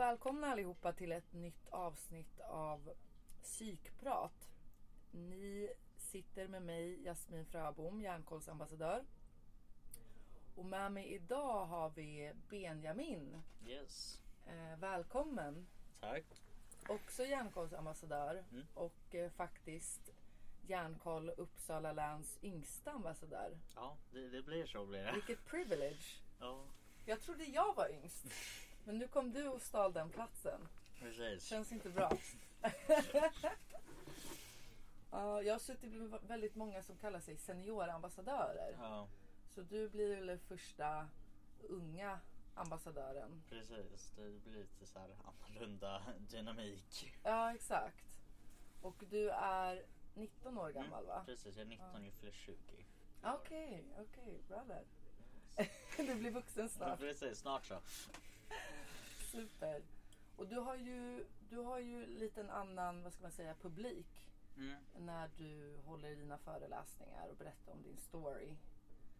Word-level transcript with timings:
välkomna 0.00 0.46
allihopa 0.46 0.92
till 0.92 1.12
ett 1.12 1.32
nytt 1.32 1.68
avsnitt 1.70 2.40
av 2.40 2.90
Psykprat. 3.42 4.48
Ni 5.10 5.70
sitter 5.96 6.48
med 6.48 6.62
mig, 6.62 7.02
Jasmin 7.04 7.46
Fröbom, 7.46 8.00
Järnkollsambassadör. 8.00 9.04
Och 10.56 10.64
med 10.64 10.92
mig 10.92 11.06
idag 11.14 11.66
har 11.66 11.90
vi 11.90 12.32
Benjamin. 12.50 13.42
Yes. 13.66 14.20
Eh, 14.46 14.78
välkommen! 14.78 15.66
Tack. 16.00 16.24
Också 16.88 17.24
Järnkollsambassadör 17.24 18.44
Mm. 18.52 18.66
och 18.74 19.14
eh, 19.14 19.30
faktiskt 19.30 20.10
Järnkoll 20.66 21.30
Uppsala 21.30 21.92
läns 21.92 22.38
yngsta 22.42 22.90
ambassadör. 22.90 23.58
Ja, 23.74 23.96
det, 24.12 24.28
det 24.28 24.42
blir 24.42 24.66
så 24.66 24.86
blir 24.86 25.02
det. 25.04 25.12
Vilket 25.12 25.44
privilege! 25.46 26.22
Ja, 26.40 26.64
Jag 27.04 27.20
trodde 27.20 27.44
jag 27.44 27.74
var 27.74 27.88
yngst. 27.92 28.26
Men 28.90 28.98
nu 28.98 29.08
kom 29.08 29.32
du 29.32 29.48
och 29.48 29.62
stal 29.62 29.92
den 29.92 30.10
platsen. 30.10 30.68
precis. 30.98 31.44
Känns 31.44 31.72
inte 31.72 31.90
bra. 31.90 32.12
Ja, 35.10 35.42
jag 35.42 35.54
har 35.54 35.58
suttit 35.58 35.92
med 35.92 36.20
väldigt 36.22 36.54
många 36.54 36.82
som 36.82 36.96
kallar 36.96 37.20
sig 37.20 37.36
seniorambassadörer. 37.36 38.76
Ja, 38.80 39.08
Så 39.54 39.62
du 39.62 39.88
blir 39.88 40.16
väl 40.16 40.26
den 40.26 40.38
första 40.38 41.08
unga 41.68 42.20
ambassadören. 42.54 43.42
precis. 43.48 44.12
Det 44.16 44.22
blir 44.44 44.54
lite 44.58 44.86
så 44.86 44.98
här 44.98 45.10
annorlunda 45.24 46.02
dynamik. 46.18 47.12
Ja, 47.22 47.54
exakt. 47.54 48.04
Och 48.82 49.04
du 49.10 49.30
är 49.30 49.82
19 50.14 50.58
år 50.58 50.70
gammal 50.70 51.06
va? 51.06 51.22
Precis, 51.26 51.56
jag 51.56 51.62
är 51.62 51.68
19 51.68 52.06
och 52.08 52.12
fyller 52.14 52.32
20. 52.32 52.54
Okej, 53.22 53.84
okej, 53.98 54.38
bra 54.48 54.64
där. 54.68 54.84
du 55.96 56.14
blir 56.14 56.30
vuxen 56.30 56.62
Ja, 56.62 56.68
snart. 56.68 56.98
precis, 56.98 57.38
snart 57.38 57.64
så. 57.66 57.80
Super. 59.30 59.82
Och 60.36 60.48
du 60.48 60.56
har 60.58 60.76
ju, 60.76 61.26
du 61.48 61.56
har 61.58 61.78
ju 61.78 62.06
lite 62.06 62.40
en 62.40 62.50
annan, 62.50 63.02
vad 63.02 63.12
ska 63.12 63.22
man 63.22 63.32
säga, 63.32 63.54
publik. 63.54 64.26
Mm, 64.56 64.76
När 64.98 65.30
du 65.36 65.76
håller 65.84 66.08
i 66.08 66.14
dina 66.14 66.38
föreläsningar 66.38 67.28
och 67.28 67.36
berättar 67.36 67.72
om 67.72 67.82
din 67.82 67.96
story. 67.96 68.56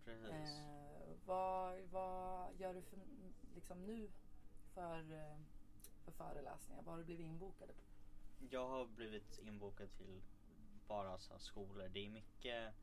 precis. 0.05 0.58
Eh, 0.58 1.16
vad, 1.27 1.81
vad 1.81 2.55
gör 2.55 2.75
du 2.75 2.83
för, 2.83 2.98
liksom 3.55 3.86
nu 3.86 4.11
för, 4.75 5.12
eh, 5.12 5.36
för 6.05 6.12
föreläsningar? 6.12 6.83
Vad 6.83 6.92
har 6.92 6.98
du 6.98 7.05
blivit 7.05 7.27
inbokade 7.27 7.72
på? 7.72 7.83
Jag 8.50 8.69
har 8.69 8.86
blivit 8.86 9.38
inbokad 9.38 9.92
till 9.92 10.22
bara 10.88 11.19
så 11.19 11.38
skolor. 11.38 11.88
Det 11.88 12.06
är 12.06 12.08
mycket 12.11 12.75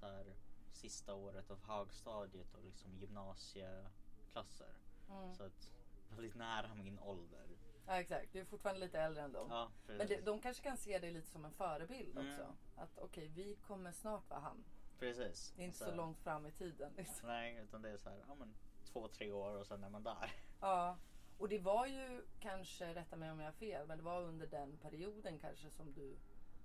så 0.00 0.06
här 0.06 0.34
sista 0.72 1.14
året 1.14 1.50
av 1.50 1.60
högstadiet 1.62 2.54
och 2.54 2.64
liksom 2.64 2.98
gymnasieklasser. 2.98 4.74
Mm. 5.10 5.34
Så 5.34 5.42
att 5.42 5.72
väldigt 6.16 6.34
nära 6.34 6.74
min 6.74 6.98
ålder. 6.98 7.46
Ja 7.86 8.00
exakt, 8.00 8.32
du 8.32 8.40
är 8.40 8.44
fortfarande 8.44 8.80
lite 8.80 9.00
äldre 9.00 9.22
än 9.22 9.32
dem. 9.32 9.46
Ja, 9.50 9.70
Men 9.86 10.06
det, 10.06 10.20
de 10.20 10.40
kanske 10.40 10.62
kan 10.62 10.76
se 10.76 10.98
dig 10.98 11.10
lite 11.10 11.26
som 11.28 11.44
en 11.44 11.52
förebild 11.52 12.18
Mm. 12.18 12.30
också. 12.32 12.54
Att 12.76 12.98
okej, 12.98 13.28
vi 13.28 13.56
kommer 13.66 13.92
snart 13.92 14.30
vara 14.30 14.40
han. 14.40 14.64
Precis. 14.98 15.52
Det 15.56 15.62
är 15.62 15.66
inte 15.66 15.78
så, 15.78 15.84
här- 15.84 15.96
långt 15.96 16.18
fram 16.18 16.46
i 16.46 16.52
tiden. 16.52 16.92
Liksom. 16.96 17.28
Nej, 17.28 17.56
utan 17.62 17.82
det 17.82 17.90
är 17.90 17.96
så 17.96 18.10
här, 18.10 18.24
ja 18.28 18.34
men 18.34 18.54
två, 18.84 19.08
tre 19.08 19.32
år 19.32 19.56
och 19.58 19.66
sen 19.66 19.84
är 19.84 19.88
man 19.90 20.02
där. 20.02 20.32
Ja, 20.60 20.96
och 21.38 21.48
det 21.48 21.58
var 21.58 21.86
ju 21.86 22.24
kanske, 22.40 22.94
rätta 22.94 23.16
mig 23.16 23.30
om 23.30 23.38
jag 23.40 23.46
har 23.46 23.52
fel, 23.52 23.86
men 23.86 23.98
det 23.98 24.04
var 24.04 24.22
under 24.22 24.46
den 24.46 24.76
perioden 24.76 25.38
kanske 25.38 25.70
som 25.70 25.92
du 25.92 26.16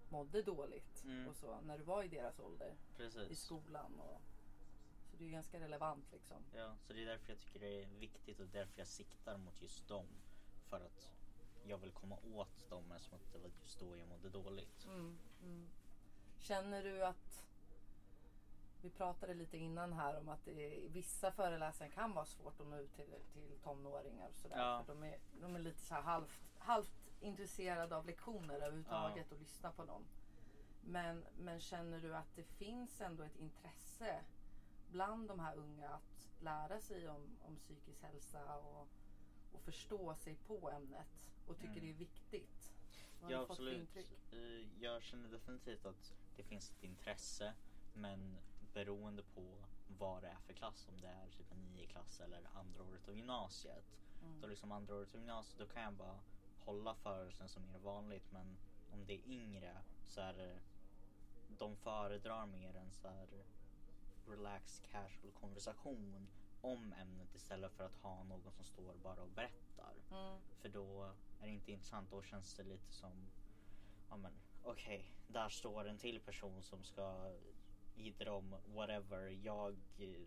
mådde 0.09 0.41
dåligt 0.41 1.03
Mm. 1.03 1.27
och 1.27 1.35
så 1.35 1.61
när 1.61 1.77
du 1.77 1.83
var 1.83 2.03
i 2.03 2.07
deras 2.07 2.39
ålder 2.39 2.67
i 2.93 2.97
Precis. 2.97 3.39
skolan. 3.41 3.99
Och, 3.99 4.21
så 4.27 4.30
det 5.21 5.27
är 5.27 5.31
ganska 5.31 5.59
relevant 5.59 6.11
liksom. 6.11 6.43
Ja, 6.51 6.75
så 6.79 6.93
det 6.93 7.01
är 7.01 7.05
därför 7.05 7.29
jag 7.29 7.39
tycker 7.39 7.59
det 7.59 7.83
är 7.83 7.85
viktigt 7.85 8.39
och 8.39 8.47
därför 8.47 8.79
jag 8.79 8.87
siktar 8.87 9.37
mot 9.37 9.61
just 9.61 9.87
dem. 9.87 10.07
För 10.69 10.81
att 10.81 11.09
jag 11.63 11.77
vill 11.77 11.91
komma 11.91 12.17
åt 12.33 12.69
dem 12.69 12.91
eftersom 12.91 13.17
att 13.17 13.33
det 13.33 13.39
var 13.39 13.49
just 13.61 13.79
då 13.79 13.97
jag 13.97 14.07
mådde 14.07 14.29
dåligt. 14.29 14.85
Mm, 14.85 15.17
mm. 15.43 15.69
Känner 16.37 16.83
du 16.83 17.05
att 17.05 17.45
vi 18.81 18.89
pratade 18.89 19.33
lite 19.33 19.57
innan 19.57 19.93
här 19.93 20.17
om 20.19 20.29
att 20.29 20.45
det, 20.45 20.87
vissa 20.89 21.31
föreläsare 21.31 21.89
kan 21.89 22.13
vara 22.13 22.25
svårt 22.25 22.59
att 22.59 22.67
nå 22.67 22.77
ut 22.77 22.93
till, 22.93 23.15
till 23.33 23.59
tonåringar 23.63 24.29
och 24.29 24.35
sådär. 24.35 24.57
Ja. 24.57 24.83
För 24.83 24.93
de, 24.93 25.03
är, 25.03 25.17
de 25.41 25.55
är 25.55 25.59
lite 25.59 25.81
så 25.81 25.93
här 25.93 26.01
halvt, 26.01 26.41
halvt 26.57 27.09
intresserade 27.19 27.95
av 27.95 28.05
lektioner 28.05 28.55
överhuvudtaget 28.55 29.31
och 29.31 29.39
lyssna 29.39 29.71
på 29.71 29.85
dem. 29.85 30.05
Men, 30.81 31.25
men 31.37 31.59
känner 31.59 31.99
du 31.99 32.15
att 32.15 32.35
det 32.35 32.43
finns 32.43 33.01
ändå 33.01 33.23
ett 33.23 33.35
intresse 33.35 34.19
bland 34.91 35.27
de 35.27 35.39
här 35.39 35.55
unga 35.55 35.89
att 35.89 36.29
lära 36.39 36.79
sig 36.81 37.09
om, 37.09 37.37
om 37.41 37.55
psykisk 37.55 38.01
hälsa 38.03 38.55
och, 38.57 38.87
och 39.53 39.61
förstå 39.61 40.15
sig 40.15 40.35
på 40.35 40.69
ämnet 40.71 41.27
och 41.47 41.57
tycker 41.57 41.71
Mm. 41.71 41.83
det 41.85 41.89
är 41.89 41.93
viktigt? 41.93 42.73
Vad 43.21 43.31
Ja 43.31 43.45
absolut. 43.49 43.95
Eh, 44.31 44.83
Jag 44.83 45.03
känner 45.03 45.29
definitivt 45.29 45.85
att 45.85 46.13
det 46.35 46.43
finns 46.43 46.71
ett 46.71 46.83
intresse. 46.83 47.53
Men 47.93 48.37
beroende 48.73 49.23
på 49.23 49.55
vad 49.97 50.23
det 50.23 50.27
är 50.27 50.39
för 50.39 50.53
klass, 50.53 50.87
om 50.89 51.01
det 51.01 51.07
är 51.07 51.27
typ 51.37 51.51
en 51.51 51.65
nio 51.65 51.87
klass 51.87 52.19
eller 52.19 52.41
andra 52.53 52.83
året 52.83 53.07
av 53.07 53.15
gymnasiet. 53.15 53.85
Mm. 54.23 54.41
Då 54.41 54.47
liksom 54.47 54.71
andra 54.71 54.95
året 54.95 55.13
av 55.13 55.19
gymnasiet 55.19 55.59
då 55.59 55.65
kan 55.73 55.83
jag 55.83 55.93
bara 55.93 56.19
hålla 56.65 56.95
förelsen 56.95 57.49
som 57.49 57.75
är 57.75 57.79
vanligt. 57.79 58.31
Men 58.31 58.57
om 58.91 59.05
det 59.05 59.13
är 59.13 59.27
yngre 59.27 59.77
så 60.07 60.21
är 60.21 60.33
det, 60.33 60.59
de 61.57 61.75
föredrar 61.75 62.45
mer 62.45 62.75
en 62.75 62.91
så 62.91 63.07
här 63.07 63.27
relaxed 64.27 64.91
casual 64.91 65.31
konversation 65.33 66.27
om 66.61 66.93
ämnet 66.93 67.35
istället 67.35 67.71
för 67.71 67.83
att 67.83 67.95
ha 67.95 68.23
någon 68.23 68.51
som 68.51 68.65
står 68.65 68.93
bara 69.03 69.21
och 69.21 69.29
berättar. 69.29 69.93
Mm. 70.11 70.39
För 70.61 70.69
då 70.69 71.03
är 71.41 71.45
det 71.45 71.51
inte 71.51 71.71
intressant. 71.71 72.11
Då 72.11 72.21
känns 72.21 72.55
det 72.55 72.63
lite 72.63 72.91
som, 72.91 73.11
ja 74.09 74.17
men 74.17 74.31
okej, 74.63 75.11
där 75.27 75.49
står 75.49 75.87
en 75.87 75.97
till 75.97 76.19
person 76.19 76.63
som 76.63 76.83
ska 76.83 77.31
idra 77.95 78.33
om 78.33 78.55
whatever. 78.65 79.29
Jag 79.43 79.75
eh, 79.99 80.21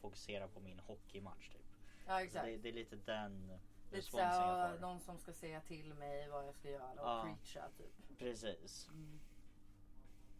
fokuserar 0.00 0.48
på 0.48 0.60
min 0.60 0.78
hockeymatch 0.80 1.48
typ. 1.48 1.66
Ja 2.06 2.18
Så 2.18 2.24
exakt. 2.24 2.46
det, 2.46 2.56
det 2.56 2.68
är 2.68 2.72
lite 2.72 2.96
den 2.96 3.58
Lite 3.90 4.06
såhär, 4.06 4.78
någon 4.78 5.00
som 5.00 5.18
ska 5.18 5.32
säga 5.32 5.60
till 5.60 5.94
mig 5.94 6.28
vad 6.28 6.46
jag 6.46 6.54
ska 6.54 6.70
göra 6.70 6.90
och 6.90 6.98
Ja. 6.98 7.22
preacha 7.22 7.68
typ. 7.78 8.18
Precis. 8.18 8.88
Mm. 8.88 9.20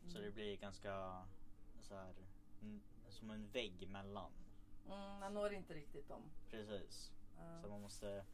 Så 0.08 0.18
det 0.18 0.30
blir 0.30 0.56
ganska 0.56 1.24
så 1.80 1.94
här, 1.94 2.14
som 3.16 3.30
en 3.30 3.48
vägg 3.48 3.82
emellan. 3.82 4.30
Mm, 4.86 5.20
man 5.20 5.34
når 5.34 5.52
inte 5.52 5.74
riktigt 5.74 6.08
dem. 6.08 6.22
Precis. 6.50 7.12
Ja. 7.38 7.62
Så 7.62 7.68
man 7.68 7.82
måste 7.82 8.24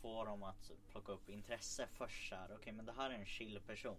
få 0.00 0.24
dem 0.24 0.42
att 0.42 0.70
plocka 0.90 1.12
upp 1.12 1.28
intresse 1.28 1.86
först 1.86 2.28
så 2.28 2.34
här. 2.34 2.54
Okej 2.54 2.72
men 2.72 2.86
det 2.86 2.92
här 2.92 3.10
är 3.10 3.14
en 3.14 3.26
chill 3.26 3.60
person. 3.66 3.96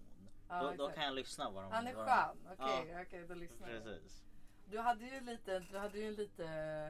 Ja, 0.49 0.63
då, 0.63 0.87
då 0.87 0.89
kan 0.89 1.03
jag 1.03 1.13
lyssna 1.13 1.49
vad 1.49 1.63
de 1.63 1.71
Han 1.71 1.87
är 1.87 1.93
vad 1.95 2.07
skön, 2.07 2.37
okej, 2.51 2.91
Ja, 2.91 3.01
okej 3.01 3.27
då 3.27 3.33
lyssnar 3.33 3.69
jag. 3.69 3.83
Precis. 3.83 4.23
Du 4.65 4.79
hade 4.79 5.05
ju 5.05 5.21
lite, 5.21 5.59
du 5.59 5.77
hade 5.77 5.99
ju 5.99 6.11
lite, 6.11 6.89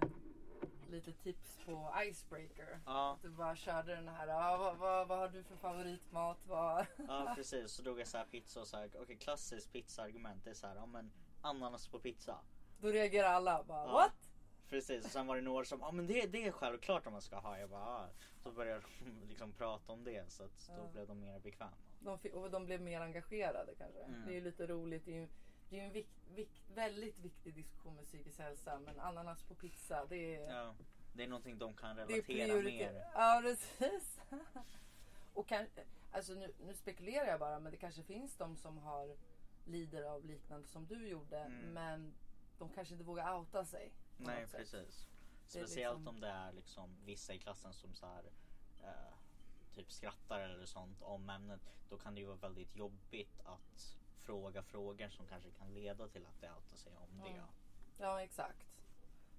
lite 0.89 1.13
tips 1.13 1.59
på 1.66 1.93
icebreaker. 2.03 2.79
Ja, 2.85 3.13
Att 3.13 3.21
du 3.21 3.29
bara 3.29 3.55
körde 3.55 3.95
den 3.95 4.07
här, 4.07 4.27
ah, 4.27 4.57
vad, 4.57 4.77
vad, 4.77 5.07
vad 5.07 5.17
har 5.17 5.29
du 5.29 5.43
för 5.43 5.55
favoritmat? 5.55 6.37
Vad... 6.47 6.85
ja 7.07 7.33
precis. 7.35 7.71
Så 7.71 7.81
drog 7.81 7.99
jag 7.99 8.07
så 8.07 8.17
här 8.17 8.25
pizza 8.25 8.61
och 8.61 8.67
så 8.67 8.77
här. 8.77 8.89
Okej 8.99 9.17
klassiskt 9.17 9.73
pizzaargument 9.73 10.43
det 10.43 10.49
är 10.49 10.53
så 10.53 10.67
här. 10.67 10.75
Ja 10.75 10.85
men 10.85 11.11
ananas 11.41 11.87
på 11.87 11.99
pizza. 11.99 12.39
Då 12.79 12.88
reagerar 12.88 13.27
alla 13.27 13.63
bara, 13.63 13.85
Ja. 13.88 13.91
what? 13.93 14.13
Precis 14.69 15.05
och 15.05 15.11
sen 15.11 15.27
var 15.27 15.35
det 15.35 15.41
några 15.41 15.65
som, 15.65 15.79
ja 15.79 15.91
men 15.91 16.07
det, 16.07 16.25
det 16.25 16.47
är 16.47 16.51
självklart 16.51 17.07
om 17.07 17.13
man 17.13 17.21
ska 17.21 17.35
ha. 17.39 17.59
Jag 17.59 17.69
bara, 17.69 17.81
ah. 17.85 18.07
Så 18.43 18.51
började 18.51 18.81
de 18.99 19.19
liksom 19.29 19.51
prata 19.51 19.93
om 19.93 20.03
det 20.03 20.31
så 20.31 20.43
att 20.43 20.67
då 20.67 20.73
Ja. 20.83 20.89
blev 20.93 21.07
de 21.07 21.19
mer 21.19 21.39
bekväma. 21.39 21.71
De, 21.99 22.19
och 22.33 22.51
de 22.51 22.66
blev 22.66 22.81
mer 22.81 23.01
engagerade 23.01 23.73
kanske. 23.77 23.99
Mm. 24.03 24.25
Det 24.25 24.31
är 24.31 24.35
ju 24.35 24.41
lite 24.41 24.67
roligt. 24.67 25.05
Det 25.05 25.11
är 25.11 25.16
ju, 25.21 25.27
det 25.69 25.79
är 25.79 25.83
en 25.85 25.91
vik, 25.91 26.07
vik, 26.35 26.61
väldigt 26.75 27.19
viktig 27.19 27.53
diskussion 27.53 27.95
med 27.95 28.05
psykisk 28.05 28.39
hälsa. 28.39 28.79
Men 28.79 28.99
ananas 28.99 29.43
på 29.43 29.55
pizza, 29.55 30.05
det 30.05 30.35
är... 30.35 30.53
Ja, 30.55 30.75
det 31.13 31.23
är 31.23 31.27
någonting 31.27 31.57
de 31.57 31.73
kan 31.73 31.95
relatera 31.97 32.47
mer. 32.63 33.05
Ja 33.13 33.39
precis. 33.43 34.19
Och 35.34 35.47
kan, 35.47 35.66
alltså 36.11 36.34
nu, 36.34 36.53
nu 36.66 36.73
spekulerar 36.73 37.25
jag 37.28 37.40
bara 37.40 37.59
men 37.59 37.72
det 37.72 37.78
kanske 37.78 38.03
finns 38.03 38.35
de 38.37 38.57
som 38.57 38.78
har 38.78 39.16
lider 39.66 40.03
av 40.03 40.25
liknande 40.25 40.67
som 40.67 40.85
du 40.85 41.07
gjorde 41.07 41.37
Mm. 41.40 41.73
men 41.73 42.13
de 42.59 42.69
kanske 42.69 42.93
inte 42.93 43.03
vågar 43.05 43.35
outa 43.37 43.65
sig. 43.65 43.91
Nej 44.17 44.47
sätt. 44.47 44.57
precis. 44.59 45.07
Det 45.51 45.59
är 45.59 45.63
Speciellt 45.65 45.97
liksom- 45.99 46.15
om 46.15 46.19
det 46.21 46.27
är 46.27 46.51
liksom 46.51 46.95
vissa 47.05 47.33
i 47.33 47.39
klassen 47.39 47.73
som 47.73 47.93
så 47.93 48.05
här, 48.05 48.23
eh, 48.83 49.13
typ 49.75 49.91
skrattar 49.91 50.39
eller 50.39 50.65
sånt 50.65 51.01
om 51.01 51.29
ämnet. 51.29 51.61
Då 51.89 51.97
kan 51.97 52.15
det 52.15 52.21
ju 52.21 52.27
vara 52.27 52.37
väldigt 52.37 52.75
jobbigt 52.75 53.39
att 53.45 53.95
fråga 54.21 54.63
frågor 54.63 55.09
som 55.09 55.25
kanske 55.27 55.51
kan 55.51 55.73
leda 55.73 56.07
till 56.07 56.25
att 56.25 56.41
det 56.41 56.51
outar 56.51 56.77
sig 56.77 56.93
om 56.97 57.21
det. 57.23 57.29
Mm. 57.29 57.45
Ja 57.97 58.21
exakt. 58.21 58.67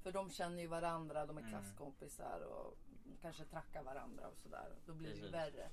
För 0.03 0.13
de 0.13 0.31
känner 0.31 0.63
ju 0.63 0.67
varandra, 0.67 1.27
de 1.27 1.37
är 1.37 1.41
Mm. 1.43 1.51
klasskompisar 1.53 2.41
och 2.41 2.77
kanske 3.23 3.45
trackar 3.45 3.83
varandra 3.83 4.29
och 4.29 4.39
sådär. 4.39 4.75
Då 4.87 4.93
blir 4.95 5.09
det 5.09 5.15
ju 5.15 5.21
Precis. 5.21 5.35
värre. 5.35 5.71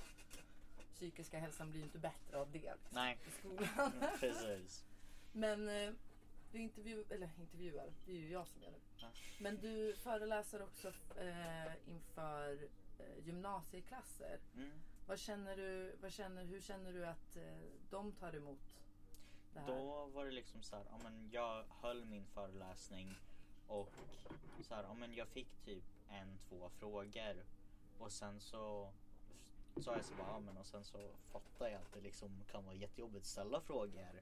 Psykiska 0.94 1.40
hälsan 1.40 1.70
blir 1.70 1.80
ju 1.80 1.86
inte 1.86 2.00
bättre 2.00 2.38
av 2.40 2.52
det 2.52 2.60
liksom, 2.60 2.78
Nej. 2.92 3.18
i 3.28 3.32
skolan. 3.32 3.92
Precis. 4.20 4.86
Men 5.32 5.70
eh, 5.70 5.94
du 6.52 6.60
intervju, 6.60 7.04
eller 7.10 7.30
intervjuar, 7.40 7.94
det 8.06 8.12
är 8.12 8.16
ju 8.16 8.32
jag 8.32 8.48
som 8.48 8.62
gör 8.62 8.72
det. 8.72 9.08
Men 9.40 9.58
du 9.58 9.96
föreläser 9.96 10.62
också 10.62 10.88
eh, 11.18 11.74
inför 11.88 12.70
eh, 13.00 13.26
gymnasieklasser. 13.26 14.40
Mm. 14.56 14.72
Vad 15.08 15.20
känner 15.20 15.58
du, 15.58 15.96
vad 16.02 16.12
känner, 16.12 16.46
hur 16.46 16.62
känner 16.62 16.94
du 16.94 17.06
att 17.06 17.36
eh, 17.36 17.58
de 17.90 18.12
tar 18.12 18.36
emot 18.36 18.60
det 19.54 19.60
här? 19.60 19.68
Då 19.68 20.06
var 20.06 20.26
det 20.26 20.32
liksom 20.32 20.64
så 20.64 20.76
här, 20.76 20.86
ja, 20.90 20.98
men 21.04 21.30
jag 21.32 21.66
höll 21.82 22.06
min 22.06 22.26
föreläsning 22.26 23.16
och 23.68 23.94
så 24.62 24.76
här, 24.76 24.84
ja, 24.84 24.94
men 24.94 25.14
jag 25.14 25.28
fick 25.28 25.66
typ 25.66 25.84
en, 26.10 26.38
två 26.50 26.70
frågor 26.70 27.44
och 28.00 28.12
sen 28.12 28.40
så 28.40 28.92
sa 29.82 29.96
jag 29.96 30.06
så 30.06 30.16
bara, 30.16 30.28
ja, 30.28 30.40
men 30.40 30.58
och 30.58 30.66
sen 30.66 30.84
så 30.84 31.10
fattar 31.32 31.70
jag 31.70 31.82
att 31.82 31.94
det 31.94 32.02
liksom 32.02 32.44
kan 32.52 32.66
vara 32.66 32.76
jättejobbigt 32.76 33.22
att 33.22 33.28
ställa 33.28 33.62
frågor 33.62 34.22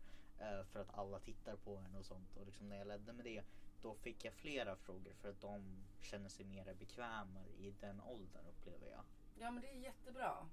för 0.72 0.80
att 0.82 0.94
alla 0.94 1.20
tittar 1.20 1.56
på 1.56 1.76
en 1.78 1.96
och 1.96 2.06
sånt 2.06 2.38
och 2.38 2.46
liksom 2.46 2.70
när 2.70 2.78
jag 2.78 2.88
ledde 2.88 3.14
med 3.14 3.26
det 3.26 3.44
då 3.82 3.96
fick 3.96 4.26
jag 4.26 4.34
flera 4.34 4.76
frågor 4.76 5.14
för 5.14 5.30
att 5.30 5.42
de 5.42 5.84
känner 6.02 6.30
sig 6.30 6.46
mer 6.46 6.74
bekväma 6.74 7.46
i 7.58 7.74
den 7.82 8.02
åldern 8.02 8.46
upplever 8.48 8.88
jag. 8.92 9.04
Ja 9.40 9.52
men 9.52 9.62
det 9.62 9.70
är 9.70 9.76
jättebra. 9.80 10.50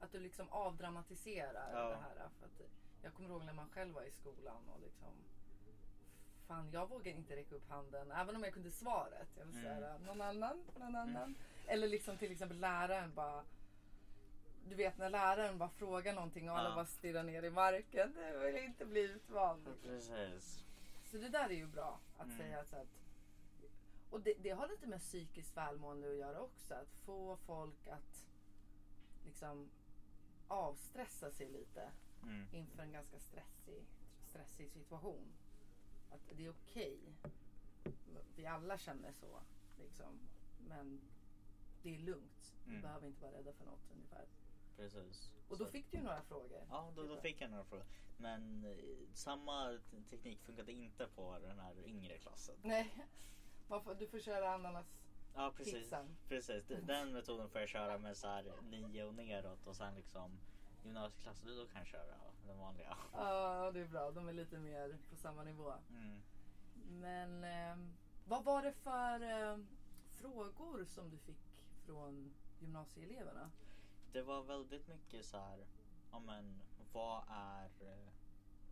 Att 0.00 0.12
du 0.12 0.20
liksom 0.20 0.48
avdramatiserar 0.50 1.70
Ja. 1.72 1.88
det 1.88 1.96
här. 1.96 2.28
För 2.38 2.46
att 2.46 2.60
jag 3.02 3.14
kommer 3.14 3.28
ihåg 3.28 3.44
när 3.44 3.52
man 3.52 3.68
själv 3.68 3.94
var 3.94 4.02
i 4.02 4.10
skolan 4.10 4.68
och 4.68 4.80
liksom 4.80 5.14
Fan 6.46 6.70
jag 6.72 6.88
vågar 6.88 7.12
inte 7.12 7.36
räcka 7.36 7.54
upp 7.54 7.68
handen 7.68 8.10
även 8.12 8.36
om 8.36 8.42
jag 8.42 8.52
kunde 8.54 8.70
svaret. 8.70 9.28
Jag 9.38 9.44
vill 9.44 9.56
Mm. 9.56 9.64
säga 9.80 9.98
någon 9.98 10.20
annan, 10.20 10.64
någon 10.78 10.94
annan. 10.96 11.34
Eller 11.66 11.88
liksom 11.88 12.16
till 12.18 12.32
exempel 12.32 12.58
läraren 12.60 13.14
bara 13.14 13.44
Du 14.68 14.74
vet 14.74 14.98
när 14.98 15.10
läraren 15.10 15.58
bara 15.58 15.68
frågar 15.68 16.14
någonting 16.14 16.50
och 16.50 16.58
alla 16.58 16.68
Ja. 16.68 16.74
bara 16.74 16.86
stirrar 16.86 17.22
ner 17.22 17.42
i 17.42 17.50
marken. 17.50 18.12
Du 18.32 18.38
vill 18.38 18.56
inte 18.64 18.84
bli 18.86 19.00
utvald. 19.00 19.68
Precis. 19.82 20.64
Så 21.04 21.16
det 21.16 21.28
där 21.28 21.44
är 21.50 21.54
ju 21.54 21.66
bra 21.66 22.00
att 22.18 22.26
Mm. 22.26 22.38
säga 22.38 22.64
så 22.64 22.76
att 22.76 22.86
och 24.10 24.20
det, 24.20 24.34
det 24.42 24.50
har 24.50 24.68
lite 24.68 24.86
med 24.86 25.00
psykiskt 25.00 25.56
välmående 25.56 26.08
att 26.10 26.16
göra 26.16 26.40
också. 26.40 26.74
Att 26.74 26.94
få 27.04 27.36
folk 27.36 27.88
att 27.88 28.26
liksom 29.24 29.70
avstressa 30.48 31.30
sig 31.30 31.48
lite 31.48 31.90
Mm. 32.22 32.46
inför 32.52 32.82
en 32.82 32.92
ganska 32.92 33.18
stressig, 33.18 33.82
stressig 34.24 34.70
situation. 34.70 35.32
Att 36.10 36.20
det 36.36 36.44
är 36.46 36.50
okej. 36.50 36.98
Vi 38.36 38.46
alla 38.46 38.78
känner 38.78 39.12
så. 39.12 39.40
Liksom. 39.78 40.18
Men 40.68 41.00
det 41.82 41.94
är 41.94 41.98
lugnt. 41.98 42.54
Vi 42.64 42.70
Mm. 42.70 42.82
behöver 42.82 43.06
inte 43.06 43.22
vara 43.22 43.32
rädda 43.38 43.52
för 43.52 43.64
något 43.64 43.90
ungefär. 43.94 44.24
Precis. 44.76 45.30
Och 45.48 45.58
då 45.58 45.64
Så- 45.64 45.70
fick 45.70 45.90
du 45.90 45.96
ju 45.96 46.02
några 46.02 46.22
frågor. 46.22 46.60
Ja, 46.70 46.92
då, 46.96 47.02
då 47.06 47.16
fick 47.16 47.40
jag 47.40 47.50
några 47.50 47.64
frågor. 47.64 47.84
Men 48.16 48.64
eh, 48.64 48.76
samma 49.14 49.78
teknik 50.10 50.40
funkade 50.42 50.72
inte 50.72 51.06
på 51.06 51.38
den 51.38 51.58
här 51.58 51.86
yngre 51.86 52.18
klassen. 52.18 52.54
Nej, 52.62 53.06
man 53.68 53.82
får, 53.82 53.94
du 53.94 54.06
får 54.06 54.18
köra 54.18 54.54
ananas. 54.54 54.86
Ja, 55.34 55.52
precis. 55.56 55.92
Precis. 56.28 56.64
D- 56.66 56.76
Den 56.82 57.12
metoden 57.12 57.48
får 57.50 57.60
jag 57.60 57.68
köra 57.70 57.98
med 57.98 58.16
så 58.16 58.26
här 58.26 58.52
nio 58.62 59.04
och 59.04 59.14
neråt 59.14 59.66
och 59.66 59.76
sen 59.76 59.94
liksom 59.94 60.38
gymnasieklassen, 60.84 61.56
då 61.56 61.66
kan 61.66 61.78
jag 61.78 61.86
köra 61.86 62.14
den 62.46 62.58
vanliga. 62.58 62.96
Ja, 63.12 63.70
det 63.74 63.80
är 63.80 63.86
bra. 63.88 64.10
De 64.10 64.28
är 64.28 64.32
lite 64.32 64.58
mer 64.58 64.98
på 65.10 65.16
samma 65.16 65.42
nivå. 65.42 65.72
Mm. 65.90 66.22
Men 67.00 67.44
eh, 67.44 67.86
vad 68.26 68.44
var 68.44 68.62
det 68.62 68.72
för 68.72 69.20
eh, 69.22 69.58
frågor 70.14 70.84
som 70.84 71.10
du 71.10 71.18
fick 71.18 71.38
från 71.86 72.34
gymnasieeleverna? 72.60 73.50
Det 74.12 74.22
var 74.22 74.42
väldigt 74.42 74.88
mycket 74.88 75.26
så 75.26 75.36
här, 75.38 75.66
ja 76.12 76.18
men 76.18 76.62
vad 76.92 77.24
är 77.28 77.64
eh, 77.80 78.08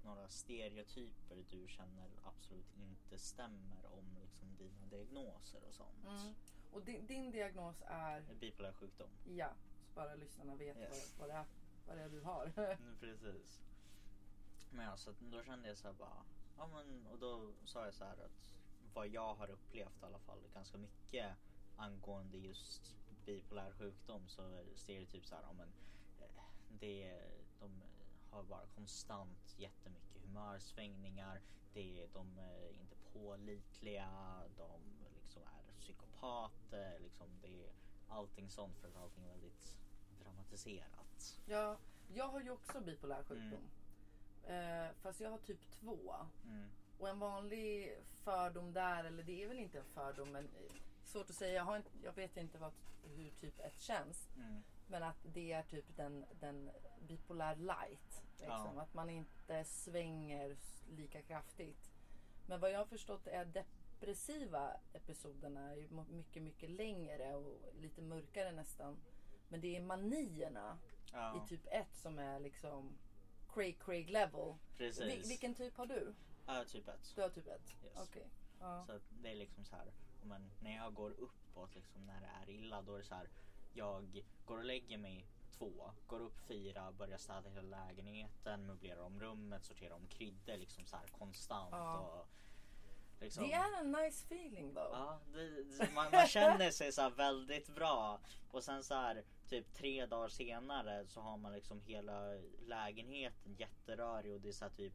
några 0.04 0.28
stereotyper 0.28 1.44
du 1.50 1.68
känner 1.68 2.08
absolut 2.24 2.76
inte 2.76 3.18
stämmer 3.18 3.86
om 3.98 4.16
liksom 4.22 4.56
dina 4.58 4.86
diagnoser 4.90 5.60
och 5.68 5.74
sånt? 5.74 6.06
Mm. 6.06 6.34
Och 6.72 6.82
din, 6.82 7.06
din 7.06 7.30
diagnos 7.30 7.82
är, 7.86 8.22
Bipolär 8.40 8.72
sjukdom. 8.72 9.08
ja, 9.24 9.48
så 9.88 9.94
bara 9.94 10.14
lyssnarna 10.14 10.54
vet 10.54 10.76
Yes. 10.76 11.14
vad, 11.18 11.28
vad, 11.28 11.36
det 11.36 11.40
är, 11.40 11.46
vad 11.86 11.96
det 11.96 12.02
är 12.02 12.08
du 12.08 12.20
har. 12.20 12.52
Mm, 12.56 12.96
Precis. 13.00 13.60
Men 14.72 14.84
ja, 14.86 14.96
så 14.96 15.14
då 15.20 15.42
kände 15.42 15.68
jag 15.68 15.76
så 15.78 15.86
här 15.88 15.94
bara, 15.94 16.22
ja 16.56 16.66
men 16.66 17.06
och 17.06 17.18
då 17.18 17.52
sa 17.64 17.84
jag 17.84 17.94
så 17.94 18.04
här 18.04 18.12
att 18.24 18.54
vad 18.94 19.08
jag 19.08 19.34
har 19.34 19.50
upplevt 19.50 20.02
i 20.02 20.04
alla 20.04 20.18
fall 20.18 20.38
ganska 20.54 20.78
mycket 20.78 21.36
angående 21.76 22.38
just 22.38 22.96
bipolär 23.30 23.72
sjukdom 23.72 24.28
så 24.28 24.42
är 24.42 24.64
det 24.64 24.76
stereotyp 24.76 25.26
så 25.26 25.34
här, 25.34 25.42
ja 25.42 25.52
men 25.52 25.68
eh, 26.20 26.44
det, 26.68 27.20
de 27.60 27.82
har 28.30 28.42
bara 28.42 28.66
konstant 28.74 29.54
jättemycket 29.58 30.22
humörsvängningar, 30.22 31.40
det, 31.74 32.06
de 32.12 32.38
är 32.38 32.68
inte 32.80 32.96
pålitliga, 33.12 34.42
de 34.56 34.80
liksom 35.22 35.42
är 35.42 35.80
psykopater, 35.80 36.98
liksom 36.98 37.26
det 37.42 37.64
är 37.64 37.72
allting 38.08 38.50
sånt 38.50 38.76
för 38.78 38.88
att 38.88 38.96
allting 38.96 39.24
är 39.24 39.28
väldigt 39.28 39.76
dramatiserat. 40.22 41.40
ja, 41.46 41.78
jag 42.14 42.28
har 42.28 42.40
ju 42.40 42.50
också 42.50 42.80
bipolär 42.80 43.22
sjukdom. 43.22 43.70
Eh, 44.44 44.92
fast 45.02 45.20
jag 45.20 45.30
har 45.30 45.38
typ 45.38 45.70
två. 45.70 46.14
Mm. 46.44 46.68
Och 46.98 47.08
en 47.08 47.18
vanlig 47.18 47.98
fördom 48.24 48.72
där, 48.72 49.04
eller 49.04 49.22
det 49.22 49.42
är 49.42 49.48
väl 49.48 49.58
inte 49.58 49.78
en 49.78 49.84
fördom 49.84 50.32
men 50.32 50.48
svårt 51.10 51.30
att 51.30 51.36
säga. 51.36 51.54
Jag, 51.54 51.76
inte, 51.76 51.90
jag 52.02 52.12
vet 52.12 52.36
inte 52.36 52.58
vad, 52.58 52.72
hur 53.02 53.30
typ 53.30 53.60
1 53.60 53.80
känns. 53.80 54.28
Mm. 54.36 54.62
Men 54.86 55.02
att 55.02 55.16
det 55.22 55.52
är 55.52 55.62
typ 55.62 55.96
den, 55.96 56.24
den 56.40 56.70
bipolär 57.00 57.56
light. 57.56 58.22
Liksom. 58.38 58.72
Ja. 58.76 58.82
Att 58.82 58.94
man 58.94 59.10
inte 59.10 59.64
svänger 59.64 60.56
lika 60.88 61.22
kraftigt. 61.22 61.90
Men 62.46 62.60
vad 62.60 62.70
jag 62.70 62.78
har 62.78 62.86
förstått 62.86 63.26
är 63.26 63.44
depressiva 63.44 64.76
episoderna 64.92 65.72
är 65.72 65.88
mycket, 66.12 66.42
mycket 66.42 66.70
längre 66.70 67.34
och 67.34 67.74
lite 67.80 68.02
mörkare 68.02 68.52
nästan. 68.52 69.00
Men 69.48 69.60
det 69.60 69.76
är 69.76 69.80
manierna 69.80 70.78
Ja, 71.12 71.44
i 71.44 71.48
typ 71.48 71.66
1 71.70 71.96
som 71.96 72.18
är 72.18 72.40
liksom 72.40 72.98
Craig 73.48 73.82
Craig 73.82 74.10
level. 74.10 74.54
Vil- 74.78 75.28
vilken 75.28 75.54
typ 75.54 75.76
har 75.76 75.86
du? 75.86 76.14
Ja, 76.46 76.64
typ 76.64 76.88
ett. 76.88 77.12
Du 77.14 77.22
har 77.22 77.28
typ 77.28 77.46
1? 77.46 77.60
Yes. 77.84 77.92
Okej. 77.96 78.26
Ja. 78.60 78.84
Så 78.86 78.98
det 79.22 79.30
är 79.30 79.34
liksom 79.34 79.64
så 79.64 79.76
här, 79.76 79.92
men 80.24 80.50
när 80.60 80.76
jag 80.76 80.94
går 80.94 81.10
uppåt 81.10 81.74
liksom 81.74 82.06
när 82.06 82.20
det 82.20 82.30
är 82.42 82.54
illa 82.54 82.82
då 82.82 82.94
är 82.94 82.98
det 82.98 83.04
så 83.04 83.14
här. 83.14 83.28
Jag 83.72 84.24
går 84.46 84.58
och 84.58 84.64
lägger 84.64 84.98
mig 84.98 85.26
två, 85.50 85.90
går 86.06 86.20
upp 86.20 86.38
fyra, 86.38 86.92
börjar 86.92 87.18
städa 87.18 87.50
hela 87.50 87.62
lägenheten, 87.62 88.66
möblerar 88.66 89.00
om 89.00 89.20
rummet, 89.20 89.64
sorterar 89.64 89.94
om 89.94 90.06
kryddor 90.06 90.56
liksom 90.56 90.86
så 90.86 90.96
här 90.96 91.06
konstant. 91.06 91.72
Ja. 91.72 91.98
Och, 91.98 92.28
liksom, 93.20 93.44
Det 93.44 93.52
är 93.52 93.80
en 93.80 93.92
nice 93.92 94.24
feeling 94.24 94.74
though. 94.74 94.90
Ja, 94.92 95.20
det, 95.32 95.62
det, 95.62 95.90
man, 95.94 96.10
man 96.12 96.26
känner 96.26 96.70
sig 96.70 96.92
så 96.92 97.10
väldigt 97.10 97.74
bra 97.74 98.20
och 98.50 98.64
sen 98.64 98.84
så 98.84 98.94
här 98.94 99.24
typ 99.48 99.74
tre 99.74 100.06
dagar 100.06 100.28
senare 100.28 101.06
så 101.06 101.20
har 101.20 101.36
man 101.36 101.52
liksom 101.52 101.80
hela 101.80 102.34
lägenheten 102.66 103.54
jätterörig 103.54 104.34
och 104.34 104.40
det 104.40 104.48
är 104.48 104.52
så 104.52 104.64
här 104.64 104.72
typ 104.72 104.92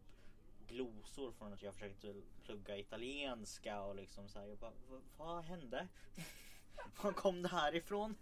glosor 0.67 1.31
från 1.31 1.53
att 1.53 1.61
jag 1.61 1.73
försökte 1.73 2.15
plugga 2.43 2.77
italienska 2.77 3.81
och 3.81 3.95
liksom 3.95 4.29
så 4.29 4.39
här, 4.39 4.47
jag 4.47 4.57
bara, 4.57 4.71
"Va- 4.89 5.01
vad 5.17 5.43
hände? 5.43 5.87
Var 7.03 7.11
kom 7.13 7.41
det 7.41 7.47
här 7.49 7.75
ifrån? 7.75 8.15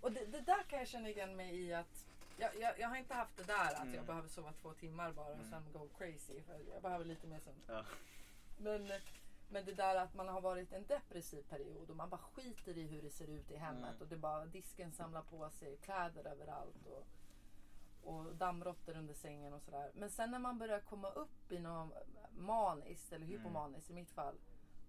Och 0.00 0.12
det, 0.12 0.24
det 0.26 0.40
där 0.40 0.62
kan 0.62 0.78
jag 0.78 0.88
känna 0.88 1.08
igen 1.08 1.36
mig 1.36 1.56
i 1.60 1.74
att 1.74 2.06
jag, 2.38 2.50
jag, 2.60 2.78
jag 2.78 2.88
har 2.88 2.96
inte 2.96 3.14
haft 3.14 3.36
det 3.36 3.42
där 3.44 3.74
att 3.74 3.82
Mm. 3.82 3.94
jag 3.94 4.04
behöver 4.06 4.28
sova 4.28 4.52
två 4.52 4.72
timmar 4.74 5.12
bara 5.12 5.26
och 5.26 5.34
Mm. 5.34 5.50
sen 5.50 5.72
go 5.72 5.88
crazy. 5.98 6.42
För 6.42 6.60
jag 6.72 6.82
behöver 6.82 7.04
lite 7.04 7.26
mer 7.26 7.40
sömn. 7.40 7.62
Ja. 7.66 7.84
Men, 8.58 8.90
men 9.50 9.64
det 9.64 9.72
där 9.72 9.96
att 9.96 10.14
man 10.14 10.28
har 10.28 10.40
varit 10.40 10.72
en 10.72 10.86
depressiv 10.86 11.42
period 11.42 11.90
och 11.90 11.96
man 11.96 12.10
bara 12.10 12.20
skiter 12.20 12.78
i 12.78 12.82
hur 12.86 13.02
det 13.02 13.10
ser 13.10 13.26
ut 13.30 13.50
i 13.50 13.56
hemmet 13.56 13.90
Mm. 13.90 14.00
och 14.02 14.06
det 14.08 14.16
bara 14.16 14.46
disken 14.46 14.92
samlar 14.92 15.22
på 15.22 15.50
sig, 15.50 15.76
kläder 15.76 16.26
överallt 16.26 16.86
och, 16.86 17.06
och 18.06 18.36
dammråttor 18.36 18.96
under 18.96 19.14
sängen 19.14 19.52
och 19.52 19.62
sådär. 19.62 19.90
Men 19.94 20.10
sen 20.10 20.30
när 20.30 20.38
man 20.38 20.58
börjar 20.58 20.80
komma 20.80 21.10
upp 21.10 21.52
i 21.52 21.58
något 21.58 21.92
maniskt 22.38 23.12
eller 23.12 23.26
Mm. 23.26 23.38
hypomaniskt 23.38 23.90
i 23.90 23.92
mitt 23.92 24.10
fall. 24.10 24.38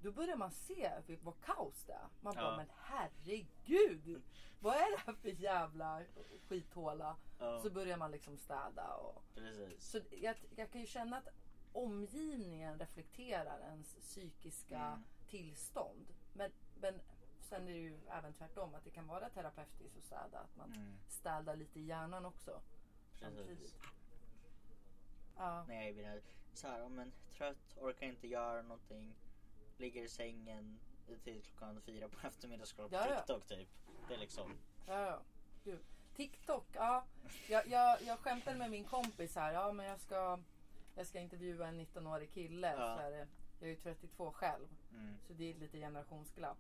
Då 0.02 0.12
börjar 0.12 0.36
man 0.36 0.52
se 0.52 0.92
vil- 1.08 1.20
vad 1.24 1.42
kaos 1.42 1.84
det 1.86 1.94
är. 1.94 2.08
Man 2.22 2.36
bara, 2.36 2.46
Ja. 2.52 2.58
men 2.58 2.68
herregud! 2.78 4.22
Vad 4.60 4.76
är 4.76 4.92
det 4.92 4.98
här 5.06 5.14
för 5.14 5.30
jävla 5.30 6.02
skithåla? 6.48 7.16
Ja, 7.40 7.60
Så 7.62 7.70
börjar 7.70 7.98
man 7.98 8.12
liksom 8.12 8.38
städa. 8.38 8.94
Och, 8.96 9.24
precis. 9.36 9.90
så 9.92 10.00
jag, 10.12 10.36
jag 10.56 10.72
kan 10.72 10.82
ju 10.82 10.88
känna 10.88 11.18
att 11.18 11.28
omgivningen 11.74 12.80
reflekterar 12.80 13.60
ens 13.60 13.96
psykiska 13.96 14.80
Mm. 14.80 15.04
tillstånd. 15.28 16.08
Men, 16.34 16.52
men 16.82 17.00
sen 17.42 17.62
är 17.68 17.72
det 17.74 17.80
ju 17.80 18.00
även 18.10 18.34
tvärtom 18.34 18.76
att 18.76 18.84
det 18.84 18.90
kan 18.90 19.08
vara 19.08 19.30
terapeutiskt 19.30 19.98
att 19.98 20.04
städa. 20.04 20.40
Att 20.40 20.56
man 20.58 20.72
Mm, 20.74 20.98
städar 21.08 21.56
lite 21.56 21.80
i 21.80 21.86
hjärnan 21.86 22.26
också. 22.26 22.62
Samtidigt. 23.20 23.76
Ja. 25.38 25.66
när 25.68 25.84
jag 25.86 25.96
blir 25.96 26.22
så 26.54 26.68
här, 26.68 26.80
ja, 26.80 26.90
men 26.90 27.12
trött, 27.38 27.78
orkar 27.82 28.08
inte 28.08 28.28
göra 28.28 28.62
någonting, 28.62 29.16
ligger 29.78 30.04
i 30.04 30.10
sängen 30.10 30.80
till 31.24 31.42
klockan 31.42 31.82
fyra 31.82 32.10
på 32.10 32.28
eftermiddagen 32.28 32.62
och 32.62 32.68
scrollar 32.76 32.90
på 32.90 32.96
Ja, 32.96 33.08
ja. 33.10 33.18
TikTok 33.20 33.48
typ. 33.48 33.70
Det 34.08 34.14
är 34.14 34.18
liksom, 34.18 34.58
Ja, 34.88 35.06
ja. 35.06 35.22
Gud. 35.64 35.80
TikTok, 36.16 36.66
ja. 36.74 37.06
Jag, 37.50 37.68
jag, 37.68 38.02
jag 38.02 38.20
skämtade 38.20 38.58
med 38.58 38.72
min 38.72 38.84
kompis 38.84 39.36
här. 39.36 39.54
Ja, 39.54 39.72
men 39.72 39.86
jag 39.86 40.00
ska, 40.00 40.40
jag 40.96 41.08
ska 41.08 41.20
intervjua 41.20 41.68
en 41.68 41.80
19-årig 41.82 42.32
kille. 42.32 42.68
Ja. 42.72 42.98
Så 42.98 43.04
är 43.04 43.12
det, 43.12 43.28
jag 43.60 43.70
är 43.70 43.74
ju 43.74 43.76
32 43.76 44.32
själv. 44.32 44.68
mm, 44.92 45.18
Så 45.28 45.34
det 45.34 45.50
är 45.50 45.54
lite 45.54 45.78
generationsglapp. 45.78 46.58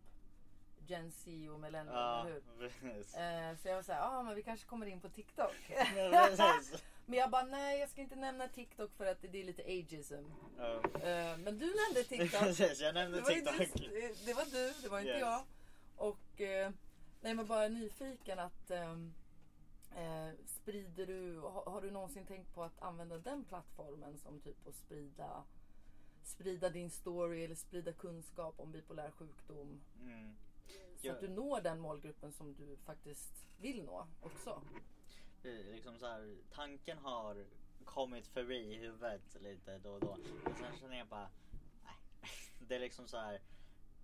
Gen 0.87 1.11
Z 1.11 1.49
och 1.53 1.59
millennial, 1.59 1.95
Ja, 1.95 2.27
eller 2.57 2.71
hur? 2.81 2.99
Eh, 2.99 3.57
så 3.57 3.67
jag 3.67 3.75
var 3.75 3.83
såhär, 3.83 3.99
ja 3.99 4.17
ah, 4.17 4.23
men 4.23 4.35
vi 4.35 4.43
kanske 4.43 4.65
kommer 4.67 4.85
in 4.85 5.01
på 5.01 5.09
TikTok. 5.09 5.55
Men 7.09 7.19
jag 7.19 7.29
bara, 7.29 7.43
nej 7.43 7.79
jag 7.79 7.89
ska 7.89 8.01
inte 8.01 8.15
nämna 8.15 8.47
TikTok 8.47 8.91
för 8.97 9.05
att 9.05 9.21
det 9.21 9.39
är 9.41 9.43
lite 9.43 9.61
ageism. 9.63 10.25
Ja. 10.57 10.73
Eh, 10.83 11.37
men 11.37 11.59
du 11.59 11.75
nämnde 11.75 12.03
TikTok. 12.09 12.39
Precis, 12.41 12.79
jag 12.79 12.93
nämnde 12.93 13.19
Det 13.21 13.25
TikTok. 13.25 13.81
du, 13.81 14.13
det 14.25 14.33
var 14.33 14.45
du, 14.45 14.73
det 14.81 14.89
var 14.89 14.99
inte 14.99 15.11
Yes. 15.11 15.19
jag. 15.19 15.43
Och 15.95 16.41
eh, 16.41 16.71
nej, 17.21 17.33
men 17.33 17.45
bara 17.47 17.67
nyfiken 17.67 18.39
att 18.39 18.71
ehm, 18.71 19.13
eh, 19.95 20.29
sprider 20.45 21.05
du, 21.05 21.39
har, 21.39 21.65
har 21.71 21.81
du 21.81 21.91
någonsin 21.91 22.25
tänkt 22.25 22.53
på 22.53 22.63
att 22.63 22.81
använda 22.81 23.17
den 23.17 23.43
plattformen 23.43 24.17
som 24.17 24.39
typ 24.41 24.67
att 24.67 24.75
sprida 24.75 25.43
sprida 26.23 26.69
din 26.69 26.89
story 26.89 27.43
eller 27.43 27.55
sprida 27.55 27.93
kunskap 27.93 28.59
om 28.59 28.71
bipolär 28.71 29.11
sjukdom 29.11 29.81
Mm. 30.01 30.35
Så 30.97 31.11
att 31.11 31.19
du 31.19 31.27
når 31.27 31.61
den 31.61 31.79
målgruppen 31.79 32.31
som 32.31 32.53
du 32.53 32.77
faktiskt 32.77 33.47
vill 33.57 33.83
nå 33.83 34.07
också. 34.21 34.61
Det 35.41 35.49
är 35.49 35.63
Liksom 35.63 35.99
så 35.99 36.07
här, 36.07 36.37
tanken 36.51 36.97
har 36.97 37.45
kommit 37.85 38.27
förbi 38.27 38.55
i 38.55 38.75
huvudet 38.75 39.37
lite 39.41 39.77
då 39.77 39.93
och 39.93 39.99
då. 39.99 40.17
Men 40.43 40.55
sen 40.55 40.77
känner 40.79 40.97
jag 40.97 41.07
bara, 41.07 41.29
nej. 41.83 41.95
Det 42.67 42.75
är 42.75 42.79
liksom 42.79 43.07
så 43.07 43.17
här. 43.17 43.41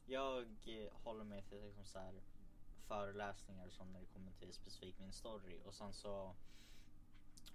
Jag 0.06 0.48
håller 0.94 1.24
mig 1.24 1.44
till 1.44 1.62
liksom 1.64 1.86
så 1.86 2.00
här 2.00 2.14
föreläsningar 2.88 3.70
som 3.70 3.94
när 3.94 4.00
det 4.00 4.06
kommer 4.06 4.32
till 4.32 4.54
specifikt 4.54 5.00
min 5.00 5.14
story 5.14 5.60
och 5.66 5.74
sen 5.74 5.94
så 5.94 6.36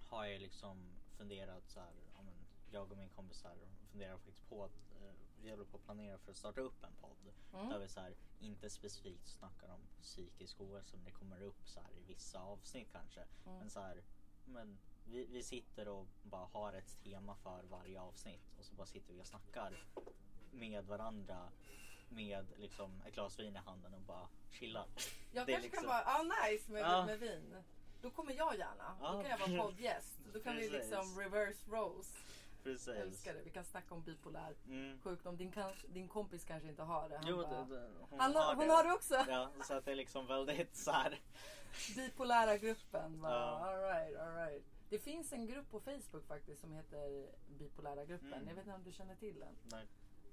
har 0.09 0.25
jag 0.25 0.41
liksom 0.41 0.77
funderat 1.17 1.69
så 1.69 1.79
här, 1.79 1.93
jag 2.71 2.91
och 2.91 2.97
min 2.97 3.09
kompis 3.09 3.43
här 3.43 3.55
funderar 3.91 4.17
faktiskt 4.17 4.49
på 4.49 4.63
att 4.63 4.91
eh, 5.01 5.13
vi 5.43 5.49
håller 5.51 5.63
på 5.65 5.77
att 5.77 5.83
planera 5.83 6.17
för 6.17 6.31
att 6.31 6.37
starta 6.37 6.61
upp 6.61 6.83
en 6.83 6.93
podd 7.01 7.15
Mm. 7.53 7.69
där 7.69 7.79
vi 7.79 7.87
så 7.87 7.99
här, 7.99 8.15
inte 8.39 8.69
specifikt 8.69 9.27
snackar 9.27 9.69
om 9.69 9.79
psykisk 10.01 10.61
ohälsa 10.61 10.95
men 10.97 11.05
det 11.05 11.11
kommer 11.11 11.41
upp 11.41 11.67
så 11.67 11.79
här 11.79 11.89
i 11.91 12.03
vissa 12.13 12.39
avsnitt 12.39 12.87
kanske. 12.91 13.19
Mm. 13.45 13.57
Men 13.59 13.69
så 13.69 13.79
här, 13.79 14.03
men 14.45 14.77
vi, 15.05 15.25
vi 15.25 15.43
sitter 15.43 15.87
och 15.87 16.07
bara 16.23 16.45
har 16.45 16.73
ett 16.73 17.03
tema 17.03 17.35
för 17.35 17.63
varje 17.63 18.01
avsnitt 18.01 18.41
och 18.59 18.65
så 18.65 18.75
bara 18.75 18.87
sitter 18.87 19.13
vi 19.13 19.21
och 19.21 19.27
snackar 19.27 19.83
med 20.51 20.85
varandra 20.85 21.49
med 22.09 22.45
liksom 22.57 23.01
ett 23.07 23.13
glas 23.13 23.39
vin 23.39 23.55
i 23.55 23.59
handen 23.59 23.93
och 23.93 24.01
bara 24.01 24.27
chillar. 24.51 24.85
Jag 25.31 25.47
kanske 25.47 25.61
liksom- 25.61 25.83
kan 25.83 25.87
vara 25.87 26.03
ah, 26.05 26.47
nice 26.47 26.71
med, 26.71 26.81
Ja. 26.81 27.05
med 27.05 27.19
vin. 27.19 27.55
Då 28.01 28.11
kommer 28.11 28.33
jag 28.33 28.57
gärna. 28.57 28.95
Då 29.01 29.21
kan 29.21 29.31
jag 29.31 29.37
vara 29.47 29.63
poddgäst. 29.63 30.19
Då 30.33 30.39
kan 30.39 30.55
vi 30.57 30.69
liksom 30.69 31.19
reverse 31.19 31.71
rose. 31.71 32.17
Precis. 32.63 32.87
Jag 32.87 32.97
älskar 32.97 33.33
det. 33.33 33.41
Vi 33.43 33.49
kan 33.49 33.63
snacka 33.65 33.93
om 33.95 34.01
bipolär 34.03 34.55
Mm. 34.67 34.99
sjukdom. 35.01 35.37
Din, 35.37 35.51
kanske, 35.51 35.87
din 35.87 36.07
kompis 36.07 36.43
kanske 36.45 36.69
inte 36.69 36.83
har 36.83 37.09
det. 37.09 37.17
Han 37.17 37.27
Jo, 37.27 37.37
bara, 37.37 37.63
det, 37.65 37.75
det, 37.75 37.89
hon, 38.09 38.19
han, 38.19 38.35
har 38.35 38.55
hon 38.55 38.67
det. 38.67 38.73
har 38.73 38.83
det 38.83 38.93
också. 38.93 39.15
Ja, 39.27 39.49
så 39.67 39.73
att 39.73 39.85
det 39.85 39.91
är 39.91 39.95
liksom 39.95 40.27
väldigt 40.27 40.75
så 40.75 40.91
här. 40.91 41.19
Bipolära 41.95 42.57
gruppen. 42.57 43.21
Bara, 43.21 43.31
Ja. 43.31 43.59
all 43.69 43.79
right, 43.81 44.17
all 44.19 44.35
right. 44.35 44.63
Det 44.89 44.99
finns 44.99 45.33
en 45.33 45.45
grupp 45.47 45.71
på 45.71 45.79
Facebook 45.79 46.25
faktiskt 46.27 46.61
som 46.61 46.73
heter 46.73 47.27
Bipolära 47.57 48.05
gruppen. 48.05 48.33
Mm. 48.33 48.47
Jag 48.47 48.55
vet 48.55 48.65
inte 48.65 48.75
om 48.75 48.83
du 48.83 48.91
känner 48.91 49.15
till 49.15 49.39
den? 49.39 49.55
Nej. 49.63 49.87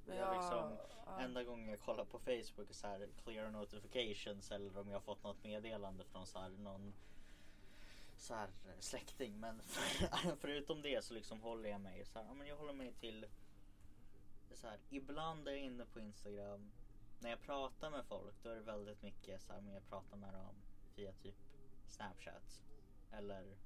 Jag 0.08 0.34
liksom, 0.36 0.76
ja. 1.06 1.20
Enda 1.20 1.44
gången 1.44 1.68
jag 1.68 1.80
kollar 1.80 2.04
på 2.04 2.18
Facebook 2.18 2.70
är 2.70 2.74
så 2.74 2.86
här 2.86 3.08
clear 3.24 3.50
notifications 3.50 4.50
eller 4.50 4.78
om 4.78 4.88
jag 4.88 4.96
har 4.96 5.00
fått 5.00 5.22
något 5.22 5.44
meddelande 5.44 6.04
från 6.04 6.26
så 6.26 6.38
här 6.38 6.48
någon 6.48 6.94
så 8.16 8.34
här 8.34 8.50
släkting. 8.78 9.40
Men 9.40 9.62
förutom 10.40 10.82
det 10.82 11.04
så 11.04 11.14
liksom 11.14 11.40
håller 11.40 11.68
jag 11.68 11.80
mig 11.80 12.04
så 12.04 12.18
här, 12.18 12.26
ja, 12.26 12.34
men 12.34 12.46
jag 12.46 12.56
håller 12.56 12.72
mig 12.72 12.92
till 12.92 13.26
så 14.54 14.66
här, 14.66 14.78
ibland 14.90 15.48
är 15.48 15.52
jag 15.52 15.60
inne 15.60 15.84
på 15.84 16.00
Instagram. 16.00 16.70
När 17.20 17.30
jag 17.30 17.40
pratar 17.40 17.90
med 17.90 18.04
folk 18.04 18.34
då 18.42 18.48
är 18.50 18.54
det 18.54 18.60
väldigt 18.60 19.02
mycket 19.02 19.42
så 19.42 19.52
här, 19.52 19.60
men 19.60 19.74
jag 19.74 19.88
pratar 19.88 20.16
med 20.16 20.34
dem 20.34 20.54
via 20.96 21.12
typ 21.12 21.36
Snapchat. 21.88 22.60
Eller 23.12 23.56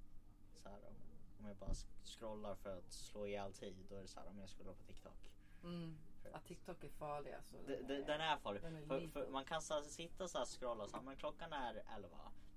så 0.55 0.69
här, 0.69 0.79
om, 0.87 0.95
om 1.41 1.47
jag 1.47 1.57
bara 1.57 1.75
scrollar 2.05 2.55
för 2.55 2.79
att 2.79 2.93
slå 2.93 3.27
ihjäl 3.27 3.53
tid 3.53 3.77
då 3.89 3.97
är 3.97 4.03
det 4.03 4.09
så 4.09 4.21
här 4.21 4.29
om 4.29 4.39
jag 4.39 4.49
scrollar 4.49 4.75
på 4.75 4.83
TikTok. 4.83 5.31
Mm. 5.63 5.99
Ja, 6.33 6.39
TikTok 6.47 6.85
är 6.85 6.89
farlig 6.89 7.33
alltså. 7.33 7.57
D- 7.67 7.83
d- 7.89 8.05
Den 8.07 8.21
är 8.21 8.37
farlig. 8.37 8.63
Den 8.63 8.77
är 8.77 8.87
För, 8.87 9.09
för 9.09 9.29
man 9.31 9.45
kan 9.45 9.63
så 9.63 9.83
sitta 9.83 10.29
så 10.29 10.39
här 10.39 10.43
och 10.43 10.49
scrolla 10.61 10.89
så 10.89 10.97
här, 10.97 11.03
men 11.03 11.17
klockan 11.17 11.53
är 11.53 11.83
11 11.95 12.09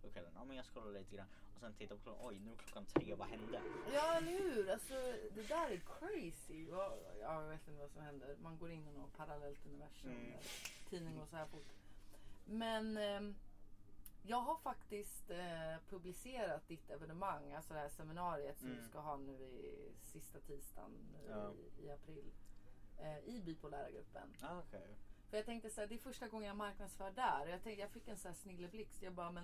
på 0.01 0.09
kvällen. 0.09 0.31
Ja 0.35 0.43
men 0.43 0.57
jag 0.57 0.65
scrollar 0.65 0.91
lite 0.99 1.15
grann. 1.15 1.27
Och 1.53 1.59
sen 1.59 1.73
titta 1.73 1.95
på 1.95 2.01
klockan. 2.03 2.25
Oj 2.27 2.39
nu 2.39 2.51
är 2.51 2.55
klockan 2.57 2.85
tre, 2.85 3.15
vad 3.15 3.27
hände? 3.27 3.61
Ja, 3.93 4.13
eller 4.17 4.31
hur? 4.31 4.69
Alltså, 4.69 4.93
det 5.35 5.47
där 5.47 5.69
är 5.71 5.77
crazy. 5.99 6.67
Ja, 6.69 6.97
Jag 7.21 7.47
vet 7.49 7.67
inte 7.67 7.81
vad 7.81 7.91
som 7.91 8.01
händer. 8.01 8.35
Man 8.41 8.57
går 8.57 8.71
in 8.71 8.87
i 8.87 8.91
något 8.91 9.17
parallellt 9.17 9.65
universum. 9.65 10.09
Mm. 10.11 10.31
där 10.31 10.39
Tidningen 10.89 11.19
går 11.19 11.25
så 11.25 11.35
här 11.35 11.45
fort. 11.45 11.73
Men 12.45 12.97
ehm, 12.97 13.35
jag 14.23 14.37
har 14.41 14.55
faktiskt 14.57 15.29
eh, 15.29 15.75
publicerat 15.89 16.67
ditt 16.67 16.89
evenemang, 16.89 17.53
alltså 17.53 17.73
det 17.73 17.79
här 17.79 17.89
seminariet 17.89 18.59
som 18.59 18.67
Mm. 18.67 18.81
du 18.83 18.89
ska 18.89 18.99
ha 18.99 19.17
nu 19.17 19.31
i 19.33 19.91
sista 20.01 20.39
tisdagen 20.39 20.91
Ja. 21.29 21.51
i, 21.53 21.85
i 21.85 21.91
april. 21.91 22.31
Eh, 22.99 23.17
I 23.19 23.41
bipolära 23.41 23.89
gruppen. 23.91 24.33
Ah, 24.41 24.59
okej. 24.59 24.87
För 25.29 25.37
jag 25.37 25.45
tänkte 25.45 25.69
så 25.69 25.81
här, 25.81 25.87
det 25.87 25.95
är 25.95 25.99
första 25.99 26.27
gången 26.27 26.47
jag 26.47 26.57
marknadsför 26.57 27.11
där. 27.11 27.47
Jag, 27.47 27.63
tänkte, 27.63 27.81
jag 27.81 27.89
fick 27.91 28.07
en 28.07 28.17
så 28.17 28.27
här 28.27 28.35
snilleblixt. 28.35 29.01
Jag 29.01 29.13
bara, 29.13 29.31
men 29.31 29.43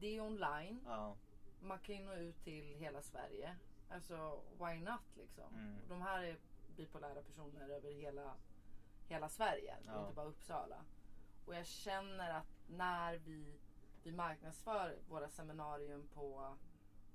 det 0.00 0.16
är 0.16 0.20
online. 0.20 0.80
Ja. 0.84 1.16
Man 1.60 1.78
kan 1.78 1.94
ju 1.94 2.04
nå 2.04 2.14
ut 2.14 2.44
till 2.44 2.74
hela 2.74 3.02
Sverige. 3.02 3.56
Alltså 3.88 4.42
why 4.58 4.80
not 4.80 5.16
liksom. 5.16 5.54
Mm. 5.54 5.76
De 5.88 6.02
här 6.02 6.22
är 6.22 6.38
bipolära 6.76 7.22
personer 7.22 7.68
över 7.68 7.92
hela, 7.92 8.34
hela 9.06 9.28
Sverige. 9.28 9.76
Ja. 9.86 10.00
Inte 10.00 10.14
bara 10.14 10.26
Uppsala. 10.26 10.84
Och 11.44 11.54
jag 11.54 11.66
känner 11.66 12.30
att 12.30 12.68
när 12.68 13.16
vi, 13.16 13.58
vi 14.02 14.12
marknadsför 14.12 14.98
våra 15.08 15.28
seminarium 15.28 16.08
på 16.14 16.56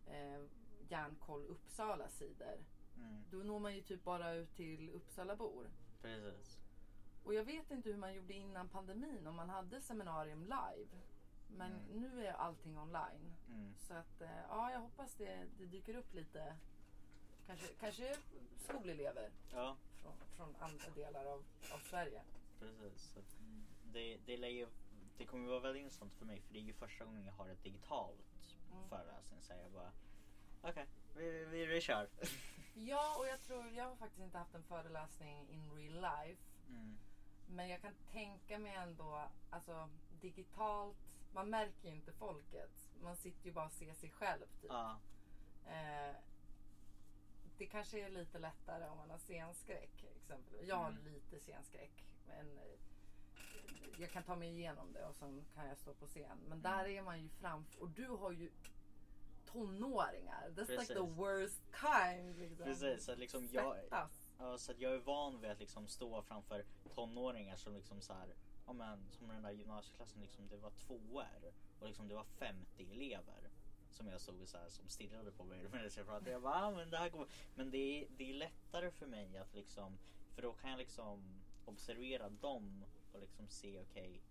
eh, 0.07 0.41
Järnkoll 0.89 1.45
Uppsala 1.45 2.09
sidor. 2.09 2.65
Mm. 2.97 3.23
Då 3.31 3.37
når 3.37 3.59
man 3.59 3.75
ju 3.75 3.81
typ 3.81 4.03
bara 4.03 4.33
ut 4.33 4.55
till 4.55 4.89
Uppsalabor. 4.89 5.71
Precis. 6.01 6.59
Och 7.23 7.33
jag 7.33 7.43
vet 7.43 7.71
inte 7.71 7.89
hur 7.89 7.97
man 7.97 8.13
gjorde 8.13 8.33
innan 8.33 8.69
pandemin 8.69 9.27
om 9.27 9.35
man 9.35 9.49
hade 9.49 9.81
seminarium 9.81 10.43
live. 10.43 10.89
Men 11.57 11.71
Mm. 11.71 12.01
nu 12.01 12.25
är 12.27 12.33
allting 12.33 12.77
online. 12.77 13.33
Mm. 13.47 13.73
Så 13.79 13.93
att 13.93 14.21
eh, 14.21 14.39
ja, 14.49 14.71
jag 14.71 14.79
hoppas 14.79 15.15
det, 15.15 15.45
det 15.57 15.65
dyker 15.65 15.95
upp 15.95 16.13
lite. 16.13 16.55
Kanske, 17.47 17.67
kanske 17.79 18.15
skolelever 18.57 19.29
Ja, 19.53 19.75
från, 20.01 20.13
från 20.37 20.55
andra 20.59 20.89
delar 20.95 21.25
av, 21.25 21.43
av 21.73 21.79
Sverige. 21.79 22.21
precis. 22.59 23.15
Det, 23.83 24.17
det, 24.25 24.33
ju, 24.35 24.67
det 25.17 25.25
kommer 25.25 25.49
vara 25.49 25.59
väldigt 25.59 25.81
intressant 25.83 26.13
för 26.13 26.25
mig 26.25 26.41
för 26.41 26.53
det 26.53 26.59
är 26.59 26.63
ju 26.63 26.73
första 26.73 27.05
gången 27.05 27.25
jag 27.25 27.33
har 27.33 27.49
ett 27.49 27.63
digitalt 27.63 28.19
Mm. 28.73 28.89
föreläsning. 28.89 29.41
Så 29.41 29.53
jag 29.53 29.71
bara, 29.71 29.91
okej, 30.61 30.85
vi, 31.15 31.45
vi, 31.45 31.65
vi 31.65 31.81
kör. 31.81 32.09
Ja, 32.75 33.15
och 33.19 33.27
jag 33.27 33.41
tror 33.41 33.69
jag 33.71 33.83
har 33.85 33.95
faktiskt 33.95 34.21
inte 34.23 34.37
haft 34.37 34.55
en 34.55 34.63
föreläsning 34.63 35.49
in 35.49 35.71
real 35.75 35.93
life. 36.25 36.41
Mm. 36.69 36.97
Men 37.47 37.69
jag 37.69 37.81
kan 37.81 37.93
tänka 38.11 38.59
mig 38.59 38.75
ändå, 38.75 39.23
alltså 39.49 39.89
digitalt, 40.21 40.97
man 41.33 41.49
märker 41.49 41.89
ju 41.89 41.95
inte 41.95 42.11
folket. 42.11 42.71
Man 43.01 43.15
sitter 43.15 43.45
ju 43.45 43.51
bara 43.51 43.65
och 43.65 43.71
ser 43.71 43.93
sig 43.93 44.09
själv. 44.09 44.45
Typ. 44.61 44.69
Ja, 44.71 44.99
Eh, 45.67 46.15
det 47.57 47.65
kanske 47.65 47.99
är 48.05 48.09
lite 48.09 48.39
lättare 48.39 48.89
om 48.89 48.97
man 48.97 49.09
har 49.09 49.17
scenskräck. 49.17 50.05
Exempelvis. 50.15 50.67
Jag 50.69 50.75
har 50.75 50.89
Mm. 50.89 51.03
lite 51.13 51.39
scenskräck. 51.39 52.03
Men 52.27 52.57
eh, 52.57 52.63
jag 53.97 54.11
kan 54.11 54.23
ta 54.23 54.35
mig 54.35 54.49
igenom 54.49 54.93
det 54.93 55.05
och 55.05 55.15
sen 55.15 55.45
kan 55.55 55.67
jag 55.67 55.77
stå 55.77 55.93
på 55.93 56.07
scen. 56.07 56.37
Men 56.49 56.61
där 56.61 56.85
är 56.87 57.01
man 57.01 57.21
ju 57.21 57.29
framför. 57.29 57.81
Och 57.81 57.89
du 57.89 58.07
har 58.07 58.31
ju 58.31 58.49
tonåringar. 59.45 60.49
That's 60.55 60.69
like 60.71 60.85
the 60.85 60.93
Precis. 60.93 61.17
worst 61.17 61.61
kind. 61.81 62.37
Liksom. 62.39 62.65
precis. 62.65 63.05
Så 63.05 63.15
liksom 63.15 63.47
jag, 63.51 63.75
Svettas. 63.75 64.29
Så 64.57 64.73
jag 64.77 64.93
är 64.93 64.99
van 64.99 65.41
vid 65.41 65.51
att 65.51 65.59
liksom 65.59 65.87
stå 65.87 66.21
framför 66.21 66.65
tonåringar 66.95 67.55
som 67.55 67.73
liksom 67.75 68.01
så 68.01 68.13
här, 68.13 68.33
ja 68.65 68.73
men 68.73 69.05
som 69.11 69.27
den 69.27 69.43
där 69.43 69.51
gymnasieklassen 69.51 70.21
liksom, 70.21 70.47
det 70.47 70.57
var 70.57 70.71
tvåor 70.71 71.53
och 71.79 71.87
liksom 71.87 72.07
det 72.07 72.15
var 72.15 72.23
50 72.23 72.91
elever 72.91 73.49
som 73.89 74.07
jag 74.07 74.21
såg 74.21 74.47
så 74.47 74.57
här, 74.57 74.69
som 74.69 74.87
stirrade 74.89 75.31
på 75.31 75.43
mig 75.43 75.63
medan 75.71 75.89
jag 75.97 76.05
pratade. 76.05 76.31
Jag 76.31 76.41
bara, 76.41 76.65
ah, 76.65 76.71
men 76.71 76.89
det 76.89 76.97
här 76.97 77.09
går. 77.09 77.27
Men 77.55 77.71
det 77.71 77.77
är, 77.77 78.07
det 78.17 78.29
är 78.29 78.33
lättare 78.33 78.91
för 78.91 79.05
mig 79.07 79.37
att 79.37 79.53
liksom, 79.53 79.97
för 80.35 80.41
då 80.41 80.53
kan 80.53 80.69
jag 80.69 80.77
liksom 80.77 81.23
observera 81.65 82.29
dem 82.29 82.85
och 83.13 83.19
liksom 83.19 83.47
se, 83.47 83.81
okej, 83.81 84.21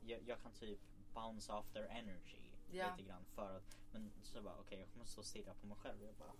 jag, 0.00 0.20
jag 0.26 0.42
kan 0.42 0.52
typ 0.52 0.80
bounce 1.14 1.52
off 1.52 1.72
their 1.72 1.86
energy 1.86 2.38
Ja. 2.70 2.90
lite 2.96 3.08
grann 3.08 3.24
för 3.34 3.56
att, 3.56 3.76
men 3.92 4.10
så 4.22 4.42
bara, 4.42 4.56
okej 4.60 4.78
jag 4.80 4.88
kommer 4.92 5.06
stå 5.06 5.20
och 5.20 5.26
stirra 5.26 5.54
på 5.54 5.66
mig 5.66 5.76
själv. 5.76 6.02
Jag 6.04 6.14
bara, 6.14 6.32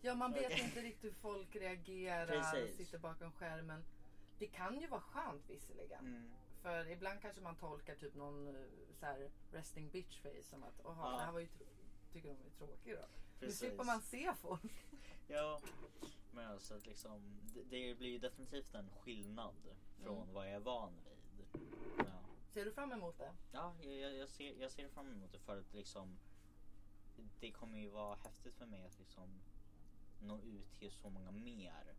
Ja, 0.00 0.14
man 0.14 0.32
vet 0.32 0.46
Okej. 0.46 0.64
inte 0.64 0.80
riktigt 0.82 1.04
hur 1.04 1.14
folk 1.14 1.56
reagerar 1.56 2.26
Precis. 2.26 2.70
och 2.70 2.76
sitter 2.76 2.98
bakom 2.98 3.32
skärmen. 3.32 3.84
Det 4.38 4.46
kan 4.46 4.80
ju 4.80 4.86
vara 4.86 5.00
skönt 5.00 5.50
visserligen. 5.50 6.06
mm, 6.06 6.30
För 6.62 6.88
ibland 6.90 7.20
kanske 7.20 7.40
man 7.42 7.56
tolkar 7.56 7.94
typ 7.94 8.14
någon 8.14 8.48
eh, 8.48 8.62
så 9.00 9.06
här 9.06 9.30
resting 9.52 9.88
bitch 9.90 10.20
face 10.22 10.42
som 10.42 10.62
att 10.64 10.80
Oha, 10.84 11.10
Ja. 11.12 11.18
det 11.18 11.24
här 11.24 11.32
var 11.32 11.40
ju 11.40 11.48
tycker 12.12 12.28
de 12.28 12.46
är 12.46 12.50
tråkig 12.50 12.94
då. 12.94 13.00
Nu 13.00 13.06
Precis. 13.46 13.58
slipper 13.58 13.84
man 13.84 14.00
se 14.02 14.32
folk. 14.34 14.72
Ja, 15.28 15.60
men 16.32 16.46
alltså 16.50 16.74
att 16.74 16.86
liksom, 16.86 17.40
det, 17.54 17.62
det 17.62 17.94
blir 17.94 18.08
ju 18.10 18.18
definitivt 18.18 18.74
en 18.74 18.90
skillnad 18.90 19.54
från 20.02 20.22
Mm. 20.22 20.34
vad 20.34 20.46
jag 20.46 20.54
är 20.54 20.60
van 20.60 20.92
vid. 21.04 21.60
Ja. 21.98 22.04
Ser 22.52 22.64
du 22.64 22.72
fram 22.72 22.92
emot 22.92 23.18
det? 23.18 23.32
Ja, 23.52 23.74
jag, 23.82 24.14
jag, 24.16 24.28
ser, 24.28 24.60
jag 24.60 24.70
ser 24.70 24.88
fram 24.88 25.12
emot 25.12 25.32
det 25.32 25.38
för 25.38 25.58
att 25.60 25.74
liksom 25.74 26.18
det 27.40 27.50
kommer 27.50 27.78
ju 27.78 27.88
vara 27.88 28.14
häftigt 28.16 28.54
för 28.54 28.66
mig 28.66 28.84
att 28.84 28.98
liksom 28.98 29.28
nå 30.22 30.38
ut 30.40 30.74
till 30.78 30.90
så 30.90 31.10
många 31.10 31.30
mer 31.30 31.94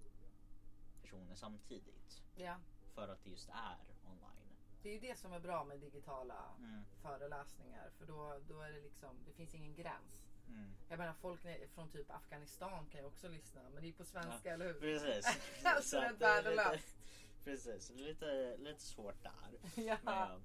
personer 1.06 1.36
samtidigt. 1.36 2.22
Ja. 2.36 2.56
För 2.96 3.08
att 3.08 3.24
det 3.24 3.30
just 3.30 3.50
är 3.50 3.78
online. 4.06 4.56
Det 4.82 4.90
är 4.90 4.94
ju 4.94 5.00
det 5.00 5.16
som 5.20 5.34
är 5.34 5.40
bra 5.40 5.64
med 5.64 5.80
digitala 5.80 6.56
Mm. 6.60 6.84
föreläsningar. 7.02 7.90
För 7.98 8.06
då, 8.06 8.40
då 8.48 8.62
är 8.62 8.72
det 8.72 8.82
liksom, 8.82 9.10
det 9.26 9.34
finns 9.34 9.56
ingen 9.56 9.76
gräns. 9.76 10.26
Mm. 10.48 10.72
Jag 10.90 11.00
menar 11.00 11.14
folk 11.14 11.42
från 11.74 11.90
typ 11.90 12.12
Afghanistan 12.12 12.86
kan 12.92 13.02
ju 13.02 13.08
också 13.08 13.28
lyssna. 13.30 13.62
Men 13.74 13.84
det 13.84 13.90
är 13.90 13.94
på 13.94 14.06
svenska, 14.06 14.50
Ja, 14.50 14.54
eller 14.54 14.66
hur? 14.66 14.74
Precis. 14.80 15.26
Alltså, 15.66 15.90
Så 15.90 16.00
det 16.00 16.06
är 16.06 16.12
lite- 16.12 16.26
värdelöst. 16.26 16.96
Precis, 17.44 17.90
lite, 17.90 18.58
lite 18.58 18.82
svårt 18.82 19.24
där. 19.24 19.60
ja. 19.84 19.98
Men, 20.04 20.42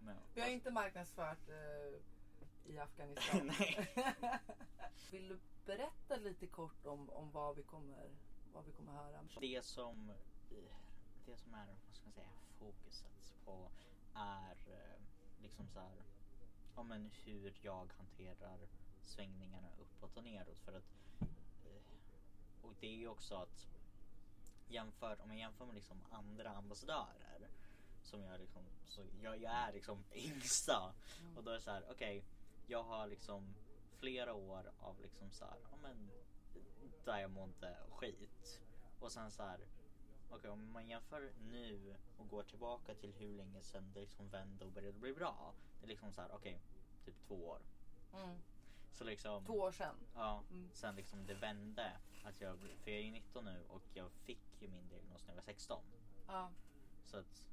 men, 0.00 0.16
Vi 0.34 0.40
har 0.40 0.48
inte 0.48 0.70
marknadsfört 0.70 1.48
eh, 1.48 2.72
i 2.72 2.78
Afghanistan. 2.78 3.50
Vill 5.10 5.28
du 5.28 5.38
berätta 5.66 6.16
lite 6.16 6.46
kort 6.46 6.86
om, 6.86 7.10
om 7.10 7.30
vad, 7.30 7.56
vi 7.56 7.62
kommer, 7.62 8.10
vad 8.52 8.64
vi 8.64 8.72
kommer 8.72 8.92
höra? 8.92 9.24
Det 9.40 9.64
som, 9.64 10.12
det 11.26 11.36
som 11.36 11.54
är 11.54 11.66
vad 11.66 11.96
ska 11.96 12.04
man 12.04 12.12
säga, 12.12 12.32
fokuset 12.58 13.34
på 13.44 13.70
är 14.14 14.56
eh, 14.66 15.00
liksom 15.42 15.68
så 15.68 15.80
här, 15.80 16.02
ja, 16.76 16.82
men 16.82 17.10
hur 17.24 17.54
jag 17.62 17.92
hanterar 17.96 18.58
svängningarna 19.04 19.68
uppåt 19.80 20.16
och 20.16 20.24
neråt. 20.24 20.58
För 20.58 20.72
att, 20.72 20.92
eh, 21.64 21.82
och 22.62 22.74
det 22.80 22.86
är 22.86 22.96
ju 22.96 23.08
också 23.08 23.34
att 23.34 23.68
jämför, 24.68 25.20
om 25.22 25.30
jag 25.30 25.38
jämför 25.38 25.66
med 25.66 25.74
liksom 25.74 26.00
andra 26.10 26.50
ambassadörer 26.50 27.48
som 28.02 28.22
jag 28.22 28.40
liksom, 28.40 28.62
så 28.86 29.00
jag, 29.22 29.40
jag 29.42 29.52
är 29.52 29.72
liksom 29.72 30.04
yngsta 30.14 30.94
och 31.36 31.44
då 31.44 31.50
är 31.50 31.54
det 31.54 31.60
så 31.60 31.70
här, 31.70 31.84
okej, 31.90 32.24
jag 32.66 32.82
har 32.82 33.06
liksom 33.06 33.54
flera 33.98 34.34
år 34.34 34.72
av 34.80 35.00
liksom 35.00 35.30
så 35.30 35.44
här, 35.44 35.58
ja 35.70 35.76
men 35.82 36.10
jag 37.04 37.30
mådde 37.30 37.76
skit. 37.90 38.60
Och 39.00 39.12
sen 39.12 39.30
så 39.30 39.42
här, 39.42 39.60
okej 40.30 40.50
om 40.50 40.72
man 40.72 40.88
jämför 40.88 41.32
nu 41.50 41.94
och 42.18 42.28
går 42.28 42.42
tillbaka 42.42 42.94
till 42.94 43.12
hur 43.12 43.32
länge 43.36 43.62
sedan 43.62 43.90
det 43.94 44.00
liksom 44.00 44.28
vände 44.28 44.64
och 44.64 44.72
började 44.72 44.98
bli 44.98 45.12
bra. 45.12 45.54
Det 45.80 45.86
är 45.86 45.88
liksom 45.88 46.12
så 46.12 46.20
här, 46.20 46.30
okej, 46.34 46.60
typ 47.04 47.14
två 47.26 47.48
år. 47.48 47.60
Mm. 48.14 48.38
Så 48.94 49.04
liksom, 49.04 49.44
Två 49.44 49.52
år 49.60 49.72
sedan. 49.72 49.96
ja, 50.14 50.42
Mm. 50.50 50.70
sen 50.72 50.96
liksom 50.96 51.26
det 51.26 51.34
vände. 51.34 51.92
Att 52.24 52.40
jag, 52.40 52.58
för 52.58 52.90
jag 52.90 53.00
är 53.00 53.04
ju 53.04 53.10
19 53.10 53.44
nu 53.44 53.64
och 53.68 53.82
jag 53.94 54.10
fick 54.12 54.62
ju 54.62 54.68
min 54.68 54.88
diagnos 54.88 55.22
när 55.26 55.30
jag 55.30 55.34
var 55.36 55.42
16. 55.42 55.82
Ja. 56.26 56.50
Så 57.04 57.16
att 57.16 57.48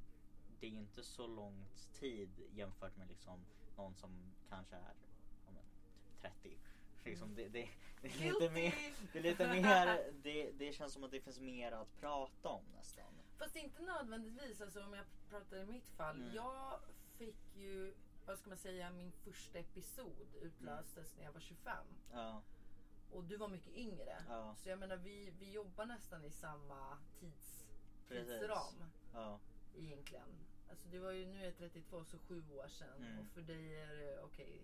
det 0.59 0.67
är 0.67 0.71
ju 0.71 0.77
inte 0.77 1.03
så 1.03 1.27
lång 1.27 1.65
tid 1.93 2.29
jämfört 2.51 2.97
med 2.97 3.07
liksom 3.07 3.39
någon 3.77 3.95
som 3.95 4.33
kanske 4.49 4.75
är 4.75 4.93
ja, 5.45 5.51
men, 5.51 5.63
typ 6.03 6.21
30. 6.21 6.57
Liksom 7.03 7.35
det, 7.35 7.47
det, 7.47 7.69
det, 8.01 8.07
är 8.07 8.31
lite 8.31 8.49
mer, 8.49 8.73
det 9.13 9.19
är 9.19 9.23
lite 9.23 9.47
mer, 9.47 10.11
det, 10.23 10.51
det 10.51 10.73
känns 10.73 10.93
som 10.93 11.03
att 11.03 11.11
det 11.11 11.21
finns 11.21 11.39
mer 11.39 11.71
att 11.71 11.99
prata 11.99 12.49
om 12.49 12.63
nästan. 12.75 13.13
Fast 13.39 13.55
inte 13.55 13.81
nödvändigtvis. 13.81 14.61
Alltså 14.61 14.83
om 14.83 14.93
jag 14.93 15.05
pratar 15.29 15.57
i 15.57 15.65
mitt 15.65 15.89
fall. 15.97 16.15
Mm. 16.15 16.35
Jag 16.35 16.79
fick 17.17 17.55
ju, 17.55 17.93
vad 18.25 18.39
ska 18.39 18.49
man 18.49 18.57
säga, 18.57 18.91
min 18.91 19.11
första 19.11 19.59
episod 19.59 20.27
utlöstes 20.41 21.15
när 21.17 21.23
jag 21.23 21.31
var 21.31 21.39
25. 21.39 21.85
Ja, 22.11 22.41
Och 23.11 23.23
du 23.23 23.37
var 23.37 23.47
mycket 23.47 23.75
yngre. 23.75 24.23
Ja. 24.29 24.55
Så 24.55 24.69
jag 24.69 24.79
menar 24.79 24.97
vi, 24.97 25.33
vi 25.39 25.51
jobbar 25.51 25.85
nästan 25.85 26.25
i 26.25 26.31
samma 26.31 26.97
tids, 27.19 27.65
tidsram 28.07 28.83
ja, 29.13 29.39
egentligen. 29.77 30.29
Alltså 30.69 30.87
det 30.87 30.99
var 30.99 31.11
ju, 31.11 31.25
nu 31.25 31.41
är 31.41 31.45
jag 31.45 31.57
32 31.57 32.03
så 32.03 32.17
sju 32.17 32.43
år 32.51 32.67
sedan. 32.67 32.97
Mm. 32.97 33.19
Och 33.19 33.27
för 33.27 33.41
dig 33.41 33.75
är 33.75 33.95
det 33.95 34.19
okej. 34.23 34.61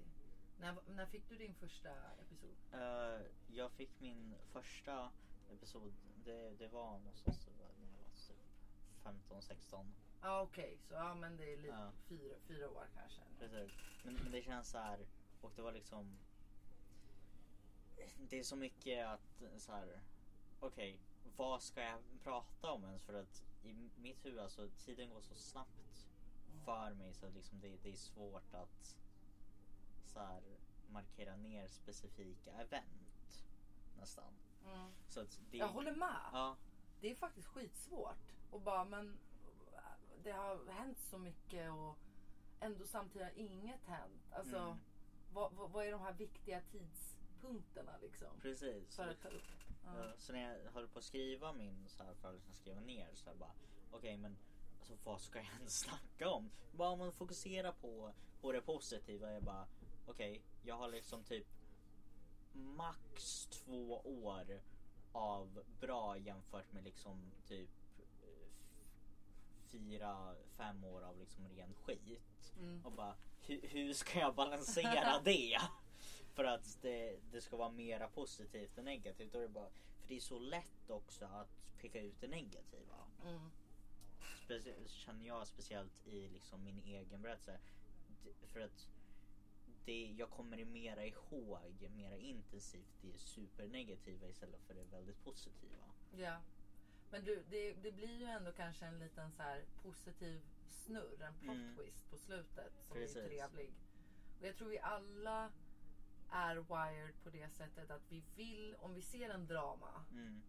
När, 0.60 0.76
när 0.88 1.06
fick 1.06 1.30
du 1.30 1.36
din 1.38 1.54
första 1.56 1.90
episod? 2.22 2.56
Eh, 2.74 3.22
jag 3.48 3.72
fick 3.72 4.00
min 4.00 4.36
första 4.52 5.12
episod, 5.52 5.94
det, 6.26 6.50
det 6.60 6.68
var 6.68 7.00
någonstans 7.00 7.48
när 7.58 7.64
jag 7.66 7.70
var 7.70 8.10
typ 8.28 9.52
15-16. 9.74 9.86
Ja 10.22 10.42
okej, 10.42 10.78
så 10.88 10.94
ja 10.94 11.16
men 11.16 11.38
det 11.38 11.54
är 11.54 11.58
lite, 11.58 11.68
Ja. 11.68 11.92
fyra, 12.08 12.36
fyra 12.48 12.70
år 12.70 12.88
kanske. 12.94 13.22
Precis. 13.40 13.72
Men, 14.04 14.14
men 14.14 14.32
det 14.32 14.42
känns 14.42 14.70
så 14.70 14.78
här 14.78 15.06
och 15.42 15.52
det 15.56 15.62
var 15.62 15.72
liksom 15.72 16.18
Det 18.30 18.40
är 18.40 18.44
så 18.44 18.56
mycket 18.56 19.08
att 19.08 19.44
så 19.58 19.72
här. 19.72 20.02
Okej, 20.60 21.00
vad 21.38 21.62
ska 21.64 21.82
jag 21.82 22.00
prata 22.24 22.72
om 22.72 22.84
ens? 22.86 23.04
För 23.04 23.14
att 23.14 23.44
i 23.64 23.74
mitt 23.96 24.26
huvud, 24.26 24.40
alltså 24.40 24.70
tiden 24.86 25.10
går 25.10 25.22
så 25.22 25.36
snabbt 25.36 26.08
för 26.66 26.94
mig 26.94 27.14
så 27.14 27.30
liksom 27.30 27.60
det, 27.60 27.78
det 27.84 27.90
är 27.90 27.96
svårt 27.96 28.54
att 28.54 28.98
så 30.16 30.22
här, 30.22 30.42
markera 30.88 31.36
ner 31.36 31.68
specifika 31.68 32.52
event 32.52 33.44
nästan. 33.98 34.34
Mm. 34.66 34.92
Så 35.10 35.24
det, 35.52 35.58
Jag 35.58 35.68
håller 35.68 35.96
med. 35.96 36.30
Ja, 36.34 36.56
Det 37.02 37.12
är 37.12 37.16
faktiskt 37.16 37.48
skitsvårt. 37.48 38.34
Och 38.52 38.62
bara, 38.62 38.86
men 38.86 39.18
det 40.24 40.32
har 40.32 40.72
hänt 40.72 41.00
så 41.00 41.18
mycket 41.18 41.72
och 41.72 41.98
ändå 42.60 42.86
samtidigt 42.86 43.28
har 43.28 43.38
inget 43.40 43.86
hänt. 43.86 44.32
Alltså, 44.32 44.58
Mm. 44.58 44.78
vad, 45.34 45.54
vad, 45.54 45.72
vad 45.72 45.86
är 45.86 45.92
de 45.92 46.02
här 46.02 46.14
viktiga 46.14 46.62
tidspunkterna 46.62 47.98
liksom? 48.02 48.40
precis. 48.42 48.96
För 48.96 49.08
att 49.08 49.22
ta 49.22 49.28
upp. 49.28 49.44
Ja. 49.86 50.14
Så 50.18 50.34
när 50.34 50.40
jag 50.64 50.72
höll 50.72 50.88
på 50.88 51.00
att 51.00 51.06
skriva 51.06 51.54
min 51.54 51.90
så 51.90 52.04
här 52.04 52.14
för 52.14 52.28
att 52.30 52.36
liksom 52.36 52.54
skriva 52.54 52.80
ner 52.80 53.10
så 53.14 53.30
här 53.30 53.36
bara 53.38 53.52
okej 53.92 54.18
men 54.18 54.38
alltså 54.80 54.94
vad 55.04 55.22
ska 55.22 55.40
jag 55.40 55.48
ens 55.58 55.80
snacka 55.80 56.30
om? 56.30 56.50
Bara 56.72 56.90
om 56.90 57.00
man 57.00 57.12
fokuserar 57.12 57.72
på, 57.72 58.14
på 58.42 58.52
det 58.52 58.62
positiva. 58.62 59.32
Jag 59.32 59.44
bara 59.44 59.68
okej 60.08 60.42
jag 60.66 60.76
har 60.76 60.88
liksom 60.88 61.24
typ 61.24 61.48
max 62.54 63.46
två 63.46 64.02
år 64.04 64.62
av 65.12 65.64
bra 65.80 66.18
jämfört 66.18 66.74
med 66.74 66.84
liksom 66.84 67.32
typ 67.48 67.70
eh, 68.00 68.50
fyra, 69.72 70.36
fem 70.58 70.84
år 70.84 71.02
av 71.02 71.20
liksom 71.20 71.48
ren 71.48 71.74
skit. 71.74 72.54
Mm. 72.60 72.86
Och 72.86 72.92
bara 72.92 73.16
hur, 73.42 73.62
hur 73.62 73.94
ska 73.94 74.20
jag 74.20 74.36
balansera 74.36 75.20
det? 75.24 75.62
För 76.34 76.44
att 76.44 76.82
det, 76.82 77.20
det 77.32 77.42
ska 77.42 77.58
vara 77.58 77.72
mera 77.72 78.08
positivt 78.08 78.78
än 78.78 78.86
negativt. 78.86 79.36
Är 79.36 79.42
det 79.42 79.48
bara, 79.48 79.70
för 79.70 80.08
det 80.08 80.16
är 80.16 80.20
så 80.20 80.40
lätt 80.40 80.90
också 80.90 81.26
att 81.26 81.50
peka 81.82 82.02
ut 82.02 82.22
det 82.22 82.28
negativa. 82.28 82.96
Mm. 83.26 83.50
Specie- 84.48 84.88
känner 84.88 85.28
jag 85.28 85.48
speciellt 85.48 86.08
i 86.08 86.28
liksom 86.28 86.64
min 86.64 86.82
egen 86.86 87.22
berättelse. 87.22 87.60
För 88.54 88.60
att 88.62 88.88
det, 89.86 90.14
jag 90.18 90.30
kommer 90.30 90.66
mera 90.66 91.06
ihåg 91.06 91.90
mera 91.96 92.18
intensivt 92.18 92.98
det 93.02 93.18
supernegativa 93.18 94.28
istället 94.28 94.62
för 94.68 94.74
det 94.74 94.84
väldigt 94.84 95.24
positiva. 95.24 95.86
Ja. 96.18 96.42
Men 97.12 97.24
du, 97.26 97.44
det, 97.50 97.74
det 97.74 97.92
blir 97.92 98.20
ju 98.20 98.26
ändå 98.26 98.52
kanske 98.52 98.86
en 98.86 99.00
liten 99.00 99.32
så 99.32 99.42
här 99.44 99.66
positiv 99.84 100.42
snurr, 100.68 101.22
en 101.22 101.34
plot 101.34 101.56
Mm. 101.56 101.76
twist 101.76 102.10
på 102.10 102.18
slutet 102.18 102.74
som 102.82 102.94
Precis. 102.96 103.18
är 103.18 103.28
trevlig. 103.28 103.74
Och 104.40 104.48
jag 104.48 104.56
tror 104.56 104.68
vi 104.70 104.80
alla 104.80 105.52
är 106.32 106.56
wired 106.56 107.24
på 107.24 107.30
det 107.30 107.50
sättet 107.50 107.92
att 107.92 108.02
vi 108.12 108.24
vill, 108.36 108.76
om 108.80 108.94
vi 108.94 109.02
ser 109.02 109.30
en 109.30 109.48
drama 109.48 110.06
Mm, 110.12 110.42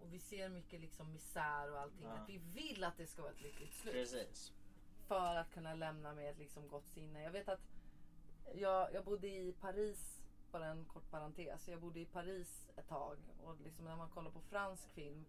och 0.00 0.14
vi 0.14 0.18
ser 0.18 0.48
mycket 0.48 0.80
liksom 0.80 1.12
misär 1.12 1.70
och 1.72 1.78
allting, 1.80 2.04
Ja. 2.06 2.12
att 2.12 2.28
vi 2.28 2.38
vill 2.38 2.84
att 2.84 2.96
det 2.96 3.06
ska 3.06 3.22
vara 3.22 3.32
ett 3.32 3.40
lyckligt 3.42 3.74
slut. 3.74 3.94
precis. 3.94 4.52
För 5.06 5.36
att 5.36 5.50
kunna 5.52 5.74
lämna 5.74 6.14
med 6.14 6.30
ett 6.30 6.38
liksom 6.38 6.68
gott 6.68 6.86
sinne. 6.86 7.22
Jag 7.22 7.30
vet 7.30 7.48
att 7.48 7.60
jag, 8.54 8.92
jag 8.94 9.04
bodde 9.04 9.28
i 9.28 9.52
Paris, 9.60 10.22
bara 10.52 10.66
en 10.66 10.84
kort 10.84 11.10
parentes. 11.10 11.68
Jag 11.68 11.80
bodde 11.80 12.00
i 12.00 12.06
Paris 12.06 12.70
ett 12.76 12.88
tag 12.88 13.18
och 13.44 13.60
liksom 13.64 13.84
när 13.84 13.96
man 13.96 14.10
kollar 14.10 14.30
på 14.30 14.40
fransk 14.40 14.88
film, 14.90 15.24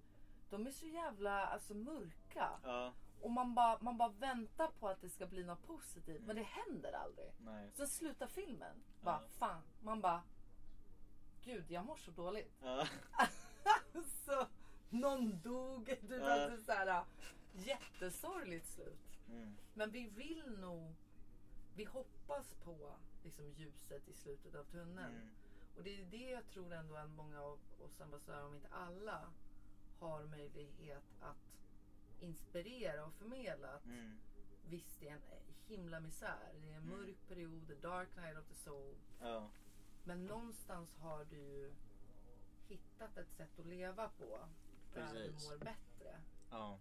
de 0.49 0.67
är 0.67 0.71
så 0.71 0.85
jävla 0.85 1.45
alltså, 1.45 1.73
mörka. 1.73 2.49
Ja, 2.63 2.93
Och 3.21 3.31
man 3.31 3.55
bara, 3.55 3.77
man 3.81 3.97
bara 3.97 4.09
väntar 4.09 4.67
på 4.79 4.87
att 4.89 5.01
det 5.01 5.09
ska 5.09 5.27
bli 5.27 5.43
något 5.43 5.63
positivt, 5.67 6.21
men 6.25 6.35
det 6.35 6.43
händer 6.43 6.93
aldrig. 6.93 7.31
nej. 7.39 7.71
Sen 7.73 7.87
slutar 7.87 8.27
filmen. 8.27 8.75
Bara 9.01 9.21
Ja. 9.21 9.27
fan, 9.39 9.61
man 9.81 10.01
bara 10.01 10.23
Gud, 11.43 11.71
jag 11.71 11.85
mår 11.85 11.95
så 11.95 12.11
dåligt. 12.11 12.53
Ja, 12.63 12.87
Alltså, 13.95 14.47
någon 14.89 15.41
dog. 15.41 15.97
Du 16.01 16.15
Ja. 16.15 16.31
alltså, 16.33 16.63
så 16.65 16.71
här, 16.71 17.03
jättesorgligt 17.53 18.67
slut. 18.67 19.19
mm, 19.29 19.55
Men 19.73 19.91
vi 19.91 20.07
vill 20.07 20.57
nog, 20.59 20.95
vi 21.75 21.83
hoppas 21.83 22.53
på 22.63 22.91
liksom 23.23 23.49
ljuset 23.49 24.07
i 24.07 24.13
slutet 24.13 24.55
av 24.55 24.63
tunneln. 24.63 25.15
mm, 25.15 25.29
Och 25.77 25.83
det 25.83 26.01
är 26.01 26.05
det 26.05 26.29
jag 26.29 26.47
tror 26.49 26.73
ändå 26.73 26.95
att 26.95 27.09
många 27.09 27.41
av 27.41 27.59
oss 27.79 28.01
ambassadörer, 28.01 28.45
om 28.47 28.55
inte 28.55 28.67
alla, 28.71 29.33
har 29.99 30.23
möjlighet 30.23 31.03
att 31.21 31.37
inspirera 32.19 33.05
och 33.05 33.13
förmedla. 33.13 33.67
Att 33.73 33.85
mm, 33.85 34.17
Visst, 34.69 34.99
det 34.99 35.09
är 35.09 35.13
en 35.13 35.21
himla 35.67 35.99
misär. 35.99 36.49
Det 36.53 36.67
är 36.71 36.75
en 36.77 36.83
Mm. 36.83 36.97
mörk 36.97 37.27
period, 37.27 37.67
the 37.67 37.75
dark 37.75 38.15
night 38.15 38.37
of 38.37 38.45
the 38.47 38.55
soul. 38.55 38.95
ja, 39.21 39.49
Men 40.03 40.25
någonstans 40.25 40.95
har 40.97 41.25
du 41.25 41.37
ju 41.37 41.73
hittat 42.67 43.17
ett 43.17 43.31
sätt 43.31 43.59
att 43.59 43.65
leva 43.65 44.09
på. 44.09 44.39
Där 44.93 45.09
Precis. 45.11 45.43
du 45.43 45.49
mår 45.49 45.57
bättre. 45.57 46.21
ja. 46.49 46.79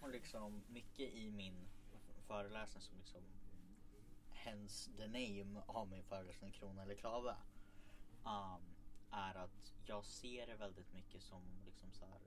Och 0.00 0.08
liksom 0.08 0.62
mycket 0.68 1.12
i 1.14 1.30
min 1.30 1.68
föreläsning 2.26 2.82
som 2.82 2.96
liksom 2.98 3.20
hence 4.46 4.90
the 4.96 5.06
name 5.06 5.62
av 5.66 5.88
min 5.88 6.02
föreläsning 6.02 6.52
Krona 6.52 6.82
eller 6.82 6.94
klave. 6.94 7.36
Um, 8.24 8.62
är 9.10 9.34
att 9.34 9.74
jag 9.84 10.04
ser 10.04 10.46
det 10.46 10.56
väldigt 10.56 10.92
mycket 10.92 11.22
som 11.22 11.42
liksom 11.64 11.92
så 11.92 12.04
här 12.04 12.20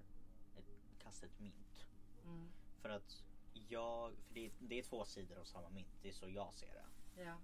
ett, 0.58 0.66
kasta 1.04 1.26
ett 1.26 1.40
mynt. 1.40 1.86
Mm. 2.24 2.50
För 2.82 2.90
att 2.90 3.24
jag, 3.54 4.14
för 4.28 4.34
det, 4.34 4.52
det 4.60 4.80
är 4.80 4.84
två 4.84 5.06
sidor 5.06 5.38
av 5.40 5.44
samma 5.44 5.70
mynt, 5.70 6.00
det 6.02 6.10
är 6.10 6.14
så 6.14 6.30
jag 6.30 6.54
ser 6.54 6.74
det. 6.74 7.24
Ja. 7.24 7.38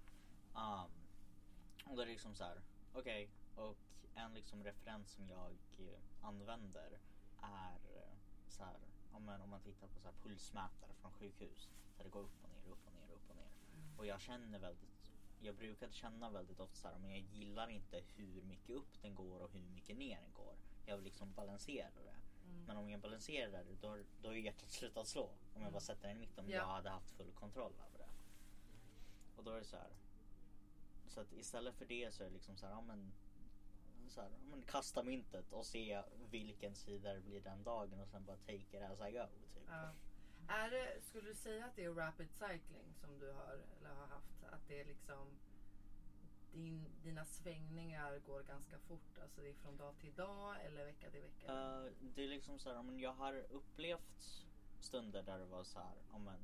Um, 0.53 0.91
och 1.85 1.95
då 1.95 2.01
är 2.01 2.05
det 2.05 2.11
liksom 2.11 2.35
så 2.35 2.43
här, 2.43 2.61
okej, 2.93 3.29
och 3.55 3.77
en 4.15 4.33
liksom 4.33 4.63
referens 4.63 5.11
som 5.11 5.29
jag 5.29 5.51
eh, 5.77 5.99
använder 6.21 6.99
är 7.41 7.79
eh, 7.95 8.15
så 8.47 8.63
här, 8.63 8.77
om 9.11 9.25
man, 9.25 9.41
om 9.41 9.49
man 9.49 9.61
tittar 9.61 9.87
på 9.87 9.99
så 9.99 10.07
här 10.07 10.15
pulsmätare 10.23 10.93
från 11.01 11.11
sjukhus. 11.11 11.69
Där 11.97 12.03
det 12.03 12.09
går 12.09 12.21
upp 12.21 12.43
och 12.43 12.49
ner, 12.49 12.71
upp 12.71 12.87
och 12.87 12.93
ner, 12.93 13.04
och. 13.97 14.03
Mm. 14.03 14.07
Jag 14.09 14.21
känner 14.21 14.59
väldigt, 14.59 15.11
jag 15.39 15.55
brukar 15.55 15.89
känna 15.89 16.29
väldigt 16.29 16.59
ofta 16.59 16.75
så 16.75 16.87
här, 16.87 16.97
men 16.99 17.09
jag 17.11 17.19
gillar 17.19 17.69
inte 17.69 18.03
hur 18.15 18.41
mycket 18.41 18.69
upp 18.75 19.01
den 19.01 19.15
går 19.15 19.39
och 19.39 19.51
hur 19.51 19.59
mycket 19.59 19.97
ner 19.97 20.21
den 20.21 20.33
går. 20.33 20.55
Jag 20.85 20.95
vill 20.95 21.05
liksom 21.05 21.33
balansera 21.33 21.87
det. 22.03 22.15
Mm. 22.49 22.63
Men 22.65 22.77
om 22.77 22.89
jag 22.89 22.99
balanserar 23.01 23.51
det 23.63 23.75
då, 23.81 23.97
då 24.21 24.29
är 24.29 24.33
hjärtat 24.35 24.71
slutat 24.71 25.07
slå. 25.07 25.29
Om 25.55 25.61
jag 25.61 25.71
bara 25.71 25.79
sätter 25.81 26.07
den 26.07 26.17
i 26.17 26.19
mitten 26.19 26.45
om 26.45 26.51
Ja. 26.51 26.57
jag 26.57 26.65
hade 26.67 26.89
haft 26.89 27.11
full 27.11 27.31
kontroll 27.31 27.73
över 27.87 27.99
det. 27.99 28.09
Och 29.35 29.43
då 29.43 29.51
är 29.51 29.59
det 29.59 29.65
så 29.65 29.75
här. 29.77 29.89
Så 31.07 31.21
att 31.21 31.33
istället 31.33 31.75
för 31.75 31.85
det 31.85 32.13
så 32.13 32.23
är 32.23 32.27
det 32.27 32.33
liksom 32.33 32.57
så 32.57 32.65
här, 32.65 32.73
ja 32.73 32.81
men, 32.81 33.11
så 34.09 34.21
här, 34.21 34.29
men 34.49 34.61
kasta 34.61 35.03
myntet 35.03 35.51
och 35.51 35.65
se 35.65 36.03
vilken 36.29 36.75
sida 36.75 37.13
det 37.13 37.21
blir 37.21 37.41
den 37.41 37.63
dagen 37.63 37.99
och 37.99 38.07
sen 38.07 38.25
bara 38.25 38.37
take 38.37 38.53
it 38.55 38.75
as 38.91 38.99
I 38.99 39.11
go. 39.11 39.25
Typ. 39.53 39.63
Ja. 39.67 39.91
Är 40.47 40.69
det, 40.69 41.01
skulle 41.01 41.29
du 41.29 41.35
säga 41.35 41.65
att 41.65 41.75
det 41.75 41.83
är 41.83 41.93
rapid 41.93 42.29
cycling 42.31 42.93
som 43.01 43.19
du 43.19 43.31
har, 43.31 43.59
eller 43.79 43.95
har 43.95 44.07
haft? 44.07 44.43
Att 44.51 44.67
det 44.67 44.81
är 44.81 44.85
liksom 44.85 45.27
din, 46.53 46.85
dina 47.03 47.25
svängningar 47.25 48.19
går 48.19 48.43
ganska 48.43 48.79
fort? 48.79 49.17
Alltså 49.21 49.41
det 49.41 49.49
är 49.49 49.53
från 49.53 49.77
dag 49.77 49.97
till 49.99 50.13
dag 50.13 50.65
eller 50.65 50.85
vecka 50.85 51.09
till 51.09 51.21
vecka? 51.21 51.47
Eh, 51.47 51.91
det 52.15 52.23
är 52.23 52.27
liksom 52.27 52.59
så 52.59 52.73
här, 52.73 52.83
men 52.83 52.99
jag 52.99 53.13
har 53.13 53.45
upplevt 53.49 54.45
stunder 54.79 55.23
där 55.23 55.39
det 55.39 55.45
var 55.45 55.63
så 55.63 55.79
här, 55.79 56.19
men, 56.19 56.39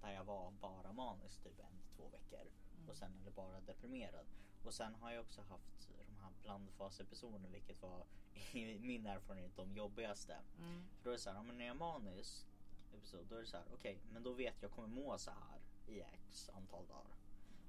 där 0.00 0.12
jag 0.12 0.24
var 0.24 0.50
bara 0.50 0.92
manisk 0.92 1.42
typ 1.42 1.58
en 1.58 1.78
till 1.78 1.96
två 1.96 2.08
veckor. 2.08 2.50
Mm. 2.76 2.88
Och 2.88 2.96
sen 2.96 3.18
eller 3.20 3.30
bara 3.30 3.60
deprimerad. 3.60 4.26
Och 4.64 4.74
sen 4.74 4.94
har 4.94 5.12
jag 5.12 5.20
också 5.20 5.40
haft 5.40 5.88
de 6.06 6.16
här 6.22 6.32
blandfasepisoderna 6.42 7.48
vilket 7.48 7.82
var 7.82 8.04
i 8.52 8.78
min 8.78 9.06
erfarenhet 9.06 9.56
de 9.56 9.72
jobbigaste. 9.72 10.36
Mm. 10.58 10.84
För 10.96 11.04
då 11.04 11.10
är 11.10 11.12
det 11.12 11.18
så 11.18 11.30
här, 11.30 11.42
men 11.42 11.58
när 11.58 11.64
jag 11.64 11.74
är 11.74 11.78
manisk 11.78 12.46
episod, 12.94 13.26
då 13.28 13.36
är 13.36 13.40
det 13.40 13.46
så 13.46 13.56
här, 13.56 13.66
okej, 13.74 13.98
men 14.12 14.22
då 14.22 14.32
vet 14.32 14.62
jag 14.62 14.70
kommer 14.70 14.88
må 14.88 15.18
så 15.18 15.30
här 15.30 15.60
i 15.86 16.00
x 16.00 16.50
antal 16.54 16.86
dagar. 16.86 17.16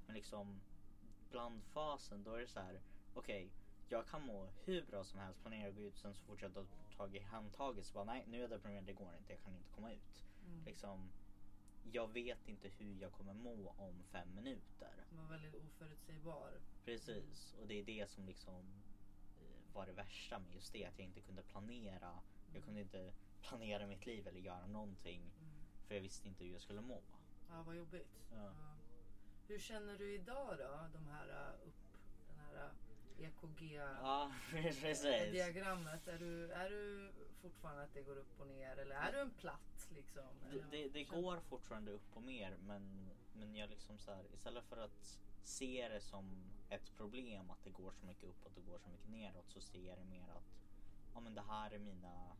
Men 0.06 0.14
liksom 0.14 0.60
blandfasen, 1.30 2.22
då 2.22 2.34
är 2.34 2.40
det 2.40 2.46
så 2.46 2.60
här, 2.60 2.80
okej, 3.14 3.50
jag 3.88 4.06
kan 4.06 4.26
må 4.26 4.48
hur 4.64 4.82
bra 4.82 5.04
som 5.04 5.20
helst, 5.20 5.40
planera 5.40 5.68
att 5.68 5.74
gå 5.74 5.82
ut, 5.82 5.96
sen 5.96 6.14
så 6.14 6.24
fort 6.24 6.42
jag 6.42 6.50
har 6.50 6.66
tagit 6.96 7.22
handtaget 7.22 7.86
så 7.86 7.94
bara 7.94 8.04
nej, 8.04 8.24
nu 8.28 8.36
är 8.36 8.40
jag 8.40 8.50
deprimerad, 8.50 8.84
det 8.84 8.92
går 8.92 9.16
inte, 9.18 9.32
jag 9.32 9.42
kan 9.42 9.54
inte 9.54 9.70
komma 9.70 9.92
ut. 9.92 10.24
Mm. 10.46 10.64
Liksom, 10.64 11.10
jag 11.92 12.12
vet 12.12 12.48
inte 12.48 12.68
hur 12.68 13.00
jag 13.00 13.12
kommer 13.12 13.34
må 13.34 13.74
om 13.78 14.02
fem 14.02 14.34
minuter. 14.34 15.06
Den 15.10 15.22
var 15.22 15.30
väldigt 15.30 15.54
oförutsägbar. 15.54 16.52
Precis, 16.84 17.54
och 17.60 17.66
det 17.66 17.80
är 17.80 17.84
det 17.84 18.10
som 18.10 18.26
liksom 18.26 18.60
eh, 19.40 19.74
var 19.74 19.86
det 19.86 19.92
värsta 19.92 20.38
med 20.38 20.54
just 20.54 20.72
det, 20.72 20.84
att 20.84 20.98
jag 20.98 21.06
inte 21.06 21.20
kunde 21.20 21.42
planera. 21.42 22.18
Jag 22.54 22.64
kunde 22.64 22.80
inte 22.80 23.12
planera 23.48 23.86
mitt 23.86 24.06
liv 24.06 24.28
eller 24.28 24.40
göra 24.40 24.66
någonting 24.66 25.20
Mm. 25.20 25.52
för 25.86 25.94
jag 25.94 26.02
visste 26.02 26.28
inte 26.28 26.44
hur 26.44 26.52
jag 26.52 26.60
skulle 26.62 26.80
må. 26.80 27.00
Ja, 27.50 27.62
vad 27.62 27.76
jobbigt. 27.76 28.20
Ja. 28.32 28.52
Hur 29.48 29.58
känner 29.58 29.98
du 29.98 30.14
idag 30.14 30.58
då? 30.58 30.88
De 30.92 31.06
här 31.06 31.28
uh, 31.28 31.68
upp, 31.68 31.74
den 32.28 32.38
här 32.38 32.64
uh, 32.64 32.70
EKG 33.26 33.72
Ja, 34.02 34.32
precis. 34.50 35.02
diagrammet. 35.32 36.08
Är 36.08 36.18
du, 36.18 36.52
är 36.52 36.70
du 36.70 37.12
fortfarande 37.42 37.82
att 37.82 37.94
det 37.94 38.02
går 38.02 38.16
upp 38.16 38.40
och 38.40 38.46
ner 38.46 38.76
eller 38.76 38.96
är 38.96 39.12
du 39.12 39.20
en 39.20 39.30
platt 39.30 39.88
liksom? 39.94 40.28
Det, 40.50 40.64
det, 40.70 40.88
det 40.88 41.04
går 41.04 41.40
fortfarande 41.40 41.90
upp 41.92 42.16
och 42.16 42.22
ner 42.22 42.56
men, 42.66 43.10
men 43.34 43.56
jag 43.56 43.70
liksom 43.70 43.98
så 43.98 44.10
här, 44.14 44.24
istället 44.34 44.64
för 44.64 44.76
att 44.76 45.18
se 45.42 45.88
det 45.88 46.00
som 46.00 46.44
ett 46.70 46.96
problem 46.96 47.50
att 47.50 47.64
det 47.64 47.70
går 47.70 47.92
så 47.92 48.06
mycket 48.06 48.24
uppåt 48.24 48.56
och 48.56 48.66
går 48.66 48.78
så 48.78 48.88
mycket 48.90 49.10
neråt 49.10 49.48
så 49.50 49.60
ser 49.60 49.86
jag 49.88 49.98
det 49.98 50.04
mer 50.04 50.28
att 50.30 50.54
ja, 51.14 51.20
men 51.20 51.34
det 51.34 51.42
här 51.42 51.70
är 51.70 51.78
mina 51.78 52.36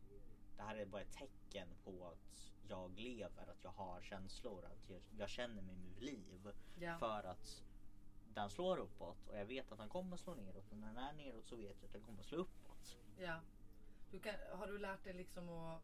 det 0.57 0.63
här 0.63 0.75
är 0.75 0.85
bara 0.85 1.01
ett 1.01 1.13
tecken 1.13 1.67
på 1.83 2.07
att 2.07 2.51
jag 2.67 2.99
lever, 2.99 3.47
att 3.47 3.63
jag 3.63 3.71
har 3.71 4.01
känslor, 4.01 4.65
att 4.65 4.89
jag, 4.89 5.01
jag 5.17 5.29
känner 5.29 5.61
mig 5.61 5.75
med 5.75 6.03
liv. 6.03 6.53
Ja. 6.79 6.97
För 6.97 7.23
att 7.23 7.63
den 8.33 8.49
slår 8.49 8.77
uppåt 8.77 9.27
och 9.27 9.37
jag 9.37 9.45
vet 9.45 9.71
att 9.71 9.77
den 9.77 9.89
kommer 9.89 10.17
slå 10.17 10.35
neråt 10.35 10.71
och 10.71 10.77
när 10.77 10.87
den 10.87 10.97
är 10.97 11.13
neråt 11.13 11.47
så 11.47 11.55
vet 11.55 11.75
jag 11.81 11.85
att 11.85 11.93
den 11.93 12.01
kommer 12.01 12.23
slå 12.23 12.37
uppåt. 12.37 12.97
Ja. 13.17 13.39
Du 14.11 14.19
kan, 14.19 14.33
har 14.51 14.67
du 14.67 14.77
lärt 14.77 15.03
dig 15.03 15.13
liksom 15.13 15.49
att, 15.49 15.81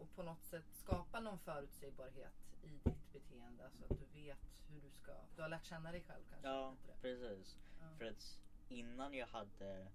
att 0.00 0.16
på 0.16 0.22
något 0.22 0.44
sätt 0.44 0.64
skapa 0.72 1.20
någon 1.20 1.38
förutsägbarhet 1.38 2.32
i 2.62 2.68
ditt 2.68 3.12
beteende? 3.12 3.64
Alltså 3.64 3.84
att 3.84 3.98
du 3.98 4.20
vet 4.20 4.38
hur 4.68 4.80
du 4.80 4.90
ska... 4.90 5.12
Du 5.36 5.42
har 5.42 5.48
lärt 5.48 5.64
känna 5.64 5.92
dig 5.92 6.02
själv 6.02 6.22
kanske? 6.30 6.48
Ja, 6.48 6.74
precis. 7.00 7.56
Ja. 7.80 7.98
För 7.98 8.04
att 8.04 8.38
innan 8.68 9.14
jag 9.14 9.26
hade 9.26 9.86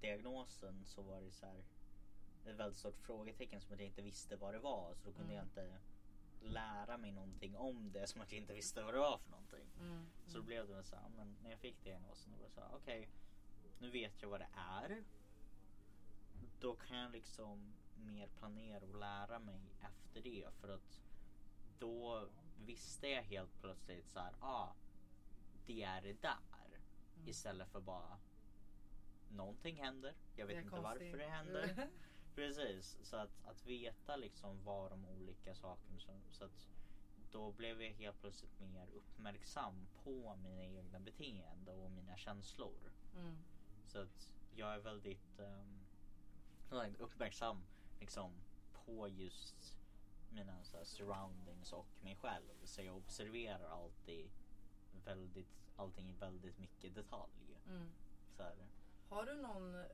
diagnosen 0.00 0.84
så 0.84 1.02
var 1.02 1.20
det 1.20 1.32
så 1.32 1.46
här 1.46 1.64
ett 2.48 2.56
väldigt 2.56 2.78
stort 2.78 2.98
frågetecken 2.98 3.60
som 3.60 3.72
att 3.74 3.80
jag 3.80 3.86
inte 3.86 4.02
visste 4.02 4.36
vad 4.36 4.54
det 4.54 4.58
var. 4.58 4.94
Så 4.94 5.04
då 5.08 5.12
kunde 5.12 5.32
Mm. 5.34 5.36
jag 5.36 5.44
inte 5.44 5.78
lära 6.40 6.96
mig 6.96 7.12
någonting 7.12 7.56
om 7.56 7.92
det 7.92 8.06
som 8.06 8.20
att 8.20 8.32
jag 8.32 8.40
inte 8.40 8.54
visste 8.54 8.82
vad 8.82 8.94
det 8.94 8.98
var 9.00 9.18
för 9.18 9.30
någonting. 9.30 9.66
Mm. 9.80 10.06
Så 10.26 10.36
då 10.38 10.42
blev 10.44 10.68
det 10.68 10.84
så 10.84 10.96
här, 10.96 11.08
men 11.16 11.36
när 11.42 11.50
jag 11.50 11.58
fick 11.60 11.84
diagnosen 11.84 12.32
då 12.32 12.38
var 12.38 12.44
det 12.46 12.52
så 12.70 12.76
okej, 12.76 13.08
nu 13.78 13.90
vet 13.90 14.22
jag 14.22 14.28
vad 14.28 14.40
det 14.40 14.48
är. 14.56 15.02
Då 16.60 16.74
kan 16.76 16.96
jag 16.96 17.12
liksom 17.12 17.72
mer 17.96 18.26
planera 18.26 18.84
och 18.86 18.98
lära 18.98 19.38
mig 19.38 19.60
efter 19.80 20.20
det 20.22 20.46
för 20.60 20.68
att 20.68 21.00
då 21.78 22.28
visste 22.66 23.08
jag 23.08 23.22
helt 23.22 23.60
plötsligt 23.60 24.08
så 24.08 24.18
här, 24.20 24.34
ah, 24.40 24.68
det 25.66 25.82
är 25.82 26.02
det 26.02 26.22
där. 26.22 26.36
Mm. 27.16 27.28
Istället 27.28 27.68
för 27.68 27.80
bara 27.80 28.18
någonting 29.30 29.76
händer. 29.76 30.14
Jag 30.36 30.46
vet 30.46 30.56
inte 30.56 30.68
konstigt. 30.70 30.84
varför 30.84 31.18
det 31.18 31.28
händer. 31.30 31.88
Precis, 32.38 32.98
så 33.02 33.16
att, 33.16 33.44
att 33.44 33.66
veta 33.66 34.16
liksom 34.16 34.64
vad 34.64 34.90
de 34.90 35.04
olika 35.04 35.54
sakerna 35.54 35.98
som, 35.98 36.14
så 36.30 36.44
att 36.44 36.68
då 37.32 37.52
blev 37.52 37.82
jag 37.82 37.92
helt 37.92 38.20
plötsligt 38.20 38.60
mer 38.60 38.86
uppmärksam 38.94 39.86
på 40.04 40.36
mina 40.36 40.64
egna 40.64 41.00
beteenden 41.00 41.80
och 41.80 41.90
mina 41.90 42.16
känslor. 42.16 42.92
Mm. 43.16 43.36
Så 43.86 43.98
att 43.98 44.34
jag 44.54 44.74
är 44.74 44.78
väldigt 44.78 45.40
um, 46.70 46.96
uppmärksam 46.98 47.62
liksom, 48.00 48.32
på 48.72 49.08
just 49.08 49.78
mina 50.30 50.64
så 50.64 50.76
här, 50.76 50.84
surroundings 50.84 51.72
och 51.72 51.88
mig 52.02 52.16
själv. 52.16 52.54
Så 52.64 52.82
jag 52.82 52.96
observerar 52.96 53.68
alltid 53.68 54.30
väldigt, 55.04 55.70
allting 55.76 56.10
i 56.10 56.12
väldigt 56.12 56.58
mycket 56.58 56.94
detalj. 56.94 57.58
Mm. 57.66 57.90
Så 58.36 58.42
här. 58.42 58.54
Har 59.08 59.26
du 59.26 59.34
någon 59.34 59.84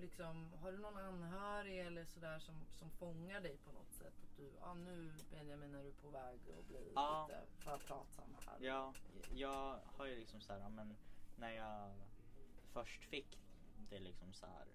liksom, 0.00 0.52
har 0.62 0.72
du 0.72 0.78
någon 0.78 0.96
anhörig 0.96 1.78
eller 1.80 2.04
sådär 2.04 2.38
som, 2.38 2.54
som 2.70 2.90
fångar 2.90 3.40
dig 3.40 3.56
på 3.56 3.72
något 3.72 3.92
sätt? 3.92 4.12
Att 4.22 4.36
du, 4.36 4.50
ja 4.60 4.74
nu 4.74 5.12
Benjamin 5.30 5.74
är 5.74 5.82
du 5.84 5.92
på 5.92 6.08
väg 6.10 6.40
att 6.58 6.68
bli 6.68 6.92
Ja. 6.94 7.26
lite 7.28 7.42
för 7.58 7.78
pratsam 7.78 8.36
här. 8.46 8.56
Ja, 8.60 8.94
jag 9.34 9.78
har 9.84 10.06
ju 10.06 10.16
liksom 10.16 10.40
så 10.40 10.52
här, 10.52 10.68
men 10.68 10.96
när 11.36 11.50
jag 11.50 11.92
först 12.72 13.04
fick 13.04 13.38
det 13.90 13.98
liksom 13.98 14.32
så 14.32 14.46
här, 14.46 14.66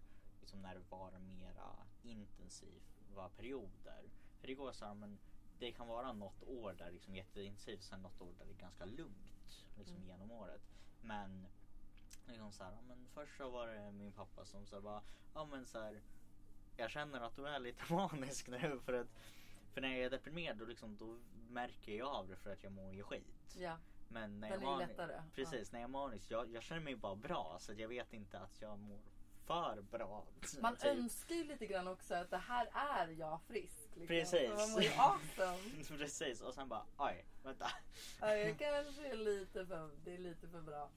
liksom 0.42 0.62
när 0.62 0.74
det 0.76 0.82
var 0.90 1.12
mera 1.20 1.76
intensiva 2.04 3.30
perioder. 3.38 4.04
För 4.40 4.48
det 4.48 4.54
går 4.56 4.72
så 4.72 4.86
här, 4.86 4.94
men 4.94 5.20
det 5.60 5.72
kan 5.72 5.88
vara 5.88 6.14
något 6.14 6.44
år 6.44 6.74
där 6.74 6.92
liksom 6.92 7.16
jätteintensivt, 7.16 7.84
sen 7.84 8.02
något 8.02 8.22
år 8.22 8.34
där 8.40 8.46
det 8.46 8.52
är 8.52 8.58
ganska 8.58 8.86
lugnt 8.86 9.66
liksom 9.78 9.96
Mm. 9.98 10.08
genom 10.08 10.32
året. 10.32 10.62
Men 11.02 11.48
liksom 12.28 12.52
så 12.52 12.64
här, 12.64 12.72
ja, 12.72 12.82
men 12.88 13.08
först 13.14 13.38
så 13.38 13.50
var 13.50 13.68
det 13.68 13.92
min 13.92 14.12
pappa 14.12 14.46
som 14.46 14.66
sa 14.66 14.82
bara, 14.82 15.02
ja 15.34 15.46
men 15.46 15.66
så 15.66 15.80
här, 15.80 16.02
jag 16.78 16.90
känner 16.90 17.22
att 17.22 17.36
du 17.36 17.48
är 17.48 17.60
lite 17.60 17.84
manisk 17.94 18.48
nu 18.48 18.80
för 18.86 18.94
att 18.94 19.08
för 19.74 19.82
när 19.82 19.90
jag 19.90 20.00
är 20.00 20.10
deprimerad 20.10 20.58
då, 20.58 20.66
liksom, 20.66 20.98
då 20.98 21.20
märker 21.50 21.92
jag 21.92 22.08
av 22.08 22.28
det 22.28 22.36
för 22.36 22.54
att 22.54 22.64
jag 22.64 22.72
mår 22.72 22.94
ju 22.94 23.04
skit. 23.04 23.56
Ja, 23.58 23.78
Men 24.08 24.40
när 24.40 24.50
den 24.50 24.62
jag 24.62 24.82
är 24.82 24.88
lättare. 24.88 25.24
Precis, 25.36 25.72
när 25.72 25.80
jag 25.80 25.88
är 25.88 25.92
manisk, 25.92 26.32
jag, 26.32 26.52
jag 26.52 26.64
känner 26.64 26.82
mig 26.82 26.96
bara 26.96 27.16
bra 27.16 27.58
så 27.60 27.74
jag 27.74 27.88
vet 27.88 28.14
inte 28.14 28.40
att 28.40 28.62
jag 28.62 28.80
mår 28.80 29.00
för 29.46 29.82
bra. 29.82 30.26
Ja. 30.42 30.60
Man 30.62 30.76
typ. 30.78 30.86
önskar 30.86 31.36
ju 31.36 31.44
lite 31.44 31.66
grann 31.66 31.88
också 31.88 32.16
att 32.16 32.30
det 32.30 32.38
här 32.38 32.70
är 32.74 33.08
jag 33.08 33.42
frisk. 33.48 33.90
Liksom. 33.96 34.08
Precis. 34.08 34.50
Så 34.50 34.56
Man 34.56 34.72
mår 34.72 34.82
ju 34.84 34.90
awesome. 34.90 35.98
Precis, 35.98 36.42
och 36.42 36.54
sen 36.54 36.70
bara 36.70 36.86
oj, 36.98 37.26
vänta. 37.44 37.72
Ja, 38.20 38.28
det 38.28 38.56
kanske 38.60 39.08
är 39.08 39.16
lite 39.16 39.66
för, 39.66 39.90
det 40.04 40.14
är 40.14 40.18
lite 40.18 40.48
för 40.48 40.62
bra. 40.62 40.90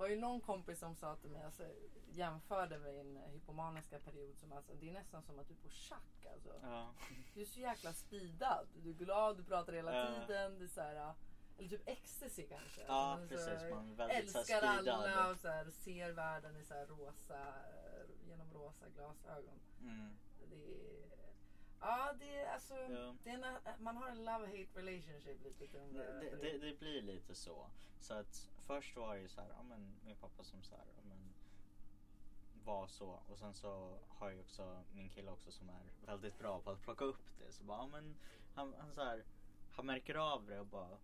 Var 0.00 0.08
ju 0.08 0.16
någon 0.16 0.40
kompis 0.40 0.78
som 0.78 0.94
sa 0.96 1.16
till 1.16 1.30
mig, 1.30 1.42
alltså, 1.42 1.62
jämförde 2.08 2.78
min 2.78 3.16
hypomaniska 3.16 3.98
period 3.98 4.36
som 4.38 4.52
alltså, 4.52 4.74
det 4.74 4.88
är 4.88 4.92
nästan 4.92 5.22
som 5.22 5.38
att 5.38 5.48
du 5.48 5.54
är 5.54 5.58
på 5.58 5.68
schack 5.68 6.26
alltså. 6.32 6.60
Ja. 6.62 6.94
Du 7.34 7.40
är 7.40 7.44
så 7.44 7.60
jäkla 7.60 7.92
speedad. 7.92 8.66
Du 8.74 8.90
är 8.90 8.94
glad, 8.94 9.36
du 9.36 9.44
pratar 9.44 9.72
hela 9.72 9.96
Ja. 9.96 10.26
tiden. 10.26 10.58
Det 10.58 10.64
är 10.64 10.68
så 10.68 10.80
här, 10.80 11.14
eller 11.58 11.68
typ 11.68 11.88
ecstasy 11.88 12.46
kanske. 12.46 12.82
Ja, 12.86 13.16
Men 13.18 13.28
så 13.28 13.34
precis. 13.34 13.70
Man 13.70 13.90
är 13.90 13.94
väldigt 13.94 14.36
älskar 14.36 14.62
alla 14.62 15.30
och 15.30 15.38
så 15.38 15.48
här, 15.48 15.70
ser 15.70 16.12
världen 16.12 16.56
i 16.56 16.64
så 16.64 16.74
rosa, 16.74 17.54
genom 18.28 18.52
rosa 18.52 18.86
glasögon. 18.88 19.60
Mm. 19.80 20.16
Det 20.50 20.56
är, 20.56 21.06
ja, 21.80 22.12
det 22.18 22.40
är 22.40 22.52
alltså, 22.52 22.74
Ja. 22.74 23.14
det 23.24 23.30
är 23.30 23.34
en, 23.34 23.82
man 23.84 23.96
har 23.96 24.08
en 24.08 24.28
love-hate 24.28 24.74
relationship 24.74 25.44
lite 25.60 25.78
under 25.78 26.20
Det, 26.20 26.36
det, 26.36 26.58
det 26.58 26.78
blir 26.78 27.02
lite 27.02 27.34
så. 27.34 27.66
Så 28.00 28.14
att 28.14 28.50
först 28.66 28.96
var 28.96 29.14
det 29.14 29.20
ju 29.20 29.28
så 29.28 29.40
här, 29.40 29.48
ja 29.48 29.62
men 29.62 29.94
min 30.04 30.16
pappa 30.16 30.44
som 30.44 30.62
så 30.62 30.74
här, 30.74 30.84
ja 30.96 31.02
men 31.08 31.18
var 32.64 32.86
så 32.86 33.18
och 33.28 33.38
sen 33.38 33.54
så 33.54 33.98
har 34.08 34.30
jag 34.30 34.40
också 34.40 34.82
min 34.92 35.08
kille 35.08 35.30
också 35.30 35.50
som 35.50 35.68
är 35.68 36.06
väldigt 36.06 36.38
bra 36.38 36.60
på 36.60 36.70
att 36.70 36.82
plocka 36.82 37.04
upp 37.04 37.38
det. 37.38 37.52
Så 37.52 37.64
bara, 37.64 37.78
ja 37.78 37.86
men 37.86 38.16
han, 38.54 38.74
han 38.78 38.94
så 38.94 39.04
här, 39.04 39.24
han 39.72 39.86
märker 39.86 40.14
av 40.14 40.46
det 40.46 40.60
och 40.60 40.66
bara 40.66 40.98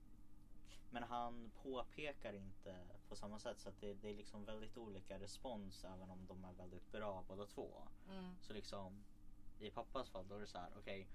men 0.91 1.03
han 1.03 1.51
påpekar 1.63 2.33
inte 2.33 2.77
på 3.09 3.17
samma 3.17 3.39
sätt 3.39 3.61
så 3.61 3.69
att 3.69 3.81
det, 3.81 3.95
det 3.95 4.09
är 4.11 4.15
liksom 4.15 4.45
väldigt 4.45 4.77
olika 4.77 5.19
respons 5.19 5.85
även 5.85 6.11
om 6.11 6.27
de 6.27 6.45
är 6.45 6.53
väldigt 6.53 6.93
bra 6.93 7.25
båda 7.29 7.47
två. 7.47 7.83
Mm. 8.11 8.37
Så 8.41 8.53
liksom 8.53 9.05
i 9.61 9.71
pappas 9.71 10.09
fall 10.09 10.29
då 10.29 10.35
är 10.35 10.41
det 10.41 10.47
så 10.47 10.59
här, 10.59 10.71
okej 10.79 11.07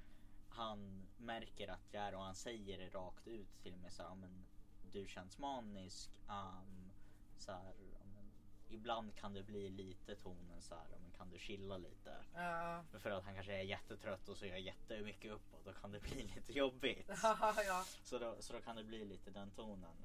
han 0.53 1.07
märker 1.17 1.67
att 1.67 1.87
jag 1.91 2.03
är 2.03 2.15
och 2.15 2.23
han 2.23 2.35
säger 2.35 2.77
det 2.77 2.89
rakt 2.89 3.27
ut 3.27 3.61
till 3.63 3.75
mig 3.75 3.91
så 3.91 4.01
här, 4.01 4.09
"Ja, 4.09 4.15
men 4.15 4.45
du 4.91 5.07
känns 5.07 5.37
manisk. 5.37 6.09
Um, 6.27 6.91
så 7.37 7.51
här, 7.51 7.73
"Ja, 7.93 8.05
men, 8.15 8.31
ibland 8.69 9.15
kan 9.15 9.33
det 9.33 9.43
bli 9.43 9.69
lite 9.69 10.15
tonen 10.15 10.61
så 10.61 10.75
här, 10.75 10.85
"Ja, 10.91 10.97
men 11.01 11.11
kan 11.11 11.29
du 11.29 11.39
chilla 11.39 11.77
lite? 11.77 12.15
Ja, 12.33 12.83
För 12.99 13.11
att 13.11 13.23
han 13.23 13.33
kanske 13.35 13.53
är 13.53 13.61
jättetrött 13.63 14.29
och 14.29 14.37
så 14.37 14.45
gör 14.45 14.55
jättemycket 14.55 15.31
uppåt. 15.31 15.65
Då 15.65 15.73
kan 15.73 15.91
det 15.91 15.99
bli 15.99 16.23
lite 16.35 16.53
jobbigt. 16.53 17.09
ja. 17.67 17.85
Så 18.03 18.19
då, 18.19 18.35
så 18.39 18.53
då 18.53 18.61
kan 18.61 18.75
det 18.75 18.83
bli 18.83 19.05
lite 19.05 19.31
den 19.31 19.51
tonen. 19.51 19.95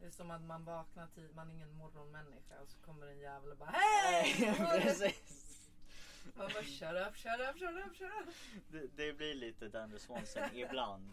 Det 0.00 0.06
är 0.06 0.10
som 0.10 0.30
att 0.30 0.42
man 0.42 0.64
vaknar 0.64 1.06
tid, 1.06 1.34
man 1.34 1.50
är 1.50 1.54
ingen 1.54 1.72
morgonmänniska 1.72 2.60
och 2.60 2.68
så 2.68 2.78
kommer 2.78 3.06
en 3.06 3.18
jävel 3.18 3.50
och 3.50 3.56
bara 3.58 3.70
Hej! 3.70 4.54
Man 6.34 6.48
bara 6.54 6.62
shut 6.64 7.08
up, 7.08 7.16
shut 7.16 7.40
up, 7.50 7.58
shut 7.58 7.86
up, 7.86 7.96
shut 7.96 8.10
up. 8.22 8.34
det, 8.68 8.96
det 8.96 9.12
blir 9.12 9.34
lite 9.34 9.68
den 9.68 9.92
responsen 9.92 10.56
ibland. 10.56 11.12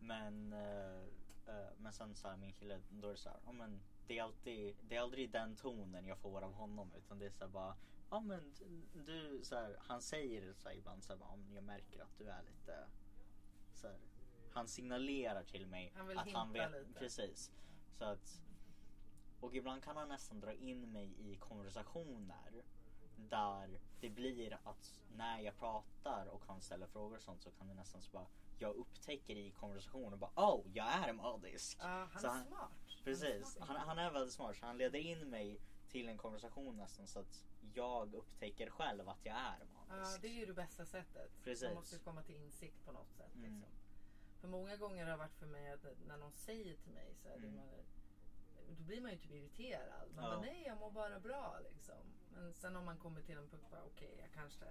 Men, 0.00 0.52
eh, 0.52 1.02
eh, 1.46 1.68
men 1.78 1.92
sen 1.92 2.14
så 2.14 2.28
här, 2.28 2.36
min 2.36 2.52
kille, 2.52 2.80
då 2.90 3.08
är 3.08 3.12
det 3.12 3.18
så 3.18 3.28
här, 3.28 3.38
ja, 3.46 3.52
men 3.52 3.80
det 4.06 4.18
är, 4.18 4.22
alltid, 4.22 4.76
det 4.88 4.96
är 4.96 5.00
aldrig 5.00 5.30
den 5.30 5.56
tonen 5.56 6.06
jag 6.06 6.18
får 6.18 6.42
av 6.42 6.52
honom 6.52 6.90
utan 6.98 7.18
det 7.18 7.26
är 7.26 7.30
så 7.30 7.44
här 7.44 7.50
bara, 7.50 7.76
ja 8.10 8.20
men 8.20 8.52
du, 9.06 9.40
så 9.42 9.56
här, 9.56 9.76
han 9.80 10.02
säger 10.02 10.52
så 10.54 10.68
här 10.68 10.76
ibland 10.76 11.04
så 11.04 11.12
här, 11.12 11.18
bara, 11.18 11.28
"Ja, 11.30 11.36
men 11.36 11.54
jag 11.54 11.64
märker 11.64 12.02
att 12.02 12.18
du 12.18 12.24
är 12.28 12.42
lite 12.42 12.86
så 13.74 13.86
här, 13.86 13.96
han 14.52 14.68
signalerar 14.68 15.42
till 15.44 15.66
mig 15.66 15.92
Han 15.96 16.18
att 16.18 16.32
han 16.32 16.52
vet, 16.52 16.72
lite. 16.72 16.98
precis. 16.98 17.50
Så 17.98 18.04
att, 18.04 18.40
och 19.40 19.54
ibland 19.54 19.82
kan 19.82 19.96
han 19.96 20.08
nästan 20.08 20.40
dra 20.40 20.52
in 20.52 20.92
mig 20.92 21.14
i 21.18 21.36
konversationer 21.36 22.62
där 23.28 23.80
det 24.00 24.10
blir 24.10 24.58
att 24.64 25.00
när 25.16 25.38
jag 25.40 25.56
pratar 25.58 26.26
och 26.26 26.42
han 26.46 26.60
ställer 26.60 26.86
frågor 26.86 27.16
och 27.16 27.22
sånt 27.22 27.42
så 27.42 27.50
kan 27.50 27.68
det 27.68 27.74
nästan 27.74 28.02
så 28.02 28.10
bara 28.12 28.26
jag 28.58 28.74
upptäcker 28.76 29.36
i 29.36 29.50
konversationen 29.50 30.18
bara 30.18 30.30
oh 30.36 30.60
jag 30.74 30.86
är 30.86 31.12
manisk. 31.12 31.78
Ja, 31.80 32.08
han 32.12 32.20
Så 32.22 32.26
är 32.26 32.30
han- 32.30 32.44
smart. 32.46 32.70
Precis, 33.04 33.58
han, 33.60 33.76
han 33.76 33.98
är 33.98 34.10
väldigt 34.10 34.34
smart 34.34 34.56
så 34.56 34.66
han 34.66 34.78
leder 34.78 34.98
in 34.98 35.30
mig 35.30 35.60
till 35.88 36.08
en 36.08 36.18
konversation 36.18 36.76
nästan 36.76 37.06
så 37.06 37.18
att 37.18 37.44
jag 37.74 38.14
upptäcker 38.14 38.70
själv 38.70 39.08
att 39.08 39.24
jag 39.26 39.36
är 39.36 39.58
Ja, 39.88 39.94
manisk. 39.96 40.22
det 40.22 40.28
är 40.28 40.32
ju 40.32 40.46
det 40.46 40.54
bästa 40.54 40.86
sättet. 40.86 41.30
Precis. 41.44 41.64
Man 41.64 41.74
måste 41.74 41.98
komma 41.98 42.22
till 42.22 42.36
insikt 42.36 42.84
på 42.84 42.92
något 42.92 43.12
sätt. 43.12 43.34
Mm. 43.34 43.54
Liksom. 43.60 43.72
För 44.40 44.48
många 44.48 44.76
gånger 44.76 45.04
har 45.04 45.10
det 45.10 45.16
varit 45.16 45.34
för 45.34 45.46
mig 45.46 45.72
att 45.72 45.84
när 46.06 46.16
någon 46.16 46.32
säger 46.32 46.76
till 46.76 46.92
mig 46.92 47.14
så 47.22 47.28
här, 47.28 47.36
Mm. 47.36 47.54
man, 47.56 47.68
då 48.78 48.82
blir 48.84 49.00
man 49.00 49.10
ju 49.10 49.18
typ 49.18 49.30
irriterad. 49.32 50.08
Man 50.14 50.24
Ja. 50.24 50.30
bara 50.30 50.40
nej 50.40 50.62
jag 50.66 50.78
mår 50.78 50.90
bara 50.90 51.20
bra 51.20 51.58
liksom. 51.72 51.94
Sen 52.62 52.74
har 52.74 52.82
man 52.82 52.96
kommit 52.96 53.26
till 53.26 53.38
en 53.38 53.48
punkt 53.48 53.66
bara 53.70 53.84
okej 53.84 54.16
jag 54.20 54.30
kanske, 54.34 54.64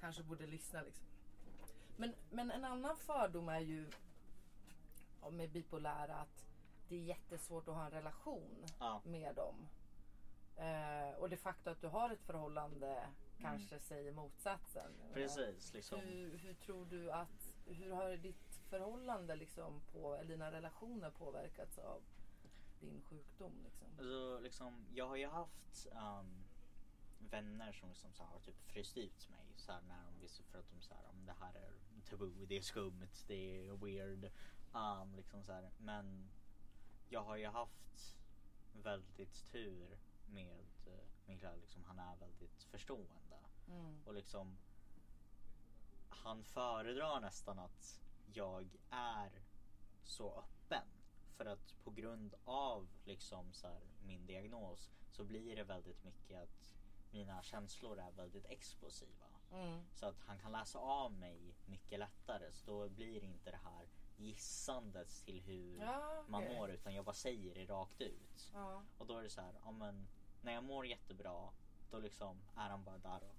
kanske 0.00 0.22
borde 0.22 0.46
lyssna 0.46 0.82
liksom. 0.82 1.06
Men, 1.96 2.14
men 2.30 2.50
en 2.50 2.64
annan 2.64 2.96
fördom 2.96 3.48
är 3.48 3.60
ju 3.60 3.90
med 5.30 5.50
bipolära 5.50 6.16
att 6.16 6.46
det 6.88 6.96
är 6.96 7.00
jättesvårt 7.00 7.68
att 7.68 7.74
ha 7.74 7.84
en 7.84 7.90
relation 7.90 8.64
Ja. 8.80 9.02
med 9.04 9.34
dem. 9.34 9.68
Eh, 10.56 11.18
och 11.18 11.30
det 11.30 11.36
faktum 11.36 11.72
att 11.72 11.80
du 11.80 11.86
har 11.86 12.10
ett 12.10 12.22
förhållande 12.22 13.08
kanske 13.40 13.78
säger 13.78 14.12
motsatsen. 14.12 14.92
Precis, 15.14 15.72
liksom. 15.72 16.00
hur, 16.00 16.36
hur 16.36 16.54
tror 16.54 16.84
du 16.84 17.10
att, 17.10 17.54
hur 17.66 17.90
har 17.90 18.16
ditt 18.16 18.60
förhållande 18.70 19.36
liksom 19.36 19.80
på, 19.92 20.14
eller 20.14 20.30
dina 20.30 20.52
relationer 20.52 21.10
påverkats 21.10 21.78
av 21.78 22.02
din 22.80 23.02
sjukdom? 23.02 23.52
Liksom? 23.64 23.88
Alltså, 23.98 24.38
liksom, 24.42 24.86
jag 24.94 25.06
har 25.08 25.16
ju 25.16 25.26
haft 25.26 25.86
ehm, 25.92 26.45
vänner 27.30 27.72
som 27.72 27.88
liksom, 27.88 28.12
så 28.12 28.22
har 28.22 28.40
typ 28.40 28.62
fryst 28.62 28.96
ut 28.96 29.28
mig 29.30 29.46
så 29.56 29.72
här, 29.72 29.80
när 29.88 30.04
de 30.04 30.20
visste 30.20 30.42
för 30.42 30.58
att 30.58 30.70
de 30.70 30.80
så 30.80 30.94
här, 30.94 31.02
om 31.10 31.26
det 31.26 31.34
här 31.40 31.54
är 31.54 31.72
tabu, 32.10 32.46
det 32.46 32.56
är 32.56 32.60
skumt, 32.60 33.08
det 33.26 33.68
är 33.68 33.72
weird. 33.72 34.30
Um, 34.72 35.16
liksom, 35.16 35.44
så 35.44 35.52
här. 35.52 35.70
Men 35.78 36.28
jag 37.08 37.24
har 37.24 37.36
ju 37.36 37.46
haft 37.46 38.16
väldigt 38.72 39.52
tur 39.52 39.98
med 40.26 40.66
uh, 40.86 40.92
min 41.26 41.38
kille. 41.38 41.56
Liksom, 41.56 41.84
han 41.84 41.98
är 41.98 42.16
väldigt 42.16 42.62
förstående. 42.62 43.38
Mm. 43.68 44.02
Och 44.04 44.14
liksom 44.14 44.56
han 46.08 46.44
föredrar 46.44 47.20
nästan 47.20 47.58
att 47.58 48.00
jag 48.32 48.68
är 48.90 49.30
så 50.04 50.38
öppen. 50.38 50.88
För 51.36 51.46
att 51.46 51.74
på 51.84 51.90
grund 51.90 52.34
av 52.44 52.88
liksom 53.04 53.52
så 53.52 53.66
här, 53.66 53.80
min 54.06 54.26
diagnos 54.26 54.90
så 55.10 55.24
blir 55.24 55.56
det 55.56 55.64
väldigt 55.64 56.04
mycket 56.04 56.42
att 56.42 56.74
mina 57.10 57.42
känslor 57.42 57.98
är 57.98 58.10
väldigt 58.10 58.46
explosiva. 58.46 59.26
Mm. 59.52 59.80
Så 59.94 60.06
att 60.06 60.20
han 60.26 60.38
kan 60.38 60.52
läsa 60.52 60.78
av 60.78 61.12
mig 61.12 61.54
mycket 61.66 61.98
lättare. 61.98 62.52
Så 62.52 62.66
då 62.70 62.88
blir 62.88 63.24
inte 63.24 63.50
det 63.50 63.60
här 63.64 63.88
gissandet 64.16 65.08
till 65.24 65.40
hur 65.40 65.78
Ja, 65.80 66.24
man 66.28 66.42
okej. 66.44 66.56
mår 66.56 66.70
utan 66.70 66.94
jag 66.94 67.04
bara 67.04 67.14
säger 67.14 67.54
det 67.54 67.64
rakt 67.64 68.00
ut. 68.00 68.50
Ja. 68.54 68.82
Och 68.98 69.06
då 69.06 69.18
är 69.18 69.22
det 69.22 69.30
så 69.30 69.40
här, 69.40 69.54
ja 69.64 69.70
men 69.70 70.08
när 70.42 70.52
jag 70.52 70.64
mår 70.64 70.86
jättebra 70.86 71.48
då 71.90 71.98
liksom 71.98 72.40
är 72.56 72.68
han 72.68 72.84
bara 72.84 72.98
där 72.98 73.22
och 73.22 73.36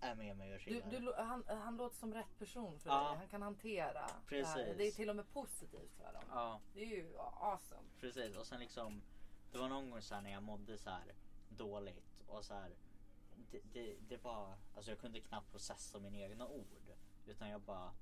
är 0.00 0.14
med 0.14 0.36
mig 0.36 0.52
och 0.52 0.58
Du, 0.58 0.64
chillar. 0.64 0.90
du, 0.90 0.98
lå- 0.98 1.22
han, 1.24 1.44
han 1.48 1.76
låter 1.76 1.96
som 1.96 2.14
rätt 2.14 2.38
person 2.38 2.78
för 2.80 2.90
Ja. 2.90 3.08
dig. 3.08 3.16
Han 3.18 3.28
kan 3.28 3.42
hantera 3.42 3.92
det 3.92 3.98
här. 3.98 4.20
Precis. 4.26 4.76
Det 4.76 4.86
är 4.86 4.92
till 4.92 5.10
och 5.10 5.16
med 5.16 5.32
positivt 5.32 5.92
för 5.96 6.12
dem. 6.12 6.22
Ja, 6.30 6.60
Det 6.74 6.80
är 6.82 6.86
ju 6.86 7.18
awesome. 7.40 7.88
precis. 8.00 8.36
Och 8.36 8.46
sen 8.46 8.60
liksom 8.60 9.02
det 9.52 9.58
var 9.58 9.68
någon 9.68 9.90
gång 9.90 10.02
så 10.02 10.14
här 10.14 10.22
när 10.22 10.30
jag 10.30 10.42
mådde 10.42 10.78
så 10.78 10.90
här 10.90 11.14
dåligt 11.48 12.22
och 12.26 12.44
så 12.44 12.54
här 12.54 12.74
det, 13.50 13.60
det, 13.72 13.96
det 14.08 14.16
var, 14.16 14.54
alltså 14.74 14.90
jag 14.90 14.98
kunde 14.98 15.20
knappt 15.20 15.50
processa 15.50 15.98
mina 15.98 16.18
egna 16.18 16.46
ord. 16.46 16.66
Utan 17.26 17.48
jag 17.48 17.60
bara 17.60 17.92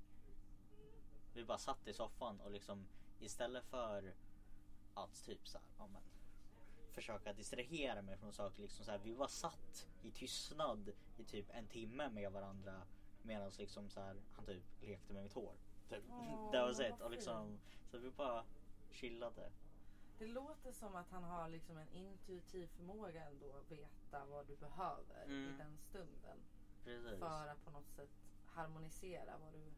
Vi 1.33 1.45
bara 1.45 1.57
satt 1.57 1.87
i 1.87 1.93
soffan 1.93 2.39
och 2.41 2.51
liksom 2.51 2.87
istället 3.19 3.65
för 3.65 4.13
att 4.93 5.23
typ 5.25 5.47
så 5.47 5.57
här, 5.57 5.67
ja 5.77 5.87
men 5.87 6.01
försöka 6.91 7.33
distrahera 7.33 8.01
mig 8.01 8.17
från 8.17 8.33
saker. 8.33 8.61
Liksom 8.61 8.85
så 8.85 8.91
här, 8.91 8.99
vi 9.03 9.13
var 9.13 9.27
satt 9.27 9.87
i 10.03 10.11
tystnad 10.11 10.91
i 11.17 11.23
typ 11.23 11.45
en 11.49 11.67
timme 11.67 12.09
med 12.09 12.31
varandra 12.31 12.81
medan 13.21 13.51
liksom 13.57 13.89
så 13.89 13.99
här, 13.99 14.15
han 14.35 14.45
typ 14.45 14.63
lekte 14.81 15.13
med 15.13 15.23
mitt 15.23 15.33
hår. 15.33 15.53
Typ. 15.89 16.03
Åh, 16.09 16.51
det 16.51 16.61
var 16.61 16.73
sett 16.73 17.01
och 17.01 17.11
liksom 17.11 17.59
så 17.91 17.97
vi 17.97 18.09
bara 18.09 18.45
chillade. 18.91 19.51
Det 20.19 20.27
låter 20.27 20.71
som 20.71 20.95
att 20.95 21.09
han 21.11 21.23
har 21.23 21.49
liksom 21.49 21.77
en 21.77 21.89
intuitiv 21.93 22.67
förmåga 22.67 23.23
ändå 23.27 23.45
att 23.57 23.71
veta 23.71 24.25
vad 24.25 24.47
du 24.47 24.55
behöver 24.55 25.25
i 25.27 25.33
Mm. 25.45 25.57
den 25.57 25.77
stunden. 25.77 26.37
Precis. 26.83 27.19
För 27.19 27.47
att 27.47 27.65
på 27.65 27.71
något 27.71 27.89
sätt 27.95 28.09
harmonisera 28.45 29.37
vad 29.37 29.53
du... 29.53 29.71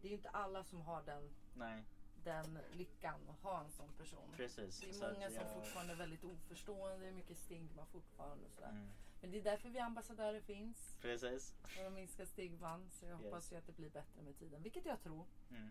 Det 0.00 0.06
är 0.06 0.10
ju 0.10 0.16
inte 0.16 0.28
alla 0.28 0.64
som 0.64 0.80
har 0.80 1.02
den, 1.02 1.30
Nej, 1.54 1.84
den 2.24 2.58
lyckan 2.72 3.28
att 3.28 3.40
ha 3.42 3.60
en 3.64 3.70
sån 3.70 3.92
person. 3.92 4.32
precis. 4.36 4.80
Det 4.80 4.88
är 4.88 4.92
Så 4.92 5.12
många 5.12 5.26
som 5.30 5.34
jag- 5.36 5.54
fortfarande 5.54 5.92
är 5.92 5.96
väldigt 5.96 6.24
oförstående, 6.24 6.98
det 6.98 7.08
är 7.08 7.12
mycket 7.12 7.38
stigma 7.38 7.86
fortfarande 7.86 8.44
och 8.46 8.52
sådär. 8.52 8.68
Mm, 8.70 8.88
Men 9.20 9.30
det 9.30 9.38
är 9.38 9.42
därför 9.42 9.68
vi 9.68 9.78
ambassadörer 9.78 10.40
finns. 10.40 10.98
precis. 11.00 11.54
För 11.64 11.86
att 11.86 11.92
minska 11.92 12.26
stigman. 12.26 12.90
Så 12.90 13.04
jag 13.06 13.12
Yes. 13.12 13.24
hoppas 13.24 13.52
ju 13.52 13.56
att 13.56 13.66
det 13.66 13.72
blir 13.72 13.90
bättre 13.90 14.22
med 14.22 14.38
tiden. 14.38 14.62
Vilket 14.62 14.84
jag 14.84 15.00
tror. 15.02 15.26
Mm, 15.50 15.70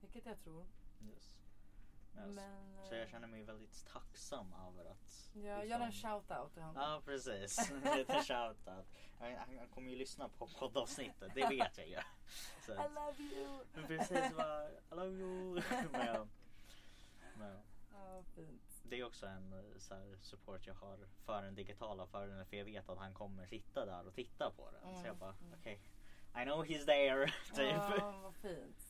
Vilket 0.00 0.26
jag 0.26 0.40
tror. 0.40 0.66
yes. 1.02 1.39
Men, 2.14 2.40
Så 2.88 2.94
jag 2.94 3.02
eh, 3.02 3.08
känner 3.08 3.28
mig 3.28 3.42
väldigt 3.44 3.86
tacksam 3.86 4.52
över 4.68 4.90
att 4.90 5.30
Ja, 5.34 5.40
liksom- 5.58 5.68
gör 5.68 5.80
en 5.80 5.92
shout-out 5.92 6.48
till 6.52 6.62
honom. 6.62 6.82
Ja 6.82 7.02
precis, 7.04 7.70
en 7.84 7.96
liten 7.98 8.22
shoutout. 8.24 8.86
Han, 9.18 9.36
han 9.58 9.68
kommer 9.74 9.90
ju 9.90 9.96
lyssna 9.96 10.28
på 10.28 10.46
poddavsnittet, 10.58 11.32
det 11.34 11.46
vet 11.48 11.78
jag 11.78 11.88
ju. 11.88 11.98
Så 12.66 12.72
I 12.72 12.76
love 12.76 13.22
you! 13.22 13.60
precis 13.86 14.36
bara, 14.36 14.70
I 14.70 14.74
love 14.90 15.10
you. 15.16 15.62
Men, 15.92 16.28
men 17.36 17.58
Ja, 17.92 18.22
fint. 18.34 18.82
det 18.84 19.00
är 19.00 19.04
också 19.04 19.26
en 19.26 19.52
eh, 19.52 19.78
så 19.78 19.94
här, 19.94 20.16
support 20.22 20.66
jag 20.66 20.74
har 20.74 20.98
för 21.24 21.42
den 21.42 21.54
digitala 21.54 22.06
för 22.06 22.44
för 22.44 22.56
jag 22.56 22.64
vet 22.64 22.88
att 22.88 22.98
han 22.98 23.14
kommer 23.14 23.46
sitta 23.46 23.86
där 23.86 24.06
och 24.06 24.14
titta 24.14 24.50
på 24.50 24.70
den. 24.70 24.80
Så 24.82 24.88
jag 25.00 25.04
Mm, 25.06 25.18
bara 25.18 25.34
mm. 25.40 25.54
okej, 25.60 25.80
I 26.36 26.44
know 26.44 26.64
he's 26.66 26.84
there. 26.86 27.26
typ. 27.54 27.74
Ja, 27.98 28.20
vad 28.22 28.34
fint. 28.34 28.89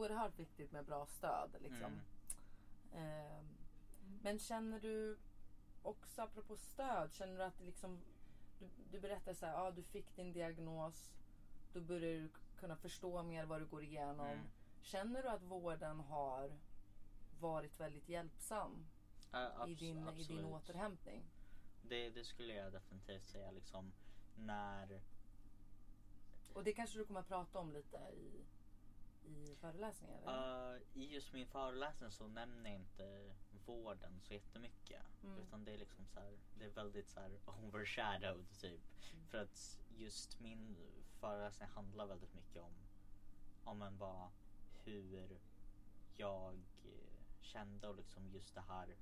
Oerhört 0.00 0.38
viktigt 0.38 0.72
med 0.72 0.84
bra 0.84 1.06
stöd. 1.06 1.50
Liksom. 1.60 1.92
Mm. 1.92 2.00
Ehm, 2.92 3.46
men 4.22 4.38
känner 4.38 4.80
du 4.80 5.18
också 5.82 6.22
apropå 6.22 6.56
stöd, 6.56 7.12
känner 7.12 7.36
du 7.36 7.42
att 7.42 7.60
liksom 7.60 8.00
du, 8.58 8.68
du 8.90 9.00
berättar 9.00 9.34
så 9.34 9.46
här, 9.46 9.52
ja 9.52 9.70
du 9.70 9.82
fick 9.82 10.16
din 10.16 10.32
diagnos, 10.32 11.12
då 11.72 11.80
börjar 11.80 12.20
du 12.20 12.28
kunna 12.60 12.76
förstå 12.76 13.22
mer 13.22 13.44
vad 13.44 13.60
du 13.60 13.66
går 13.66 13.84
igenom. 13.84 14.26
Mm. 14.26 14.46
Känner 14.82 15.22
du 15.22 15.28
att 15.28 15.42
vården 15.42 16.00
har 16.00 16.58
varit 17.40 17.80
väldigt 17.80 18.08
hjälpsam 18.08 18.86
Ja, 19.32 19.68
i, 19.68 19.74
din, 19.74 20.08
i 20.08 20.24
din 20.24 20.44
återhämtning? 20.44 21.22
Det, 21.82 22.10
det 22.10 22.24
skulle 22.24 22.54
jag 22.54 22.72
definitivt 22.72 23.26
säga 23.26 23.50
liksom 23.50 23.92
när 24.36 25.00
Och 26.52 26.64
det 26.64 26.72
kanske 26.72 26.98
du 26.98 27.04
kommer 27.04 27.20
att 27.20 27.28
prata 27.28 27.58
om 27.58 27.72
lite 27.72 27.96
i, 27.96 28.44
i 29.24 29.56
föreläsningen? 29.60 30.28
Uh, 30.28 30.76
I 30.94 31.14
just 31.14 31.32
min 31.32 31.46
föreläsning 31.46 32.10
så 32.10 32.28
nämner 32.28 32.70
jag 32.70 32.78
inte 32.80 33.34
vården 33.66 34.20
så 34.20 34.34
jättemycket. 34.34 35.02
Mm. 35.22 35.38
Utan 35.38 35.64
det 35.64 35.72
är 35.74 35.78
liksom 35.78 36.06
så 36.06 36.20
här, 36.20 36.38
det 36.58 36.64
är 36.64 36.70
väldigt 36.70 37.08
så 37.08 37.20
här 37.20 37.38
overshadowed 37.64 38.46
typ. 38.60 38.80
Mm. 39.12 39.26
För 39.28 39.38
att 39.38 39.80
just 39.96 40.40
min 40.40 40.76
föreläsning 41.20 41.68
handlar 41.68 42.06
väldigt 42.06 42.34
mycket 42.34 42.62
om, 42.62 42.72
om 43.64 43.82
en 43.82 43.98
bara 43.98 44.30
hur 44.84 45.38
jag 46.16 46.54
eh, 46.84 47.20
kände 47.40 47.88
och 47.88 47.96
liksom 47.96 48.28
just 48.28 48.54
det 48.54 48.60
här 48.68 48.96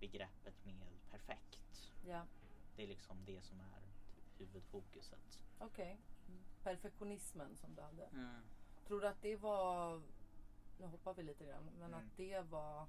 begreppet 0.00 0.64
med 0.64 0.88
perfekt. 1.10 1.92
Ja, 2.06 2.26
Det 2.76 2.82
är 2.82 2.86
liksom 2.86 3.24
det 3.24 3.42
som 3.42 3.60
är 3.60 3.80
typ 4.14 4.40
huvudfokuset. 4.40 5.40
okej. 5.58 5.98
Perfektionismen 6.62 7.56
som 7.56 7.74
du 7.74 7.82
hade. 7.82 8.04
Mm. 8.04 8.42
Tror 8.90 9.00
du 9.00 9.06
att 9.08 9.22
det 9.22 9.36
var, 9.36 10.02
nu 10.78 10.86
hoppar 10.86 11.14
vi 11.14 11.22
lite 11.22 11.44
grann, 11.46 11.64
men 11.78 11.94
Mm. 11.94 11.98
att 12.06 12.16
det 12.16 12.40
var 12.40 12.86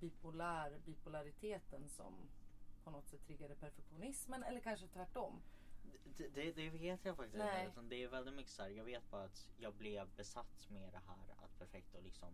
bipolär, 0.00 0.78
bipolariteten 0.84 1.88
som 1.88 2.14
på 2.84 2.90
något 2.90 3.08
sätt 3.08 3.26
triggade 3.26 3.54
perfektionismen 3.54 4.42
eller 4.42 4.60
kanske 4.60 4.86
tvärtom? 4.86 5.42
Det, 6.16 6.28
det, 6.28 6.52
det 6.52 6.70
vet 6.70 7.04
jag 7.04 7.16
faktiskt 7.16 7.38
Nej. 7.38 7.66
inte. 7.66 7.80
Det 7.80 8.02
är 8.02 8.08
väldigt 8.08 8.34
mycket 8.34 8.52
så 8.52 8.62
här, 8.62 8.68
jag 8.70 8.84
vet 8.84 9.10
bara 9.10 9.24
att 9.24 9.48
jag 9.58 9.74
blev 9.74 10.08
besatt 10.16 10.70
med 10.70 10.92
det 10.92 11.00
här 11.06 11.34
att 11.44 11.58
perfekt 11.58 11.94
och 11.94 12.02
liksom 12.02 12.32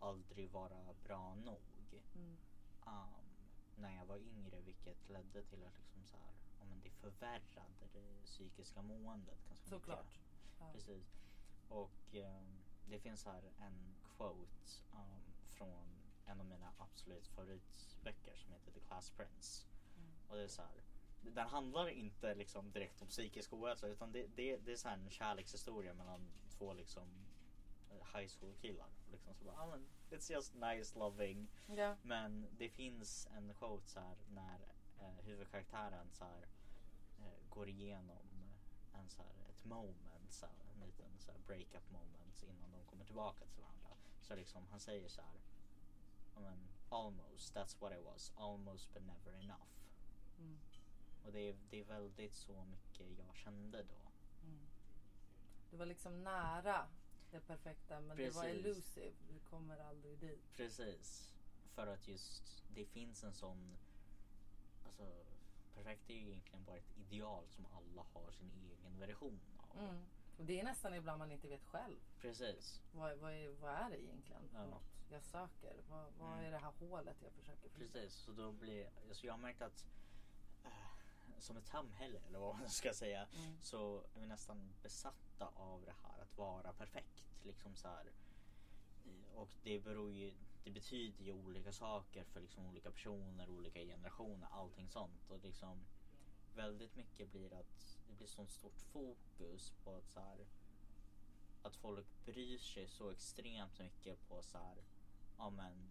aldrig 0.00 0.50
vara 0.50 0.94
bra 1.04 1.34
nog. 1.34 1.60
Mm. 2.14 2.36
Um, 2.86 3.24
när 3.76 3.96
jag 3.96 4.06
var 4.06 4.16
yngre 4.16 4.60
vilket 4.60 5.08
ledde 5.08 5.42
till 5.42 5.64
att 5.64 5.78
liksom 5.78 6.04
så 6.04 6.16
här, 6.16 6.32
ja, 6.60 6.64
men 6.64 6.80
det 6.80 6.90
förvärrade 6.90 7.88
det 7.92 8.24
psykiska 8.24 8.82
måendet 8.82 9.48
ganska 9.48 9.70
Såklart. 9.70 10.04
mycket. 10.04 10.20
Ja. 10.60 10.72
Precis. 10.72 11.21
Och 11.68 12.14
ehm, 12.14 12.58
det 12.90 12.98
finns 12.98 13.24
här 13.24 13.42
en 13.58 13.94
quote 14.16 14.80
um, 14.92 15.22
från 15.46 15.86
en 16.26 16.40
av 16.40 16.46
mina 16.46 16.72
absolut 16.78 17.26
favoritböcker 17.26 18.36
som 18.36 18.52
heter 18.52 18.70
The 18.70 18.80
Class 18.80 19.10
Prince. 19.10 19.66
Mm. 19.96 20.10
Och 20.28 20.36
det 20.36 20.42
är 20.42 20.48
så 20.48 20.62
här, 20.62 20.82
den 21.22 21.48
handlar 21.48 21.88
inte 21.88 22.34
liksom 22.34 22.72
direkt 22.72 23.02
om 23.02 23.08
psykisk 23.08 23.52
ohälsa 23.52 23.86
utan 23.86 24.12
det, 24.12 24.26
det, 24.36 24.56
det 24.56 24.72
är 24.72 24.76
så 24.76 24.88
en 24.88 25.10
kärlekshistoria 25.10 25.94
mellan 25.94 26.20
två 26.58 26.72
liksom 26.72 27.08
eh, 27.90 28.18
high 28.18 28.30
school 28.38 28.54
killar. 28.60 28.88
Liksom 29.12 29.34
så 29.34 29.44
bara, 29.44 29.56
ah, 29.56 29.66
men, 29.66 29.86
it's 30.10 30.32
just 30.32 30.54
nice 30.54 30.98
loving. 30.98 31.48
Ja. 31.66 31.96
Men 32.02 32.46
det 32.58 32.68
finns 32.68 33.28
en 33.36 33.54
quote 33.54 33.88
så 33.88 34.00
här 34.00 34.16
när 34.28 34.60
eh, 35.00 35.24
huvudkaraktären 35.24 36.06
så 36.12 36.24
här, 36.24 36.46
eh, 37.18 37.48
går 37.50 37.68
igenom 37.68 38.26
en 38.92 39.08
så 39.08 39.22
här, 39.22 39.48
ett 39.48 39.64
moment, 39.64 40.32
så 40.32 40.46
här, 40.46 40.71
en 40.82 40.88
liten 40.88 41.18
så 41.18 41.32
här, 41.32 41.38
breakup 41.46 41.90
moment 41.90 42.42
innan 42.42 42.70
de 42.70 42.84
kommer 42.84 43.04
tillbaka 43.04 43.46
till 43.46 43.60
varandra. 43.60 43.96
Så 44.20 44.34
liksom 44.34 44.66
han 44.70 44.80
säger 44.80 45.08
så 45.08 45.22
här, 45.22 45.40
men, 46.34 46.68
almost, 46.88 47.54
that's 47.54 47.80
what 47.80 47.92
it 47.92 48.04
was, 48.04 48.32
almost 48.36 48.94
but 48.94 49.02
never 49.02 49.32
enough. 49.32 49.72
Mm. 50.38 50.58
Och 51.24 51.32
det 51.32 51.40
är, 51.40 51.56
det 51.70 51.80
är 51.80 51.84
väldigt 51.84 52.34
så 52.34 52.64
mycket 52.64 53.18
jag 53.18 53.36
kände 53.36 53.82
då. 53.82 54.10
Mm. 54.46 54.66
Du 55.70 55.76
var 55.76 55.86
liksom 55.86 56.24
nära 56.24 56.88
det 57.30 57.40
perfekta 57.40 58.00
men 58.00 58.16
det 58.16 58.30
var 58.30 58.42
Precis. 58.42 58.64
elusive. 58.64 59.14
Du 59.28 59.38
kommer 59.38 59.78
aldrig 59.78 60.18
dit. 60.18 60.52
Precis. 60.56 61.34
För 61.74 61.86
att 61.86 62.08
just 62.08 62.64
det 62.74 62.84
finns 62.84 63.24
en 63.24 63.34
sån, 63.34 63.76
alltså 64.84 65.24
perfekt 65.74 66.10
är 66.10 66.14
ju 66.14 66.28
egentligen 66.28 66.64
bara 66.64 66.76
ett 66.76 66.96
ideal 66.96 67.44
som 67.48 67.66
alla 67.66 68.02
har 68.12 68.30
sin 68.30 68.50
egen 68.70 68.98
version 68.98 69.40
av. 69.58 69.78
Mm. 69.78 70.04
Och 70.38 70.44
det 70.44 70.60
är 70.60 70.64
nästan 70.64 70.94
ibland 70.94 71.18
man 71.18 71.30
inte 71.32 71.48
vet 71.48 71.64
själv. 71.64 71.96
Precis. 72.20 72.80
Vad, 72.92 73.16
vad, 73.18 73.32
är, 73.32 73.48
vad 73.60 73.70
är 73.74 73.90
det 73.90 74.02
egentligen 74.02 74.42
Ja. 74.54 74.64
något 74.66 74.82
jag 75.10 75.22
söker? 75.22 75.76
Vad, 75.90 76.12
vad 76.18 76.32
Mm. 76.32 76.44
är 76.44 76.50
det 76.50 76.58
här 76.58 76.72
hålet 76.80 77.16
jag 77.22 77.32
försöker 77.32 77.68
fylla? 77.68 77.92
Precis, 77.92 78.14
så 78.14 78.32
då 78.32 78.52
blir, 78.52 78.90
alltså 79.08 79.26
jag 79.26 79.32
har 79.32 79.38
märkt 79.38 79.62
att 79.62 79.86
eh, 80.64 80.70
som 81.38 81.56
ett 81.56 81.66
samhälle 81.66 82.18
eller 82.28 82.38
vad 82.38 82.56
man 82.58 82.68
ska 82.70 82.92
säga 82.94 83.26
Mm. 83.36 83.58
så 83.60 84.04
är 84.14 84.20
vi 84.20 84.26
nästan 84.26 84.72
besatta 84.82 85.46
av 85.56 85.82
det 85.84 85.94
här 86.02 86.22
att 86.22 86.36
vara 86.38 86.72
perfekt. 86.72 87.24
Liksom 87.42 87.74
så 87.76 87.88
här. 87.88 88.10
Och 89.34 89.48
det 89.62 89.78
beror 89.78 90.12
ju, 90.12 90.32
det 90.64 90.70
betyder 90.70 91.24
ju 91.24 91.32
olika 91.32 91.72
saker 91.72 92.24
för 92.24 92.40
liksom 92.40 92.66
olika 92.66 92.90
personer, 92.90 93.48
olika 93.50 93.80
generationer, 93.80 94.48
allting 94.50 94.88
sånt. 94.88 95.30
Och 95.30 95.38
liksom 95.38 95.84
väldigt 96.54 96.96
mycket 96.96 97.30
blir 97.32 97.54
att 97.54 97.98
det 98.08 98.14
blir 98.14 98.26
sånt 98.26 98.50
stort 98.50 98.80
fokus 98.80 99.72
på 99.84 99.94
att 99.94 100.08
så 100.08 100.20
här, 100.20 100.46
att 101.62 101.76
folk 101.76 102.06
bryr 102.24 102.58
sig 102.58 102.88
så 102.88 103.10
extremt 103.10 103.78
mycket 103.78 104.28
på 104.28 104.42
så 104.42 104.58
här, 104.58 104.76
ja 105.38 105.50
men 105.50 105.90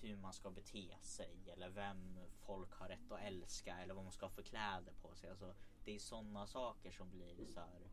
hur 0.00 0.16
man 0.16 0.32
ska 0.32 0.50
bete 0.50 0.96
sig 1.02 1.36
eller 1.52 1.68
vem 1.68 2.18
folk 2.46 2.72
har 2.72 2.88
rätt 2.88 3.12
att 3.12 3.20
älska 3.20 3.78
eller 3.78 3.94
vad 3.94 4.04
man 4.04 4.12
ska 4.12 4.26
ha 4.26 4.30
för 4.30 4.42
kläder 4.42 4.92
på 5.02 5.14
sig. 5.14 5.30
Alltså, 5.30 5.54
det 5.84 5.94
är 5.94 5.98
sådana 5.98 6.46
saker 6.46 6.90
som 6.90 7.10
blir 7.10 7.46
så 7.46 7.60
här, 7.60 7.90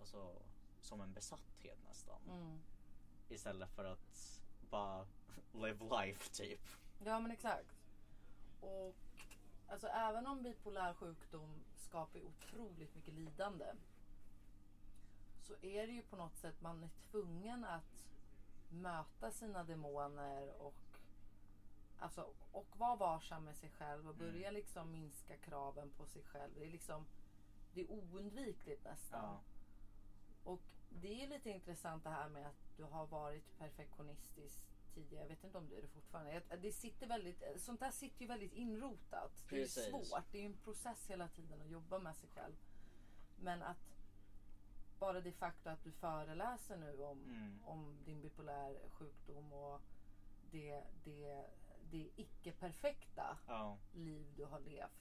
alltså, 0.00 0.42
som 0.80 1.00
en 1.00 1.12
besatthet 1.12 1.78
nästan. 1.88 2.20
Mm. 2.28 2.58
Istället 3.28 3.70
för 3.70 3.84
att 3.84 4.42
bara 4.70 5.06
live 5.52 5.84
life 5.84 6.32
typ. 6.32 6.68
Ja 7.04 7.20
men 7.20 7.30
exakt. 7.30 7.76
Och 8.60 8.96
alltså 9.72 9.86
även 9.86 10.26
om 10.26 10.42
bipolär 10.42 10.94
sjukdom 10.94 11.64
skapar 11.76 12.20
otroligt 12.20 12.94
mycket 12.94 13.14
lidande. 13.14 13.66
Så 15.42 15.54
är 15.62 15.86
det 15.86 15.92
ju 15.92 16.02
på 16.02 16.16
något 16.16 16.36
sätt 16.36 16.60
man 16.60 16.82
är 16.82 16.90
tvungen 17.10 17.64
att 17.64 18.08
möta 18.70 19.30
sina 19.30 19.64
demoner 19.64 20.52
och 20.62 20.74
alltså 21.98 22.30
och 22.52 22.76
vara 22.76 22.96
varsam 22.96 23.44
med 23.44 23.56
sig 23.56 23.70
själv 23.70 24.08
och 24.08 24.14
börja 24.14 24.48
Mm. 24.48 24.54
liksom 24.54 24.92
minska 24.92 25.36
kraven 25.36 25.90
på 25.90 26.06
sig 26.06 26.22
själv. 26.22 26.52
Det 26.54 26.64
är 26.64 26.70
liksom 26.70 27.06
det 27.74 27.80
är 27.80 27.90
oundvikligt 27.90 28.84
nästan. 28.84 29.24
Ja. 29.24 29.40
Och 30.44 30.60
det 30.90 31.22
är 31.24 31.28
lite 31.28 31.50
intressant 31.50 32.04
det 32.04 32.10
här 32.10 32.28
med 32.28 32.46
att 32.46 32.76
du 32.76 32.82
har 32.84 33.06
varit 33.06 33.58
perfektionistisk 33.58 34.71
tidigare. 34.94 35.22
Jag 35.24 35.28
vet 35.28 35.44
inte 35.44 35.58
om 35.58 35.68
du 35.68 35.76
är 35.78 35.82
det 35.82 35.88
fortfarande. 35.88 36.42
Det 36.62 36.72
sitter 36.72 37.06
väldigt, 37.06 37.42
sånt 37.56 37.80
där 37.80 37.90
sitter 37.90 38.20
ju 38.20 38.26
väldigt 38.26 38.52
inrotat. 38.52 39.44
Det 39.50 39.56
är 39.56 39.60
Precis. 39.62 39.90
svårt. 39.90 40.24
Det 40.32 40.38
är 40.38 40.46
en 40.46 40.56
process 40.56 41.06
hela 41.10 41.28
tiden 41.28 41.60
att 41.62 41.70
jobba 41.70 41.98
med 41.98 42.16
sig 42.16 42.28
själv. 42.28 42.54
Men 43.40 43.62
att 43.62 43.96
bara 44.98 45.20
det 45.20 45.32
faktum 45.32 45.72
att 45.72 45.84
du 45.84 45.92
föreläser 45.92 46.76
nu 46.76 47.02
om, 47.02 47.18
Mm. 47.24 47.58
om 47.64 47.96
din 48.04 48.20
bipolär 48.20 48.76
sjukdom 48.90 49.52
och 49.52 49.80
det, 50.50 50.82
det, 51.04 51.46
det 51.90 52.08
icke-perfekta 52.16 53.38
Ja. 53.46 53.78
liv 53.94 54.26
du 54.36 54.44
har 54.44 54.60
levt. 54.60 54.92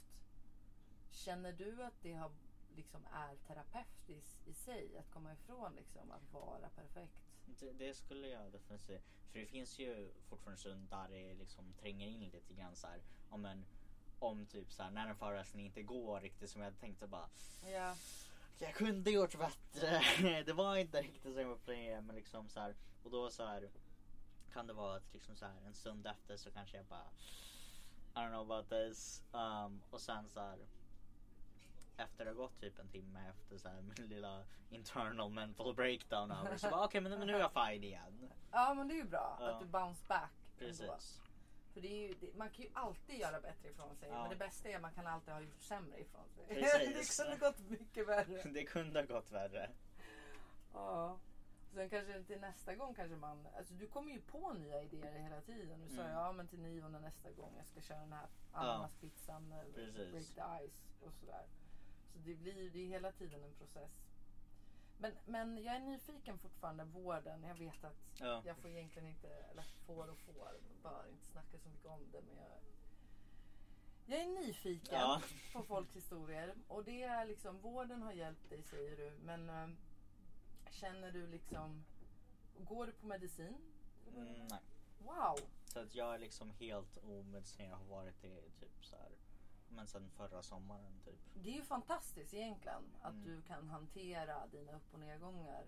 Känner 1.12 1.54
du 1.54 1.84
att 1.84 2.02
det 2.02 2.14
har, 2.14 2.32
liksom, 2.76 3.02
är 3.14 3.36
terapeutiskt 3.48 4.48
i 4.48 4.54
sig 4.54 4.98
att 4.98 5.12
komma 5.12 5.34
ifrån 5.34 5.76
liksom, 5.76 6.12
att 6.12 6.34
vara 6.34 6.70
perfekt? 6.76 7.14
Det, 7.60 7.72
det 7.72 7.94
skulle 7.94 8.28
jag 8.28 8.52
definitivt 8.52 8.86
säga. 8.86 9.00
För 9.32 9.40
det 9.40 9.46
finns 9.46 9.80
ju 9.80 10.12
fortfarande 10.30 10.60
stund 10.60 10.90
där 10.90 11.08
det 11.10 11.34
liksom 11.34 11.74
tränger 11.74 12.08
in 12.08 12.30
lite 12.30 12.54
grann 12.54 12.76
så 12.76 12.88
här. 12.88 13.02
Om, 13.30 13.46
en, 13.46 13.66
om 14.20 14.46
typ 14.46 14.72
så 14.72 14.84
här, 14.84 14.92
när 14.92 15.08
en 15.08 15.16
föreläsning 15.16 15.66
inte 15.66 15.84
går 15.84 16.22
riktigt 16.22 16.50
som 16.50 16.62
jag 16.62 16.66
hade 16.66 16.80
tänkt 16.80 17.00
så 17.00 17.08
bara 17.08 17.30
Ja, 17.66 17.96
jag 18.60 18.76
kunde 18.76 19.12
gjort 19.12 19.38
bättre. 19.38 20.02
det 20.46 20.54
var 20.54 20.78
inte 20.78 21.02
riktigt 21.02 21.34
som 21.34 21.42
jag 21.42 21.48
var 21.48 21.58
planerad 21.58 22.04
men 22.04 22.16
liksom 22.16 22.50
så 22.50 22.60
här. 22.60 22.76
Och 23.04 23.12
då 23.12 23.30
så 23.30 23.46
här 23.46 23.70
kan 24.54 24.68
det 24.68 24.74
vara 24.74 24.96
att 24.96 25.14
liksom 25.14 25.36
så 25.36 25.46
här 25.46 25.62
en 25.66 25.74
stund 25.74 26.08
efter 26.08 26.38
så 26.38 26.52
kanske 26.52 26.78
jag 26.78 26.86
bara 26.86 27.08
I 28.14 28.18
don't 28.18 28.30
know 28.30 28.52
about 28.52 28.70
this. 28.70 29.24
Um, 29.32 29.82
och 29.90 30.02
sen 30.02 30.30
så 30.30 30.40
här 30.40 30.60
efter 31.98 32.26
det 32.26 32.32
har 32.32 32.36
gått 32.36 32.60
typ 32.60 32.80
en 32.80 32.88
timme 32.90 33.30
efter 33.30 33.58
så 33.58 33.70
här 33.70 33.82
min 33.98 34.08
lilla 34.08 34.44
internal 34.70 35.30
mental 35.30 35.74
breakdown 35.76 36.32
över 36.32 36.58
så 36.58 36.70
bara 36.70 36.86
okej 36.86 37.02
men, 37.02 37.12
men 37.20 37.28
nu 37.28 37.36
är 37.36 37.40
jag 37.40 37.68
fine 37.68 37.84
igen. 37.84 38.32
ja 38.52 38.74
men 38.74 38.88
det 38.88 38.94
är 38.94 38.98
ju 38.98 39.04
bra 39.04 39.38
Ja. 39.40 39.50
att 39.50 39.60
du 39.60 39.66
bounce 39.66 40.06
back. 40.08 40.32
ändå. 40.60 40.68
Precis. 40.68 41.22
För 41.74 41.82
det 41.82 41.88
är 41.88 42.08
ju, 42.08 42.14
det, 42.14 42.34
man 42.38 42.50
kan 42.50 42.66
ju 42.66 42.72
alltid 42.74 43.20
göra 43.20 43.42
bättre 43.42 43.70
ifrån 43.70 43.96
sig. 43.96 44.10
Ja. 44.10 44.22
Men 44.22 44.30
det 44.30 44.36
bästa 44.36 44.70
är 44.70 44.76
att 44.76 44.82
man 44.82 44.94
kan 44.94 45.08
alltid 45.08 45.34
ha 45.34 45.42
gjort 45.42 45.62
sämre 45.62 46.00
ifrån 46.02 46.30
sig. 46.36 46.46
Precis. 46.48 47.18
det 47.18 47.24
kunde 47.26 47.38
gått 47.38 47.70
mycket 47.70 48.08
värre. 48.08 48.42
Det 48.54 48.64
kunde 48.64 49.00
ha 49.00 49.06
gått 49.06 49.32
värre. 49.32 49.70
Ja. 50.74 51.18
Sen 51.74 51.90
kanske 51.90 52.24
till 52.24 52.40
nästa 52.40 52.76
gång 52.76 52.94
kanske 52.94 53.16
man, 53.16 53.48
alltså 53.58 53.74
du 53.74 53.88
kommer 53.88 54.12
ju 54.12 54.22
på 54.22 54.54
nya 54.54 54.82
idéer 54.84 55.20
hela 55.20 55.42
tiden. 55.42 55.82
Du 55.88 55.96
sa 55.96 56.02
Mm. 56.02 56.14
ja 56.14 56.32
men 56.32 56.48
till 56.48 56.60
nionde 56.60 57.00
nästa 57.00 57.32
gång 57.32 57.54
jag 57.58 57.68
ska 57.68 57.82
köra 57.82 58.00
den 58.00 58.14
här 58.14 58.28
ananaspizzan, 58.52 59.52
ja. 59.52 59.64
Break 59.74 60.12
the 60.36 60.68
ice 60.68 60.98
och 61.02 61.14
sådär. 61.14 61.46
Så 62.14 62.18
det 62.20 62.36
blir, 62.36 62.70
det 62.70 62.80
är 62.80 62.88
hela 62.88 63.12
tiden 63.12 63.44
en 63.44 63.54
process. 63.54 63.92
Men, 64.98 65.14
men 65.26 65.64
jag 65.64 65.76
är 65.76 65.80
nyfiken 65.80 66.38
fortfarande, 66.40 66.84
vården. 66.84 67.44
Jag 67.44 67.56
vet 67.56 67.84
att 67.84 67.98
Ja. 68.20 68.42
jag 68.46 68.58
får 68.58 68.70
egentligen 68.70 69.08
inte, 69.08 69.28
eller 69.28 69.64
får 69.86 70.08
och 70.10 70.18
får, 70.18 70.34
bör 70.84 71.08
inte 71.12 71.26
snacka 71.32 71.60
så 71.60 71.70
mycket 71.70 71.86
om 71.90 72.12
det. 72.12 72.22
Men 72.22 72.38
jag, 72.38 72.58
jag 74.06 74.20
är 74.22 74.28
nyfiken 74.46 75.00
Ja. 75.00 75.22
på 75.54 75.64
folks 75.64 75.96
historier. 75.96 76.56
Och 76.68 76.84
det 76.84 77.04
är 77.04 77.26
liksom, 77.26 77.60
vården 77.62 78.02
har 78.02 78.12
hjälpt 78.12 78.50
dig 78.50 78.64
säger 78.64 78.98
du. 78.98 79.12
Men 79.24 79.50
eh, 79.50 79.70
känner 80.72 81.12
du 81.12 81.28
liksom, 81.28 81.84
går 82.58 82.86
du 82.86 82.92
på 82.92 83.06
medicin? 83.06 83.58
Mm, 84.08 84.48
nej. 84.48 84.60
Wow! 85.00 85.40
Så 85.66 85.80
att 85.80 85.96
jag 85.96 86.14
är 86.16 86.20
liksom 86.20 86.52
helt 86.52 86.98
omedicinerad. 87.04 87.78
Har 87.80 87.86
varit 87.86 88.22
det 88.22 88.42
typ 88.60 88.86
så 88.86 88.96
här. 88.96 89.12
Men 89.76 89.88
sen 89.88 90.10
förra 90.10 90.42
sommaren 90.44 91.00
typ. 91.06 91.20
Det 91.34 91.50
är 91.50 91.54
ju 91.56 91.62
fantastiskt 91.64 92.34
egentligen 92.34 92.84
att 93.02 93.14
Mm. 93.14 93.26
du 93.26 93.42
kan 93.42 93.70
hantera 93.70 94.48
dina 94.48 94.76
upp 94.76 94.94
och 94.94 95.00
nedgångar 95.00 95.64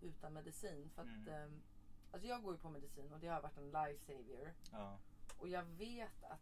utan 0.00 0.32
medicin. 0.32 0.90
För 0.90 1.02
att, 1.02 1.08
Mm. 1.08 1.28
eh, 1.28 1.50
alltså 2.12 2.28
jag 2.28 2.42
går 2.42 2.52
ju 2.52 2.58
på 2.58 2.68
medicin 2.68 3.12
och 3.12 3.20
det 3.20 3.28
har 3.28 3.40
varit 3.42 3.56
en 3.56 3.70
lifesaver. 3.70 4.54
Ja. 4.72 4.98
Och 5.38 5.48
jag 5.48 5.62
vet 5.62 6.24
att 6.24 6.40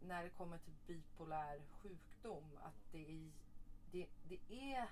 när 0.00 0.22
det 0.24 0.30
kommer 0.30 0.58
till 0.58 0.74
bipolär 0.86 1.62
sjukdom 1.70 2.58
att 2.62 2.92
det 2.92 3.06
är, 3.10 3.32
det, 3.90 4.08
det 4.28 4.72
är, 4.74 4.88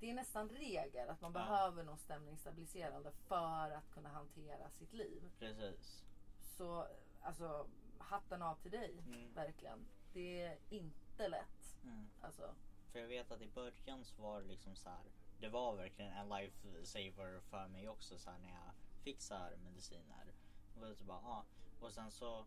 det 0.00 0.10
är 0.10 0.14
nästan 0.14 0.48
regel 0.48 1.08
att 1.08 1.20
man 1.20 1.32
Ja. 1.32 1.38
behöver 1.38 1.84
något 1.84 2.00
stämningsstabiliserande 2.00 3.12
för 3.12 3.70
att 3.70 3.90
kunna 3.90 4.08
hantera 4.08 4.70
sitt 4.70 4.92
liv. 4.92 5.30
Precis. 5.38 6.04
Så 6.42 6.86
alltså 7.22 7.66
hatten 7.98 8.42
av 8.42 8.54
till 8.56 8.70
dig, 8.70 8.98
Mm. 9.06 9.32
verkligen. 9.34 9.86
Det 10.14 10.42
är 10.42 10.58
inte 10.70 11.28
lätt. 11.28 11.76
Mm. 11.84 12.06
Alltså, 12.20 12.54
För 12.92 12.98
jag 12.98 13.08
vet 13.08 13.30
att 13.30 13.40
i 13.42 13.48
början 13.48 14.04
så 14.04 14.22
var 14.22 14.40
det 14.40 14.46
liksom 14.48 14.76
så 14.76 14.88
här. 14.88 15.04
Det 15.40 15.48
var 15.48 15.76
verkligen 15.76 16.12
en 16.12 16.28
lifesaver 16.28 17.40
för 17.40 17.68
mig 17.68 17.88
också 17.88 18.18
så 18.18 18.30
här, 18.30 18.38
när 18.38 18.48
jag 18.50 18.74
fick 19.02 19.20
så 19.20 19.34
här 19.34 19.56
mediciner. 19.56 20.26
Det 20.74 20.80
var 20.80 20.94
så 20.94 21.04
bara, 21.04 21.18
ah. 21.18 21.44
Och 21.80 21.92
sen 21.92 22.10
så 22.10 22.46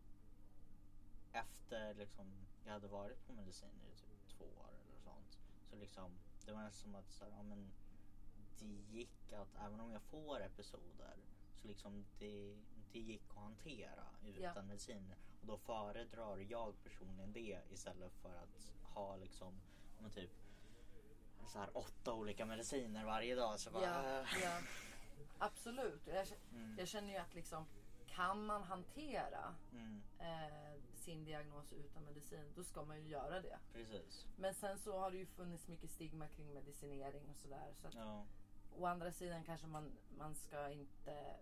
efter 1.32 1.93
liksom 1.93 2.26
jag 2.65 2.74
hade 2.74 2.88
varit 2.88 3.28
på 3.28 3.34
mediciner 3.34 3.88
i 3.91 3.95
typ 3.95 4.38
två 4.38 4.45
år 4.45 4.70
eller 4.70 4.99
sånt. 4.99 5.39
Så 5.70 5.76
liksom 5.76 6.11
det 6.45 6.51
var 6.53 6.61
nästan 6.63 6.84
som 6.91 6.95
att 6.95 7.11
så 7.11 7.26
här, 7.26 7.32
ja, 7.32 7.43
men 7.43 7.72
det 8.59 8.97
gick 8.97 9.34
att 9.34 9.55
även 9.65 9.80
om 9.80 9.91
jag 9.91 10.01
får 10.01 10.41
episoder 10.41 11.15
så 11.61 11.68
liksom 11.68 12.05
det, 12.20 12.57
det 12.91 12.99
gick 12.99 13.30
att 13.30 13.38
hantera 13.43 14.05
utan 14.26 14.43
Ja. 14.43 14.61
mediciner. 14.61 15.18
Då 15.48 15.58
föredrar 15.58 16.38
jag 16.38 16.84
personligen 16.84 17.34
det 17.34 17.60
istället 17.70 18.14
för 18.22 18.30
att 18.36 18.72
ha 18.93 19.16
liksom 19.16 19.54
men 20.00 20.12
typ 20.12 20.30
så 21.48 21.60
här 21.60 21.78
åtta 21.78 22.14
olika 22.14 22.45
mediciner 22.45 23.06
varje 23.06 23.36
dag. 23.36 23.60
Så 23.60 23.72
bara, 23.72 23.84
ja, 23.84 24.20
äh. 24.22 24.26
ja, 24.43 24.60
absolut. 25.38 26.08
Jag, 26.08 26.28
Mm. 26.52 26.76
jag 26.80 26.88
känner 26.88 27.10
ju 27.14 27.18
att 27.18 27.34
liksom, 27.36 27.66
kan 28.08 28.45
man 28.45 28.64
hantera 28.64 29.56
Mm, 29.72 30.02
eh, 30.20 30.82
sin 30.95 31.24
diagnos 31.26 31.74
utan 31.74 32.04
medicin, 32.04 32.52
då 32.56 32.64
ska 32.64 32.84
man 32.84 32.98
ju 33.02 33.08
göra 33.08 33.41
det. 33.41 33.60
precis. 33.74 34.26
Men 34.38 34.54
sen 34.54 34.80
så 34.80 35.00
har 35.00 35.12
det 35.12 35.18
ju 35.18 35.26
funnits 35.26 35.68
mycket 35.68 35.91
stigma 35.91 36.28
kring 36.28 36.54
medicinering 36.54 37.30
och 37.30 37.38
sådär. 37.38 37.74
Så 37.82 37.88
att, 37.88 37.93
Ja, 37.93 38.26
å 38.78 38.86
andra 38.86 39.12
sidan 39.12 39.43
kanske 39.43 39.68
man, 39.68 39.91
man 40.18 40.36
ska 40.36 40.70
inte... 40.70 41.36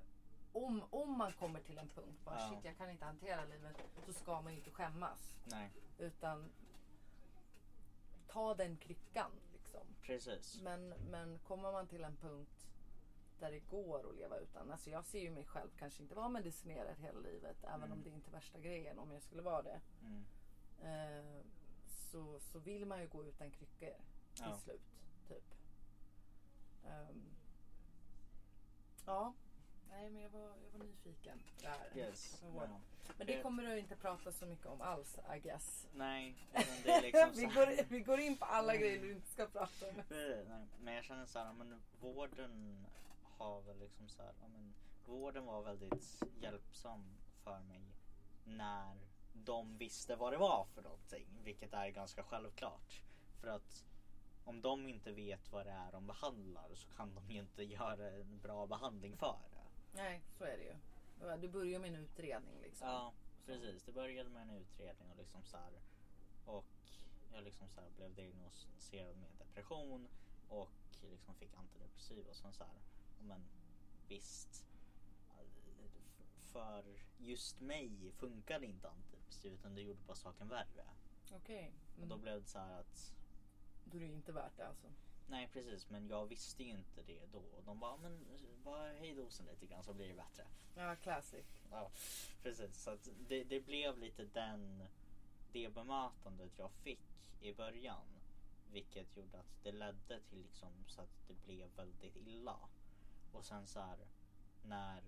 Om, 0.56 0.84
om 0.90 1.18
man 1.18 1.34
kommer 1.34 1.60
till 1.62 1.78
en 1.78 1.90
punkt, 1.90 2.20
bara 2.26 2.40
Ja. 2.40 2.50
shit 2.50 2.66
jag 2.66 2.78
kan 2.78 2.90
inte 2.90 3.06
hantera 3.06 3.46
livet, 3.46 3.76
så 4.06 4.14
ska 4.14 4.42
man 4.42 4.54
inte 4.54 4.72
skämmas. 4.72 5.36
nej, 5.46 5.72
Utan 5.98 6.52
ta 8.28 8.54
den 8.56 8.78
kryckan 8.78 9.32
liksom. 9.54 9.82
precis. 10.02 10.62
Men, 10.62 10.90
men 10.90 11.40
kommer 11.40 11.72
man 11.72 11.88
till 11.88 12.04
en 12.04 12.16
punkt 12.16 12.68
där 13.40 13.52
det 13.52 13.60
går 13.60 14.10
att 14.10 14.16
leva 14.16 14.38
utan. 14.38 14.72
Alltså 14.72 14.90
jag 14.90 15.06
ser 15.06 15.20
ju 15.22 15.32
mig 15.32 15.46
själv 15.46 15.70
kanske 15.80 16.04
inte 16.04 16.16
vara 16.16 16.30
medicinerad 16.30 16.98
hela 16.98 17.20
livet. 17.20 17.64
Även 17.64 17.84
Mm. 17.84 17.92
om 17.92 18.04
det 18.04 18.10
inte 18.10 18.30
är 18.30 18.32
värsta 18.32 18.60
grejen 18.60 19.00
om 19.00 19.12
jag 19.12 19.22
skulle 19.22 19.42
vara 19.42 19.62
det. 19.62 19.82
Mm. 20.02 20.26
Eh, 20.82 21.42
så, 21.88 22.40
så 22.40 22.60
vill 22.60 22.86
man 22.86 23.02
ju 23.02 23.08
gå 23.08 23.26
utan 23.26 23.52
kryckor 23.52 23.96
till 24.34 24.46
Ja. 24.46 24.58
slut. 24.58 24.82
Typ. 25.28 25.56
Ehm, 26.86 27.24
ja. 29.06 29.34
Nej 29.96 30.10
men 30.10 30.22
jag 30.22 30.30
var, 30.30 30.40
jag 30.40 30.80
var 30.80 30.86
nyfiken. 30.86 31.40
Där. 31.62 31.98
Yes. 32.00 32.38
Så. 32.40 32.46
Ja. 32.56 32.68
Men 33.18 33.28
det 33.28 33.36
Det- 33.36 33.42
kommer 33.42 33.64
du 33.64 33.80
inte 33.80 33.96
prata 33.96 34.32
så 34.32 34.46
mycket 34.46 34.66
om 34.66 34.82
alls 34.82 35.18
I 35.36 35.40
guess. 35.40 35.88
Nej, 35.94 36.36
men 36.54 36.64
det 36.84 36.92
är 36.92 37.02
liksom 37.02 37.32
vi, 37.36 37.46
går, 37.46 37.84
vi 37.90 38.00
går 38.00 38.20
in 38.20 38.38
på 38.38 38.46
alla 38.46 38.76
grejer 38.76 39.02
du 39.02 39.12
inte 39.12 39.28
ska 39.30 39.46
prata 39.48 39.90
om. 39.90 40.02
Nej, 40.10 40.46
men 40.80 40.94
jag 40.94 41.04
känner 41.04 41.26
så 41.26 41.40
här, 41.40 41.54
men 41.54 41.82
vården 42.02 42.86
har 43.38 43.62
väl 43.62 43.80
liksom 43.80 44.10
så 44.10 44.22
här, 44.24 44.34
men 44.42 44.74
vården 45.06 45.46
var 45.46 45.62
väldigt 45.64 46.24
hjälpsam 46.42 47.04
för 47.44 47.60
mig 47.60 47.82
när 48.46 48.96
de 49.34 49.78
visste 49.78 50.16
vad 50.16 50.34
det 50.34 50.38
var 50.38 50.66
för 50.74 50.82
någonting, 50.82 51.28
vilket 51.44 51.74
är 51.74 51.90
ganska 51.90 52.24
självklart. 52.24 53.02
För 53.42 53.48
att 53.48 53.86
om 54.46 54.62
de 54.62 54.88
inte 54.88 55.12
vet 55.12 55.52
vad 55.52 55.66
det 55.66 55.72
är 55.72 55.92
de 55.92 56.08
behandlar 56.08 56.70
så 56.74 56.88
kan 56.98 57.16
de 57.16 57.32
ju 57.34 57.40
inte 57.40 57.64
göra 57.74 58.10
en 58.12 58.40
bra 58.40 58.68
behandling 58.68 59.18
för. 59.18 59.38
Nej, 59.96 60.22
så 60.38 60.44
är 60.44 60.58
det 60.58 60.64
ju. 60.64 60.76
Du 61.42 61.48
börjar 61.48 61.80
med 61.80 61.90
en 61.90 61.96
utredning 61.96 62.60
liksom. 62.62 62.88
Ja, 62.88 63.14
precis. 63.46 63.84
Det 63.84 63.92
började 63.92 64.30
med 64.30 64.42
en 64.42 64.50
utredning 64.50 65.10
och 65.12 65.18
liksom 65.18 65.44
så 65.44 65.58
här, 65.58 65.72
och 66.46 66.66
jag 67.34 67.44
liksom 67.44 67.68
så 67.70 67.82
här 67.82 67.90
blev 67.98 68.16
diagnostiserad 68.16 69.16
med 69.18 69.30
depression 69.40 70.08
och 70.50 70.70
liksom 71.12 71.36
fick 71.36 71.56
antidepressiva 71.58 72.30
och 72.30 72.36
sen 72.36 72.54
så 72.54 72.64
här, 72.64 72.82
men 73.22 73.44
visst. 74.08 74.66
För 76.54 76.84
just 77.18 77.60
mig 77.62 78.12
funkade 78.12 78.66
inte 78.66 78.90
antidepressiva 78.90 79.56
utan 79.56 79.76
det 79.76 79.82
gjorde 79.82 80.00
bara 80.08 80.16
saken 80.16 80.48
värre. 80.48 80.86
Okej. 81.32 81.74
Och 81.92 81.98
Mm. 81.98 82.10
då 82.10 82.18
blev 82.18 82.42
det 82.42 82.48
så 82.48 82.60
här 82.60 82.80
att 82.80 83.12
Då 83.86 83.98
är 83.98 84.02
det 84.02 84.14
inte 84.14 84.32
värt 84.32 84.58
det 84.58 84.68
alltså. 84.68 84.88
Nej 85.28 85.50
precis 85.54 85.90
men 85.90 86.08
jag 86.08 86.26
visste 86.26 86.64
ju 86.64 86.70
inte 86.70 87.04
det 87.04 87.26
då. 87.32 87.40
Och 87.40 87.64
de 87.66 87.80
bara 87.80 87.98
men 87.98 88.26
bara 88.64 88.94
höj 88.94 89.14
dosen 89.14 89.46
lite 89.46 89.66
grann 89.66 89.84
så 89.84 89.94
blir 89.94 90.08
det 90.08 90.14
bättre. 90.14 90.48
Ja, 90.76 90.96
classic. 90.96 91.46
Ja, 91.72 91.92
precis. 92.44 92.84
Så 92.84 92.90
att 92.90 93.10
det, 93.28 93.44
det 93.44 93.60
blev 93.60 93.98
lite 93.98 94.26
den, 94.26 94.84
det 95.52 95.70
bemötandet 95.74 96.52
jag 96.58 96.72
fick 96.72 97.00
i 97.42 97.54
början. 97.54 98.06
Vilket 98.72 99.18
gjorde 99.18 99.40
att 99.40 99.64
det 99.64 99.72
ledde 99.72 100.20
till 100.30 100.42
liksom 100.42 100.70
så 100.88 101.02
att 101.02 101.28
det 101.28 101.34
blev 101.46 101.70
väldigt 101.76 102.16
illa. 102.16 102.60
Och 103.34 103.46
sen 103.46 103.68
så 103.68 103.80
här 103.80 103.98
när 104.64 105.04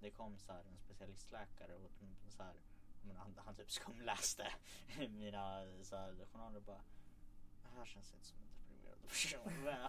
det 0.00 0.10
kom 0.10 0.38
så 0.38 0.52
här 0.52 0.64
en 0.64 0.78
specialistläkare 0.78 1.74
och 1.74 1.90
så 2.28 2.42
här, 2.42 2.54
han, 3.16 3.34
han 3.44 3.54
typ 3.54 3.70
skumläste 3.70 4.52
mina 5.08 5.66
så 5.82 5.96
här, 5.96 6.14
journaler 6.32 6.56
och 6.56 6.62
bara 6.62 6.82
det 7.62 7.68
här 7.78 7.86
känns 7.86 8.14
inte 8.14 8.26
som 8.26 8.38
en 8.38 8.48
deprimerad 8.48 8.95
person. 8.95 8.95
Men 8.95 8.95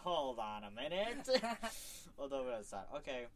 Hold 0.04 0.40
on 0.40 0.64
a 0.64 0.70
minute. 0.70 1.58
och 2.16 2.30
då 2.30 2.44
var 2.44 2.52
det 2.52 2.64
så 2.64 2.76
här, 2.76 2.88
okej. 2.92 3.30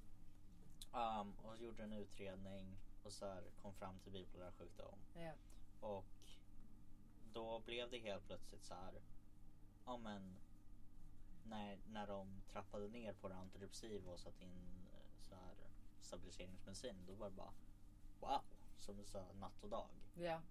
Um, 0.94 1.34
och 1.44 1.58
så 1.58 1.64
gjorde 1.64 1.84
en 1.84 1.94
utredning 1.94 2.78
och 3.04 3.14
så 3.14 3.26
här 3.26 3.44
kom 3.62 3.74
fram 3.74 4.00
till 4.00 4.12
bipolär 4.12 4.52
sjukdom. 4.52 5.00
Ja. 5.16 5.32
Och 5.82 6.06
då 7.34 7.60
blev 7.60 7.90
det 7.90 8.00
helt 8.00 8.26
plötsligt 8.28 8.64
så 8.64 8.74
här. 8.74 8.94
Ja 9.86 9.98
men. 9.98 10.38
När, 11.44 11.78
när 11.88 12.08
de 12.08 12.42
trappade 12.52 12.88
ner 12.88 13.14
på 13.14 13.30
det 13.30 13.36
antidepressiva 13.36 14.12
och 14.12 14.20
satte 14.20 14.44
in 14.44 14.88
eh, 14.94 15.22
så 15.30 15.36
här 15.36 15.56
stabiliseringsmedicin. 16.02 16.96
Då 17.08 17.14
var 17.14 17.30
det 17.30 17.36
bara 17.36 17.54
wow. 18.20 18.42
Som 18.78 19.06
så 19.06 19.18
här, 19.18 19.34
natt 19.40 19.64
och 19.64 19.70
dag. 19.70 19.88
ja. 20.16 20.42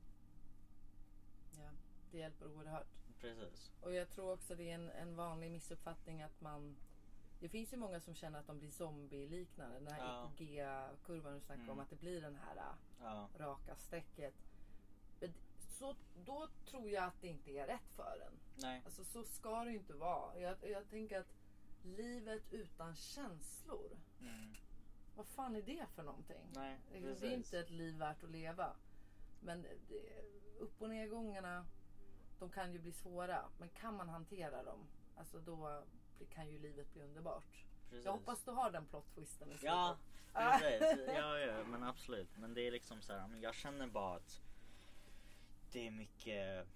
Ja, 1.56 1.70
det 2.10 2.18
hjälper 2.18 2.46
oerhört. 2.46 2.99
Precis. 3.20 3.72
Och 3.80 3.92
jag 3.94 4.10
tror 4.10 4.32
också 4.32 4.54
det 4.54 4.70
är 4.70 4.74
en, 4.74 4.90
en 4.90 5.16
vanlig 5.16 5.50
missuppfattning 5.50 6.22
att 6.22 6.40
man 6.40 6.76
det 7.40 7.48
finns 7.48 7.72
ju 7.72 7.76
många 7.76 8.00
som 8.00 8.14
känner 8.14 8.38
att 8.38 8.46
de 8.46 8.58
blir 8.58 8.70
zombie-liknande. 8.70 9.78
Den 9.78 9.86
här 9.92 9.98
Ja. 9.98 10.30
EKG-kurvan 10.38 11.34
du 11.34 11.40
snackar 11.40 11.62
om. 11.62 11.68
Mm. 11.68 11.80
Att 11.80 11.90
det 11.90 11.96
blir 12.00 12.20
den 12.20 12.36
här 12.36 12.74
Ja. 13.00 13.28
raka 13.38 13.76
strecket. 13.76 14.34
Så, 15.68 15.96
då 16.24 16.48
tror 16.66 16.90
jag 16.90 17.04
att 17.04 17.20
det 17.20 17.28
inte 17.28 17.50
är 17.50 17.66
rätt 17.66 17.88
för 17.96 18.22
en. 18.26 18.32
Nej. 18.56 18.82
Alltså 18.84 19.04
så 19.04 19.24
ska 19.24 19.64
det 19.64 19.70
ju 19.70 19.76
inte 19.76 19.94
vara. 19.94 20.40
Jag, 20.40 20.56
jag 20.62 20.88
tänker 20.90 21.20
att 21.20 21.34
livet 21.82 22.42
utan 22.50 22.94
känslor. 22.94 23.98
Mm. 24.20 24.54
Vad 25.16 25.26
fan 25.26 25.56
är 25.56 25.62
det 25.62 25.86
för 25.94 26.02
någonting? 26.02 26.46
Nej. 26.54 26.78
Det 26.92 27.26
är 27.26 27.34
inte 27.34 27.58
ett 27.58 27.70
liv 27.70 27.94
värt 27.98 28.22
att 28.24 28.30
leva. 28.30 28.76
Men 29.40 29.62
det, 29.62 30.22
upp 30.58 30.82
och 30.82 30.88
nedgångarna, 30.88 31.66
de 32.40 32.50
kan 32.50 32.72
ju 32.72 32.78
bli 32.78 32.92
svåra. 32.92 33.44
Men 33.58 33.68
kan 33.68 33.96
man 33.96 34.08
hantera 34.08 34.62
dem, 34.62 34.86
alltså 35.16 35.38
då 35.38 35.82
kan 36.30 36.48
ju 36.48 36.58
livet 36.58 36.92
bli 36.92 37.02
underbart. 37.02 37.64
Precis. 37.88 38.04
Jag 38.04 38.12
hoppas 38.12 38.42
du 38.44 38.50
har 38.50 38.70
den 38.70 38.86
plot 38.86 39.14
twisten 39.14 39.52
i 39.52 39.58
Ja, 39.62 39.96
precis. 40.32 41.08
Ja, 41.08 41.38
ja, 41.38 41.64
men 41.64 41.82
absolut. 41.82 42.36
Men 42.36 42.54
det 42.54 42.66
är 42.66 42.70
liksom 42.70 43.02
så 43.02 43.12
här, 43.12 43.36
jag 43.42 43.54
känner 43.54 43.86
bara 43.86 44.16
att 44.16 44.40
det 45.72 45.86
är 45.86 45.90
mycket, 45.90 46.66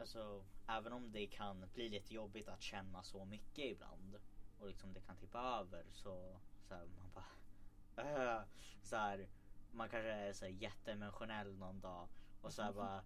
alltså 0.00 0.44
även 0.66 0.92
om 0.92 1.12
det 1.12 1.26
kan 1.26 1.64
bli 1.74 1.88
lite 1.88 2.14
jobbigt 2.14 2.48
att 2.48 2.62
känna 2.62 3.02
så 3.02 3.24
mycket 3.24 3.64
ibland 3.64 4.18
och 4.60 4.66
liksom 4.66 4.92
det 4.92 5.00
kan 5.00 5.16
tippa 5.16 5.38
över 5.38 5.84
så, 5.92 6.38
så 6.68 6.74
här, 6.74 6.86
man 6.98 7.10
bara, 7.14 8.36
äh, 8.36 8.42
så 8.82 8.96
här, 8.96 9.28
man 9.72 9.88
kanske 9.88 10.10
är 10.10 10.32
så 10.32 10.44
här 10.44 10.52
jätteemotionell 10.52 11.56
någon 11.56 11.80
dag 11.80 12.08
och 12.42 12.52
så 12.52 12.62
här 12.62 12.72
bara 12.82 13.02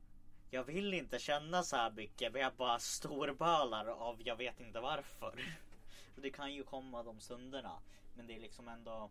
jag 0.54 0.64
vill 0.64 0.94
inte 0.94 1.18
känna 1.18 1.62
så 1.62 1.76
här 1.76 1.90
mycket 1.90 2.32
men 2.32 2.42
jag 2.42 2.54
bara 2.54 2.78
storbölar 2.78 3.86
av 3.86 4.22
jag 4.22 4.36
vet 4.36 4.60
inte 4.60 4.80
varför. 4.80 5.56
Och 6.16 6.22
det 6.22 6.30
kan 6.30 6.54
ju 6.54 6.64
komma 6.64 7.02
de 7.02 7.20
stunderna. 7.20 7.78
Men 8.14 8.26
det 8.26 8.36
är 8.36 8.40
liksom 8.40 8.68
ändå 8.68 9.10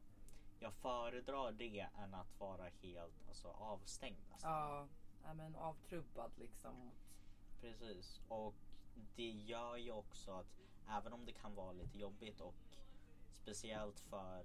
Jag 0.60 0.74
föredrar 0.74 1.52
det 1.52 1.88
än 2.04 2.14
att 2.14 2.40
vara 2.40 2.64
helt 2.82 3.28
alltså, 3.28 3.48
avstängd. 3.48 4.18
Ja, 4.42 4.88
ja, 5.24 5.34
men 5.34 5.56
avtrubbad 5.56 6.32
liksom. 6.36 6.92
Precis. 7.62 8.20
Och 8.28 8.56
det 9.16 9.32
gör 9.32 9.78
ju 9.78 9.92
också 9.92 10.32
att 10.32 10.60
även 10.90 11.14
om 11.14 11.26
det 11.26 11.34
kan 11.34 11.56
vara 11.56 11.72
lite 11.72 12.00
jobbigt 12.00 12.42
och 12.42 12.56
speciellt 13.42 14.00
för 14.00 14.44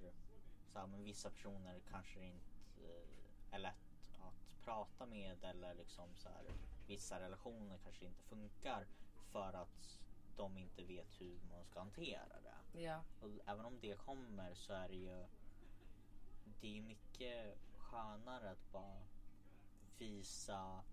så 0.72 0.78
här, 0.78 0.86
men 0.86 1.04
vissa 1.04 1.30
personer 1.30 1.80
kanske 1.90 2.20
det 2.20 2.26
inte 2.26 2.46
eh, 2.84 3.54
är 3.54 3.58
lätt 3.58 4.20
att 4.20 4.64
prata 4.64 5.06
med 5.06 5.44
eller 5.44 5.74
liksom 5.74 6.08
så 6.14 6.28
här, 6.28 6.44
vissa 6.86 7.20
relationer 7.20 7.78
kanske 7.84 8.04
inte 8.04 8.22
funkar 8.22 8.86
för 9.32 9.52
att 9.52 10.00
de 10.36 10.58
inte 10.58 10.84
vet 10.84 11.20
hur 11.20 11.38
man 11.50 11.64
ska 11.64 11.78
hantera 11.78 12.40
det. 12.42 12.80
Ja, 12.82 13.02
Och 13.20 13.30
även 13.46 13.64
om 13.64 13.78
det 13.80 13.96
kommer 13.98 14.54
så 14.54 14.72
är 14.72 14.88
det 14.88 14.94
ju 14.94 15.24
Det 16.60 16.78
är 16.78 16.82
mycket 16.82 17.58
skönare 17.78 18.50
att 18.50 18.72
bara 18.72 19.02
visa 19.98 20.84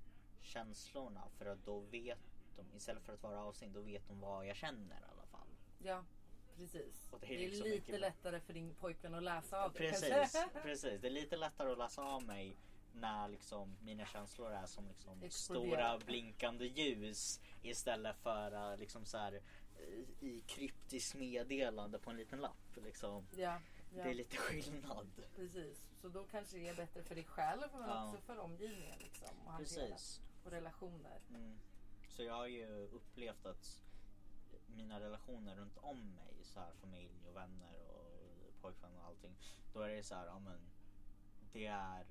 känslorna 0.41 1.29
för 1.37 1.45
att 1.45 1.65
då 1.65 1.79
vet 1.79 2.19
de 2.55 2.75
istället 2.77 3.03
för 3.03 3.13
att 3.13 3.23
vara 3.23 3.39
avstängd 3.43 3.73
då 3.75 3.81
vet 3.81 4.07
de 4.07 4.19
vad 4.19 4.47
jag 4.47 4.55
känner 4.55 4.95
i 4.95 5.03
alla 5.13 5.25
fall. 5.25 5.47
ja 5.79 6.03
precis. 6.55 7.07
Det 7.11 7.17
det 7.19 7.33
är 7.35 7.37
är, 7.37 7.39
liksom 7.39 7.63
lite 7.67 7.75
mycket- 7.79 7.99
lättare 7.99 8.39
för 8.39 8.53
din 8.53 8.75
pojkvän 8.75 9.13
att 9.13 9.23
läsa 9.23 9.63
av 9.65 9.73
det 9.73 9.79
Precis, 9.79 10.09
kanske. 10.09 10.49
precis. 10.63 11.01
Det 11.01 11.07
är 11.07 11.11
lite 11.11 11.37
lättare 11.37 11.71
att 11.71 11.77
läsa 11.77 12.03
av 12.03 12.23
mig 12.23 12.57
när 12.93 13.27
liksom 13.27 13.75
mina 13.81 14.05
känslor 14.05 14.51
är 14.51 14.65
som 14.65 14.87
liksom 14.87 15.29
stora 15.29 15.97
blinkande 15.97 16.65
ljus 16.65 17.41
istället 17.61 18.17
för 18.17 18.77
liksom 18.77 19.05
så 19.05 19.17
här 19.17 19.33
eh, 19.79 20.27
i 20.27 20.43
kryptiskt 20.47 21.15
meddelande 21.15 21.99
på 21.99 22.09
en 22.09 22.17
liten 22.17 22.39
lapp. 22.41 22.77
Liksom. 22.83 23.27
ja, 23.37 23.59
ja. 23.95 24.03
Det 24.03 24.09
är 24.09 24.13
lite 24.13 24.37
skillnad. 24.37 25.07
Precis, 25.35 25.85
så 26.01 26.09
då 26.09 26.23
kanske 26.23 26.57
det 26.57 26.67
är 26.67 26.75
bättre 26.75 27.03
för 27.03 27.15
dig 27.15 27.23
själv 27.23 27.67
men 27.73 27.89
Ja. 27.89 28.05
också 28.07 28.21
för 28.21 28.37
omgivningen 28.39 28.99
liksom. 28.99 29.29
Och. 29.45 29.57
Precis. 29.57 30.21
Och 30.45 30.51
relationer. 30.51 31.21
Mm. 31.29 31.59
Så 32.09 32.23
jag 32.23 32.33
har 32.33 32.47
ju 32.47 32.87
upplevt 32.87 33.45
att 33.45 33.83
mina 34.67 34.99
relationer 34.99 35.55
runt 35.55 35.77
om 35.77 36.15
mig, 36.15 36.33
så 36.43 36.59
här 36.59 36.71
familj 36.81 37.27
och 37.29 37.35
vänner 37.35 37.73
och 37.89 38.61
pojkvän 38.61 38.95
och 38.97 39.05
allting. 39.05 39.35
Då 39.73 39.81
är 39.81 39.89
det 39.89 40.03
så 40.03 40.15
här, 40.15 40.25
ja 40.25 40.39
men 40.39 40.59
det 41.53 41.65
är, 41.65 42.05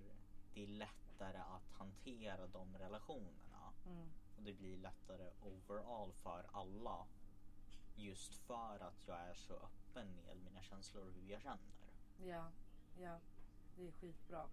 det 0.54 0.62
är 0.62 0.66
lättare 0.66 1.38
att 1.38 1.72
hantera 1.78 2.46
de 2.46 2.78
relationerna. 2.78 3.72
Mm. 3.86 4.08
Och 4.36 4.42
det 4.42 4.52
blir 4.52 4.76
lättare 4.76 5.30
overall 5.42 6.12
för 6.12 6.44
alla. 6.52 7.06
Just 7.96 8.34
för 8.34 8.78
att 8.80 9.06
jag 9.06 9.20
är 9.20 9.34
så 9.34 9.54
öppen 9.54 10.06
med 10.26 10.36
mina 10.36 10.62
känslor 10.62 11.06
och 11.06 11.12
hur 11.12 11.30
jag 11.30 11.42
känner. 11.42 11.58
Ja, 12.24 12.50
ja. 12.98 13.18
Det 13.76 13.86
är 13.86 13.92
skitbra. 13.92 14.48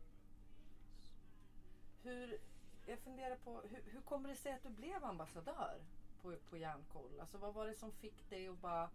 Hur, 2.04 2.40
jag 2.86 3.00
funderar 3.00 3.36
på, 3.36 3.62
hur, 3.62 3.84
hur 3.92 4.02
kommer 4.02 4.30
det 4.30 4.36
sig 4.36 4.54
att 4.54 4.64
du 4.64 4.70
blev 4.70 5.04
ambassadör 5.06 5.82
på, 6.22 6.36
på 6.50 6.58
Järnkoll? 6.58 7.20
Alltså 7.20 7.38
vad 7.38 7.54
var 7.54 7.68
det 7.68 7.76
som 7.76 7.92
fick 7.92 8.30
dig 8.30 8.48
att 8.48 8.62
bara, 8.62 8.90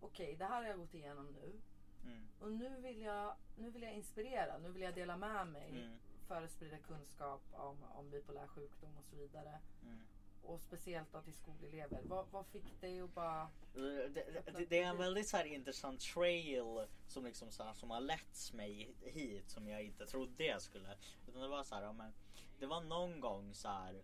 okej 0.00 0.36
det 0.36 0.44
här 0.44 0.62
har 0.62 0.68
jag 0.68 0.78
gått 0.78 0.94
igenom 0.94 1.26
nu. 1.26 1.60
Mm. 2.04 2.28
Och 2.40 2.52
nu 2.52 2.80
vill 2.80 3.00
jag, 3.02 3.36
nu 3.58 3.70
vill 3.70 3.82
jag 3.82 3.92
inspirera, 3.92 4.58
nu 4.58 4.70
vill 4.70 4.82
jag 4.82 4.94
dela 4.94 5.16
med 5.16 5.46
mig. 5.46 5.70
Mm. 5.70 5.98
För 6.30 6.42
att 6.42 6.50
sprida 6.50 6.78
kunskap 6.78 7.40
om, 7.52 7.76
om 7.94 8.10
bipolär 8.10 8.46
sjukdom 8.46 8.96
och 8.98 9.04
så 9.04 9.16
vidare. 9.16 9.58
Mm. 9.82 10.00
Och 10.42 10.60
speciellt 10.60 11.12
då 11.12 11.22
till 11.22 11.34
skolelever. 11.34 12.00
Vad, 12.04 12.26
vad 12.30 12.46
fick 12.46 12.80
dig 12.80 13.00
att 13.00 13.14
bara... 13.14 13.50
Det, 13.74 14.08
det, 14.08 14.66
det 14.68 14.82
är 14.82 14.86
en 14.86 14.96
väldigt 14.96 15.28
så 15.28 15.36
här 15.36 15.44
intressant 15.44 16.00
trail 16.00 16.86
som, 17.08 17.24
liksom 17.24 17.50
så 17.50 17.62
här, 17.62 17.74
som 17.74 17.90
har 17.90 18.00
letts 18.00 18.52
mig 18.52 18.94
hit 19.00 19.50
som 19.50 19.68
jag 19.68 19.82
inte 19.82 20.06
trodde 20.06 20.44
jag 20.44 20.62
skulle. 20.62 20.96
Utan 21.28 21.42
det 21.42 21.48
var 21.48 21.64
så 21.64 21.74
här, 21.74 21.82
ja, 21.82 21.92
men, 21.92 22.12
det 22.58 22.66
var 22.66 22.80
någon 22.80 23.20
gång 23.20 23.54
så 23.54 23.68
här, 23.68 24.02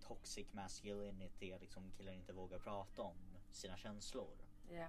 toxic 0.00 0.52
masculinity, 0.52 1.58
liksom 1.60 1.90
killar 1.96 2.12
inte 2.12 2.32
vågar 2.32 2.58
prata 2.58 3.02
om 3.02 3.16
sina 3.50 3.76
känslor. 3.76 4.36
Ja. 4.70 4.88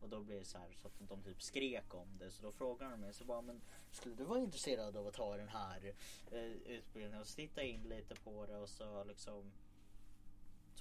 Och 0.00 0.08
då 0.10 0.20
blir 0.20 0.38
det 0.38 0.44
så 0.44 0.58
här 0.58 0.72
så 0.82 0.88
att 0.88 1.08
de 1.08 1.22
typ 1.22 1.42
skrek 1.42 1.94
om 1.94 2.18
det. 2.18 2.30
Så 2.30 2.42
då 2.42 2.52
frågade 2.52 2.90
de 2.90 3.00
mig 3.00 3.12
så 3.12 3.24
bara, 3.24 3.42
men 3.42 3.60
skulle 3.90 4.14
du 4.14 4.24
vara 4.24 4.38
intresserad 4.38 4.96
av 4.96 5.06
att 5.06 5.14
ta 5.14 5.36
den 5.36 5.48
här 5.48 5.94
eh, 6.30 6.40
utbildningen? 6.44 7.20
Och 7.20 7.26
så 7.26 7.34
tittade 7.34 7.66
jag 7.66 7.74
in 7.74 7.82
lite 7.82 8.14
på 8.14 8.46
det 8.46 8.56
och 8.56 8.68
så 8.68 9.04
liksom 9.04 9.52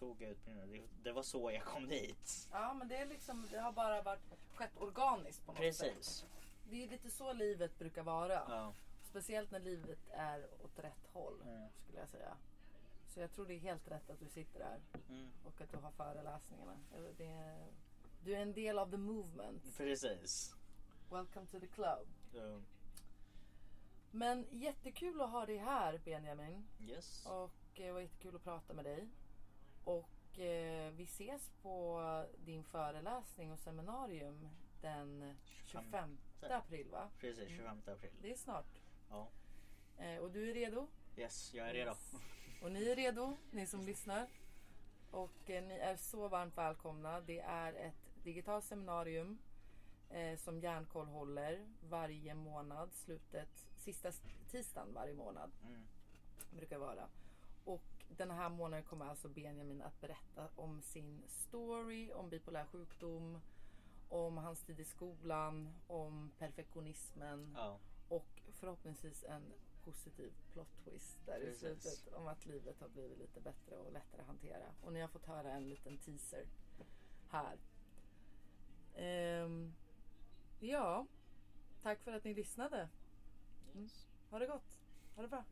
tog 0.03 0.21
jag 0.21 0.31
utbildningen. 0.31 0.71
Det, 0.71 1.09
det 1.09 1.11
var 1.13 1.23
så 1.23 1.51
jag 1.51 1.63
kom 1.63 1.87
dit. 1.87 2.49
ja, 2.51 2.73
men 2.73 2.87
det, 2.87 2.97
är 2.97 3.05
liksom, 3.05 3.47
det 3.51 3.59
har 3.59 3.71
bara 3.71 4.01
varit, 4.01 4.21
skett 4.55 4.77
organiskt 4.77 5.45
på 5.45 5.51
något 5.53 5.75
sätt. 5.75 5.93
Precis. 5.95 6.25
Det 6.69 6.83
är 6.83 6.87
lite 6.87 7.09
så 7.11 7.33
livet 7.33 7.79
brukar 7.79 8.03
vara. 8.03 8.33
Ja. 8.33 8.73
Speciellt 9.03 9.51
när 9.51 9.59
livet 9.59 9.99
är 10.11 10.47
åt 10.63 10.79
rätt 10.79 11.07
håll 11.13 11.41
Mm. 11.41 11.69
skulle 11.83 11.99
jag 11.99 12.09
säga. 12.09 12.37
Så 13.07 13.19
jag 13.19 13.31
tror 13.31 13.45
det 13.45 13.53
är 13.53 13.59
helt 13.59 13.87
rätt 13.87 14.09
att 14.09 14.19
du 14.19 14.27
sitter 14.29 14.59
där 14.59 14.79
Mm. 15.09 15.31
och 15.45 15.61
att 15.61 15.71
du 15.71 15.77
har 15.77 15.91
föreläsningarna. 15.91 16.77
Det 17.17 17.25
är, 17.27 17.67
du 18.23 18.35
är 18.35 18.41
en 18.41 18.53
del 18.53 18.79
av 18.79 18.91
the 18.91 18.97
movement. 18.97 19.77
Precis. 19.77 20.55
Welcome 21.11 21.45
to 21.47 21.59
the 21.59 21.67
club. 21.67 22.07
Så, 22.31 22.61
Men 24.11 24.45
jättekul 24.51 25.21
att 25.21 25.29
ha 25.29 25.45
dig 25.45 25.57
här 25.57 25.97
Benjamin. 26.05 26.67
yes. 26.79 27.25
Och 27.25 27.33
eh, 27.73 27.85
det 27.85 27.91
var 27.91 27.99
jättekul 28.01 28.35
att 28.35 28.43
prata 28.43 28.73
med 28.73 28.85
dig. 28.85 29.07
Och 29.84 30.39
eh, 30.39 30.91
vi 30.91 31.03
ses 31.03 31.49
på 31.61 32.01
din 32.45 32.63
föreläsning 32.63 33.51
och 33.51 33.59
seminarium 33.59 34.49
den 34.81 35.36
25 35.65 36.17
april 36.41 36.88
va? 36.91 37.09
Precis, 37.19 37.49
25 37.49 37.81
april. 37.88 38.11
Det 38.21 38.31
är 38.31 38.36
snart. 38.38 38.81
Ja. 39.09 39.27
Eh, 39.97 40.17
och 40.17 40.31
du 40.31 40.49
är 40.49 40.53
redo? 40.53 40.88
Yes, 41.17 41.53
jag 41.53 41.69
är 41.69 41.73
redo. 41.73 41.89
Yes. 41.91 42.13
Och 42.63 42.71
ni 42.71 42.89
är 42.89 42.95
redo, 42.95 43.38
ni 43.51 43.67
som 43.67 43.86
lyssnar. 43.86 44.27
Och 45.11 45.49
eh, 45.49 45.63
ni 45.63 45.73
är 45.73 45.95
så 45.95 46.27
varmt 46.27 46.57
välkomna. 46.57 47.21
Det 47.21 47.39
är 47.39 47.73
ett 47.73 48.23
digitalt 48.23 48.65
seminarium 48.65 49.38
eh, 50.09 50.38
som 50.38 50.59
Järnkoll 50.59 51.07
håller 51.07 51.67
varje 51.89 52.34
månad. 52.36 52.93
Slutet, 52.93 53.49
sista 53.77 54.11
tisdagen 54.51 54.93
varje 54.93 55.13
månad 55.13 55.51
Mm. 55.63 55.84
brukar 56.51 56.77
vara. 56.77 57.07
Och 57.65 57.84
den 58.18 58.32
här 58.32 58.49
månaden 58.49 58.84
kommer 58.84 59.05
alltså 59.05 59.30
Benjamin 59.30 59.82
att 59.82 60.01
berätta 60.01 60.49
om 60.55 60.82
sin 60.82 61.24
story, 61.28 62.11
om 62.11 62.30
bipolär 62.30 62.66
sjukdom, 62.66 63.41
om 64.09 64.38
hans 64.38 64.64
tid 64.64 64.80
i 64.80 64.86
skolan, 64.86 65.74
om 65.88 66.32
perfektionismen 66.39 67.53
Ja, 67.57 67.80
och 68.09 68.41
förhoppningsvis 68.51 69.24
en 69.24 69.53
positiv 69.84 70.34
plot 70.53 70.84
twist 70.84 71.18
där 71.26 71.38
i 71.41 71.45
Precis. 71.45 71.59
slutet 71.59 72.14
om 72.14 72.28
att 72.28 72.45
livet 72.45 72.80
har 72.80 72.88
blivit 72.89 73.18
lite 73.18 73.41
bättre 73.41 73.78
och 73.78 73.91
lättare 73.91 74.22
att 74.22 74.28
hantera. 74.28 74.66
Och 74.82 74.93
ni 74.93 75.01
har 75.01 75.07
fått 75.07 75.26
höra 75.26 75.51
en 75.51 75.70
liten 75.70 75.97
teaser 75.97 76.45
här. 77.30 77.57
Ehm, 78.95 79.74
ja, 80.59 81.07
tack 81.82 81.99
för 81.99 82.14
att 82.14 82.24
ni 82.24 82.34
lyssnade. 82.34 82.89
yes. 83.76 84.07
Ha 84.30 84.39
det 84.39 84.47
gott. 84.47 84.80
Ha 85.16 85.22
det 85.22 85.28
bra. 85.28 85.43